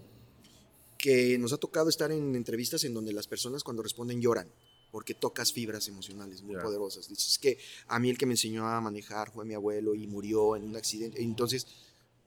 que 0.97 1.37
nos 1.37 1.53
ha 1.53 1.57
tocado 1.57 1.89
estar 1.89 2.11
en 2.11 2.35
entrevistas 2.35 2.83
en 2.83 2.93
donde 2.93 3.13
las 3.13 3.27
personas 3.27 3.63
cuando 3.63 3.81
responden 3.81 4.21
lloran 4.21 4.51
porque 4.91 5.13
tocas 5.13 5.53
fibras 5.53 5.87
emocionales 5.87 6.41
muy 6.41 6.55
poderosas. 6.55 7.07
Dices 7.07 7.37
que 7.37 7.57
a 7.87 7.99
mí 7.99 8.09
el 8.09 8.17
que 8.17 8.25
me 8.25 8.33
enseñó 8.33 8.67
a 8.67 8.81
manejar 8.81 9.31
fue 9.31 9.45
mi 9.45 9.53
abuelo 9.53 9.95
y 9.95 10.07
murió 10.07 10.55
en 10.55 10.63
un 10.63 10.75
accidente. 10.75 11.21
Entonces, 11.21 11.67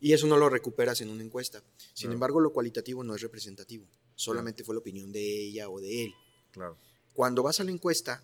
y 0.03 0.12
eso 0.12 0.26
no 0.26 0.36
lo 0.36 0.48
recuperas 0.48 1.00
en 1.00 1.11
una 1.11 1.22
encuesta. 1.22 1.62
Sin 1.94 2.11
embargo, 2.11 2.40
lo 2.40 2.53
cualitativo 2.53 3.05
no 3.05 3.14
es 3.14 3.22
representativo. 3.22 3.86
Solamente 4.16 4.64
fue 4.64 4.74
la 4.74 4.80
opinión 4.80 5.12
de 5.12 5.20
ella 5.20 5.70
o 5.70 5.80
de 5.80 6.07
él. 6.07 6.14
Claro. 6.50 6.76
Cuando 7.12 7.44
vas 7.44 7.61
a 7.61 7.64
la 7.64 7.70
encuesta, 7.70 8.20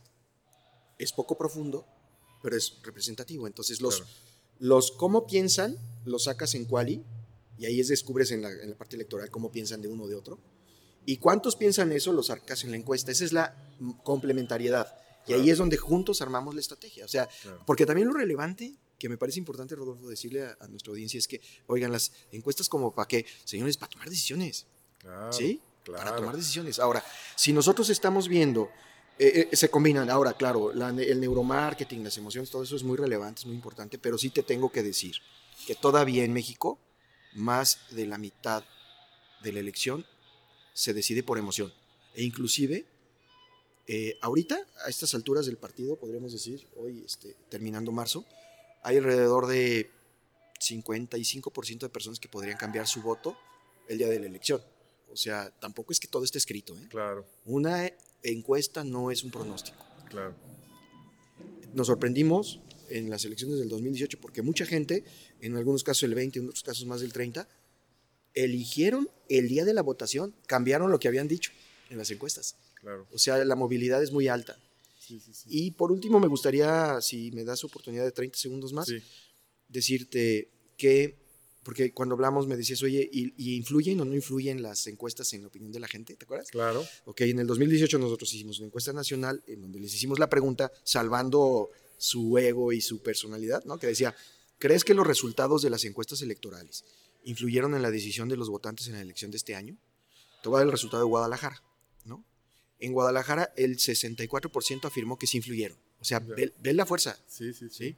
es 0.98 1.12
poco 1.12 1.38
profundo, 1.38 1.86
pero 2.42 2.56
es 2.56 2.80
representativo. 2.82 3.46
Entonces, 3.46 3.80
los, 3.80 4.02
los 4.58 4.90
cómo 4.90 5.24
piensan, 5.28 5.78
los 6.04 6.24
sacas 6.24 6.56
en 6.56 6.64
quali, 6.64 7.04
y 7.58 7.66
ahí 7.66 7.78
es 7.78 7.86
descubres 7.86 8.32
en 8.32 8.42
la, 8.42 8.50
en 8.50 8.70
la 8.70 8.76
parte 8.76 8.96
electoral 8.96 9.30
cómo 9.30 9.52
piensan 9.52 9.80
de 9.80 9.86
uno 9.86 10.02
o 10.02 10.08
de 10.08 10.16
otro. 10.16 10.40
Y 11.06 11.18
cuántos 11.18 11.54
piensan 11.54 11.92
eso, 11.92 12.12
los 12.12 12.26
sacas 12.26 12.64
en 12.64 12.72
la 12.72 12.76
encuesta. 12.76 13.12
Esa 13.12 13.24
es 13.24 13.32
la 13.32 13.54
complementariedad. 14.02 14.98
Y 15.28 15.32
ahí 15.32 15.48
es 15.48 15.58
donde 15.58 15.76
juntos 15.76 16.22
armamos 16.22 16.56
la 16.56 16.60
estrategia. 16.60 17.04
O 17.04 17.08
sea, 17.08 17.28
porque 17.66 17.86
también 17.86 18.08
lo 18.08 18.14
relevante 18.14 18.74
que 18.98 19.08
me 19.08 19.16
parece 19.16 19.38
importante, 19.38 19.74
Rodolfo, 19.74 20.08
decirle 20.08 20.44
a, 20.44 20.66
nuestra 20.68 20.90
audiencia 20.90 21.18
es 21.18 21.28
que, 21.28 21.40
oigan, 21.66 21.92
las 21.92 22.12
encuestas 22.32 22.68
como 22.68 22.94
para 22.94 23.06
qué, 23.06 23.24
señores, 23.44 23.76
para 23.76 23.90
tomar 23.90 24.08
decisiones. 24.08 24.66
¿Sí? 25.30 25.60
Para 25.84 26.16
tomar 26.16 26.36
decisiones. 26.36 26.78
Ahora, 26.78 27.02
si 27.36 27.52
nosotros 27.52 27.88
estamos 27.90 28.28
viendo, 28.28 28.70
eh, 29.18 29.48
eh, 29.50 29.56
se 29.56 29.70
combinan, 29.70 30.10
ahora, 30.10 30.34
claro, 30.34 30.72
el 30.72 31.20
neuromarketing, 31.20 32.04
las 32.04 32.16
emociones, 32.18 32.50
todo 32.50 32.62
eso 32.62 32.76
es 32.76 32.82
muy 32.82 32.96
relevante, 32.96 33.40
es 33.40 33.46
muy 33.46 33.54
importante, 33.54 33.98
pero 33.98 34.18
sí 34.18 34.30
te 34.30 34.42
tengo 34.42 34.70
que 34.70 34.82
decir 34.82 35.16
que 35.66 35.74
todavía 35.74 36.24
en 36.24 36.32
México, 36.32 36.78
más 37.34 37.78
de 37.90 38.06
la 38.06 38.18
mitad 38.18 38.64
de 39.42 39.52
la 39.52 39.60
elección 39.60 40.04
se 40.72 40.92
decide 40.94 41.22
por 41.22 41.38
emoción. 41.38 41.72
E 42.14 42.22
inclusive, 42.22 42.86
eh, 43.86 44.18
ahorita, 44.20 44.58
a 44.84 44.88
estas 44.88 45.14
alturas 45.14 45.46
del 45.46 45.56
partido, 45.56 45.96
podríamos 45.96 46.32
decir, 46.32 46.68
hoy 46.76 47.02
este, 47.04 47.36
terminando 47.48 47.92
marzo, 47.92 48.24
hay 48.82 48.96
alrededor 48.96 49.46
de 49.46 49.90
55% 50.60 51.78
de 51.80 51.88
personas 51.88 52.18
que 52.20 52.28
podrían 52.28 52.56
cambiar 52.56 52.86
su 52.86 53.02
voto 53.02 53.36
el 53.88 53.98
día 53.98 54.08
de 54.08 54.18
la 54.18 54.26
elección. 54.26 54.62
O 55.10 55.16
sea, 55.16 55.50
tampoco 55.58 55.92
es 55.92 56.00
que 56.00 56.08
todo 56.08 56.24
esté 56.24 56.38
escrito. 56.38 56.76
¿eh? 56.76 56.86
Claro. 56.90 57.26
Una 57.44 57.90
encuesta 58.22 58.84
no 58.84 59.10
es 59.10 59.24
un 59.24 59.30
pronóstico. 59.30 59.78
Claro. 60.08 60.34
Nos 61.74 61.86
sorprendimos 61.86 62.60
en 62.90 63.10
las 63.10 63.24
elecciones 63.24 63.58
del 63.58 63.68
2018 63.68 64.18
porque 64.20 64.42
mucha 64.42 64.66
gente, 64.66 65.04
en 65.40 65.56
algunos 65.56 65.84
casos 65.84 66.04
el 66.04 66.14
20, 66.14 66.38
en 66.38 66.48
otros 66.48 66.62
casos 66.62 66.86
más 66.86 67.00
del 67.00 67.12
30, 67.12 67.48
eligieron 68.34 69.08
el 69.28 69.48
día 69.48 69.64
de 69.64 69.74
la 69.74 69.82
votación, 69.82 70.34
cambiaron 70.46 70.90
lo 70.90 70.98
que 70.98 71.08
habían 71.08 71.28
dicho 71.28 71.52
en 71.90 71.98
las 71.98 72.10
encuestas. 72.10 72.56
Claro. 72.74 73.06
O 73.12 73.18
sea, 73.18 73.44
la 73.44 73.56
movilidad 73.56 74.02
es 74.02 74.12
muy 74.12 74.28
alta. 74.28 74.58
Y 75.46 75.70
por 75.72 75.92
último, 75.92 76.20
me 76.20 76.28
gustaría, 76.28 77.00
si 77.00 77.30
me 77.32 77.44
das 77.44 77.64
oportunidad 77.64 78.04
de 78.04 78.12
30 78.12 78.38
segundos 78.38 78.72
más, 78.72 78.92
decirte 79.68 80.50
que, 80.76 81.18
porque 81.62 81.92
cuando 81.92 82.14
hablamos 82.14 82.46
me 82.46 82.56
decías, 82.56 82.82
oye, 82.82 83.08
¿y, 83.12 83.56
influyen 83.56 84.00
o 84.00 84.04
no 84.04 84.14
influyen 84.14 84.62
las 84.62 84.86
encuestas 84.86 85.32
en 85.34 85.42
la 85.42 85.48
opinión 85.48 85.72
de 85.72 85.80
la 85.80 85.88
gente? 85.88 86.16
¿Te 86.16 86.24
acuerdas? 86.24 86.50
Claro. 86.50 86.84
Ok, 87.04 87.22
en 87.22 87.40
el 87.40 87.46
2018 87.46 87.98
nosotros 87.98 88.32
hicimos 88.32 88.58
una 88.58 88.66
encuesta 88.66 88.92
nacional 88.92 89.42
en 89.46 89.62
donde 89.62 89.80
les 89.80 89.94
hicimos 89.94 90.18
la 90.18 90.30
pregunta, 90.30 90.72
salvando 90.84 91.70
su 91.98 92.38
ego 92.38 92.72
y 92.72 92.80
su 92.80 93.02
personalidad, 93.02 93.64
¿no? 93.64 93.78
Que 93.78 93.88
decía, 93.88 94.14
¿crees 94.58 94.84
que 94.84 94.94
los 94.94 95.06
resultados 95.06 95.62
de 95.62 95.70
las 95.70 95.84
encuestas 95.84 96.22
electorales 96.22 96.84
influyeron 97.24 97.74
en 97.74 97.82
la 97.82 97.90
decisión 97.90 98.28
de 98.28 98.36
los 98.36 98.48
votantes 98.48 98.86
en 98.86 98.94
la 98.94 99.02
elección 99.02 99.30
de 99.30 99.36
este 99.36 99.54
año? 99.54 99.76
Te 100.42 100.48
voy 100.48 100.56
a 100.56 100.58
dar 100.60 100.66
el 100.66 100.72
resultado 100.72 101.02
de 101.02 101.08
Guadalajara. 101.08 101.62
En 102.80 102.92
Guadalajara 102.92 103.52
el 103.56 103.76
64% 103.76 104.84
afirmó 104.84 105.18
que 105.18 105.26
sí 105.26 105.38
influyeron. 105.38 105.78
O 106.00 106.04
sea, 106.04 106.20
ve, 106.20 106.52
la 106.72 106.86
fuerza. 106.86 107.18
Sí, 107.26 107.52
sí, 107.52 107.68
sí. 107.70 107.96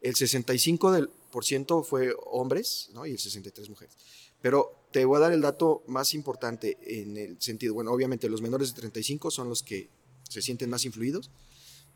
El 0.00 0.14
65% 0.14 1.84
fue 1.84 2.14
hombres 2.26 2.90
¿no? 2.92 3.06
y 3.06 3.12
el 3.12 3.18
63% 3.18 3.68
mujeres. 3.68 3.96
Pero 4.40 4.86
te 4.92 5.04
voy 5.04 5.16
a 5.16 5.20
dar 5.20 5.32
el 5.32 5.40
dato 5.40 5.82
más 5.86 6.14
importante 6.14 6.78
en 6.82 7.16
el 7.16 7.40
sentido, 7.40 7.74
bueno, 7.74 7.90
obviamente 7.92 8.28
los 8.28 8.40
menores 8.40 8.74
de 8.74 8.80
35 8.80 9.30
son 9.30 9.48
los 9.48 9.62
que 9.62 9.88
se 10.28 10.42
sienten 10.42 10.70
más 10.70 10.84
influidos, 10.84 11.30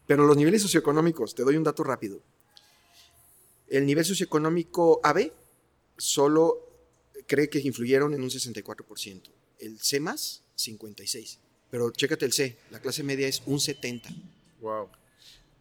pero 0.07 0.27
los 0.27 0.37
niveles 0.37 0.63
socioeconómicos, 0.63 1.35
te 1.35 1.45
doy 1.45 1.57
un 1.57 1.63
dato 1.63 1.85
rápido. 1.85 2.21
El 3.69 3.87
nivel 3.87 4.05
socioeconómico 4.05 5.01
AB 5.05 5.33
solo 5.97 6.69
cree 7.27 7.49
que 7.49 7.61
influyeron 7.61 8.13
en 8.15 8.23
un 8.23 8.31
64%, 8.31 9.23
el 9.61 9.81
C 9.81 10.01
más 10.01 10.43
56%. 10.59 11.39
Pero 11.73 11.91
chécate 11.91 12.27
el 12.27 12.35
C, 12.35 12.59
la 12.71 12.81
clase 12.81 13.03
media 13.03 13.27
es 13.27 13.43
un 13.47 13.59
70. 13.59 14.11
Wow. 14.61 14.91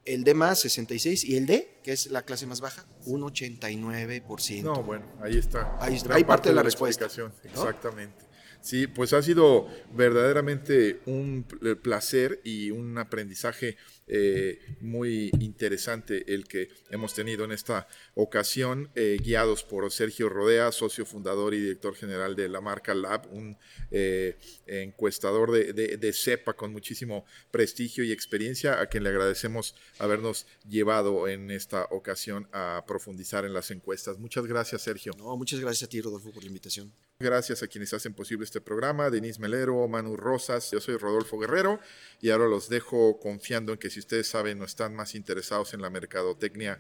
El 0.04 0.26
D 0.26 0.34
más 0.34 0.60
66 0.60 1.24
y 1.24 1.38
el 1.38 1.46
D, 1.46 1.78
que 1.84 1.94
es 1.94 2.08
la 2.08 2.24
clase 2.24 2.46
más 2.46 2.60
baja, 2.60 2.86
un 3.06 3.22
89%. 3.22 4.62
No, 4.62 4.84
bueno, 4.84 5.06
ahí 5.22 5.38
está. 5.38 5.78
Ahí, 5.80 6.26
parte, 6.26 6.50
de 6.50 6.56
la, 6.56 6.64
respuesta. 6.64 7.06
Exactamente. 7.46 8.26
Sí, 8.62 8.86
pues 8.86 9.14
ha 9.14 9.24
sido 9.24 9.68
verdaderamente 9.92 11.00
un 11.08 11.46
placer 11.82 12.42
y 12.44 12.70
un 12.70 12.96
aprendizaje 13.00 13.76
eh, 14.06 14.60
muy 14.82 15.32
interesante 15.40 16.32
el 16.34 16.48
que 16.48 16.70
hemos 16.92 17.16
tenido 17.16 17.44
en 17.44 17.54
esta 17.54 17.88
ocasión, 18.14 18.92
eh, 18.94 19.18
guiados 19.20 19.64
por 19.64 19.90
Sergio 19.92 20.30
Rodea, 20.30 20.72
socio 20.72 21.06
fundador 21.06 21.56
y 21.56 21.60
director 21.62 21.96
general 21.96 22.36
de 22.36 22.50
la 22.50 22.62
marca 22.62 22.94
Lab, 22.94 23.28
un 23.32 23.58
eh, 23.90 24.38
encuestador 24.68 25.52
de, 25.52 25.74
de, 25.74 26.14
CEPA 26.14 26.54
con 26.54 26.72
muchísimo 26.72 27.26
prestigio 27.50 28.04
y 28.04 28.12
experiencia, 28.12 28.80
a 28.80 28.88
quien 28.88 29.04
le 29.04 29.10
agradecemos 29.10 29.76
habernos 29.98 30.46
llevado 30.68 31.28
en 31.28 31.50
esta 31.50 31.86
ocasión 31.86 32.48
a 32.52 32.84
profundizar 32.86 33.44
en 33.46 33.54
las 33.54 33.72
encuestas. 33.72 34.20
Muchas 34.20 34.46
gracias, 34.46 34.84
Sergio. 34.84 35.14
No, 35.18 35.36
muchas 35.36 35.60
gracias 35.60 35.88
a 35.88 35.90
ti, 35.90 36.00
Rodolfo, 36.00 36.32
por 36.32 36.44
la 36.44 36.48
invitación. 36.48 36.94
Gracias 37.22 37.62
a 37.62 37.68
quienes 37.68 37.94
hacen 37.94 38.16
posible 38.16 38.46
este 38.46 38.62
programa, 38.62 39.12
Denise 39.12 39.40
Melero, 39.40 39.88
Manu 39.88 40.18
Rosas, 40.18 40.72
yo 40.72 40.82
soy 40.82 40.98
Rodolfo 40.98 41.38
Guerrero 41.38 41.80
y 42.20 42.32
ahora 42.32 42.48
los 42.48 42.68
dejo 42.68 43.20
confiando 43.20 43.74
en 43.74 43.78
que 43.78 43.92
si 43.92 44.00
ustedes 44.00 44.28
saben 44.28 44.60
o 44.62 44.66
están 44.66 44.96
más 44.96 45.14
interesados 45.14 45.76
en 45.76 45.82
la 45.82 45.92
mercadotecnia 45.92 46.80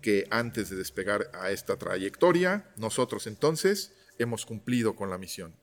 que 0.00 0.26
antes 0.30 0.70
de 0.70 0.76
despegar 0.76 1.30
a 1.34 1.50
esta 1.50 1.76
trayectoria, 1.76 2.72
nosotros 2.76 3.26
entonces 3.26 3.92
hemos 4.18 4.46
cumplido 4.46 4.96
con 4.96 5.10
la 5.10 5.18
misión. 5.18 5.54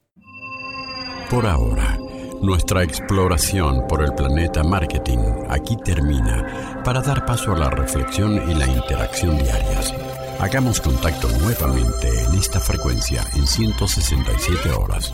Por 1.32 1.46
ahora, 1.48 1.98
nuestra 2.42 2.84
exploración 2.84 3.88
por 3.88 4.04
el 4.04 4.14
planeta 4.14 4.64
marketing 4.64 5.18
aquí 5.50 5.76
termina 5.84 6.82
para 6.86 7.02
dar 7.02 7.26
paso 7.26 7.54
a 7.54 7.58
la 7.58 7.70
reflexión 7.72 8.50
y 8.50 8.54
la 8.54 8.68
interacción 8.68 9.38
diarias. 9.38 9.94
Hagamos 10.40 10.80
contacto 10.80 11.28
nuevamente 11.42 12.08
en 12.24 12.34
esta 12.36 12.62
frecuencia 12.62 13.26
en 13.36 13.46
167 13.46 14.72
horas. 14.72 15.14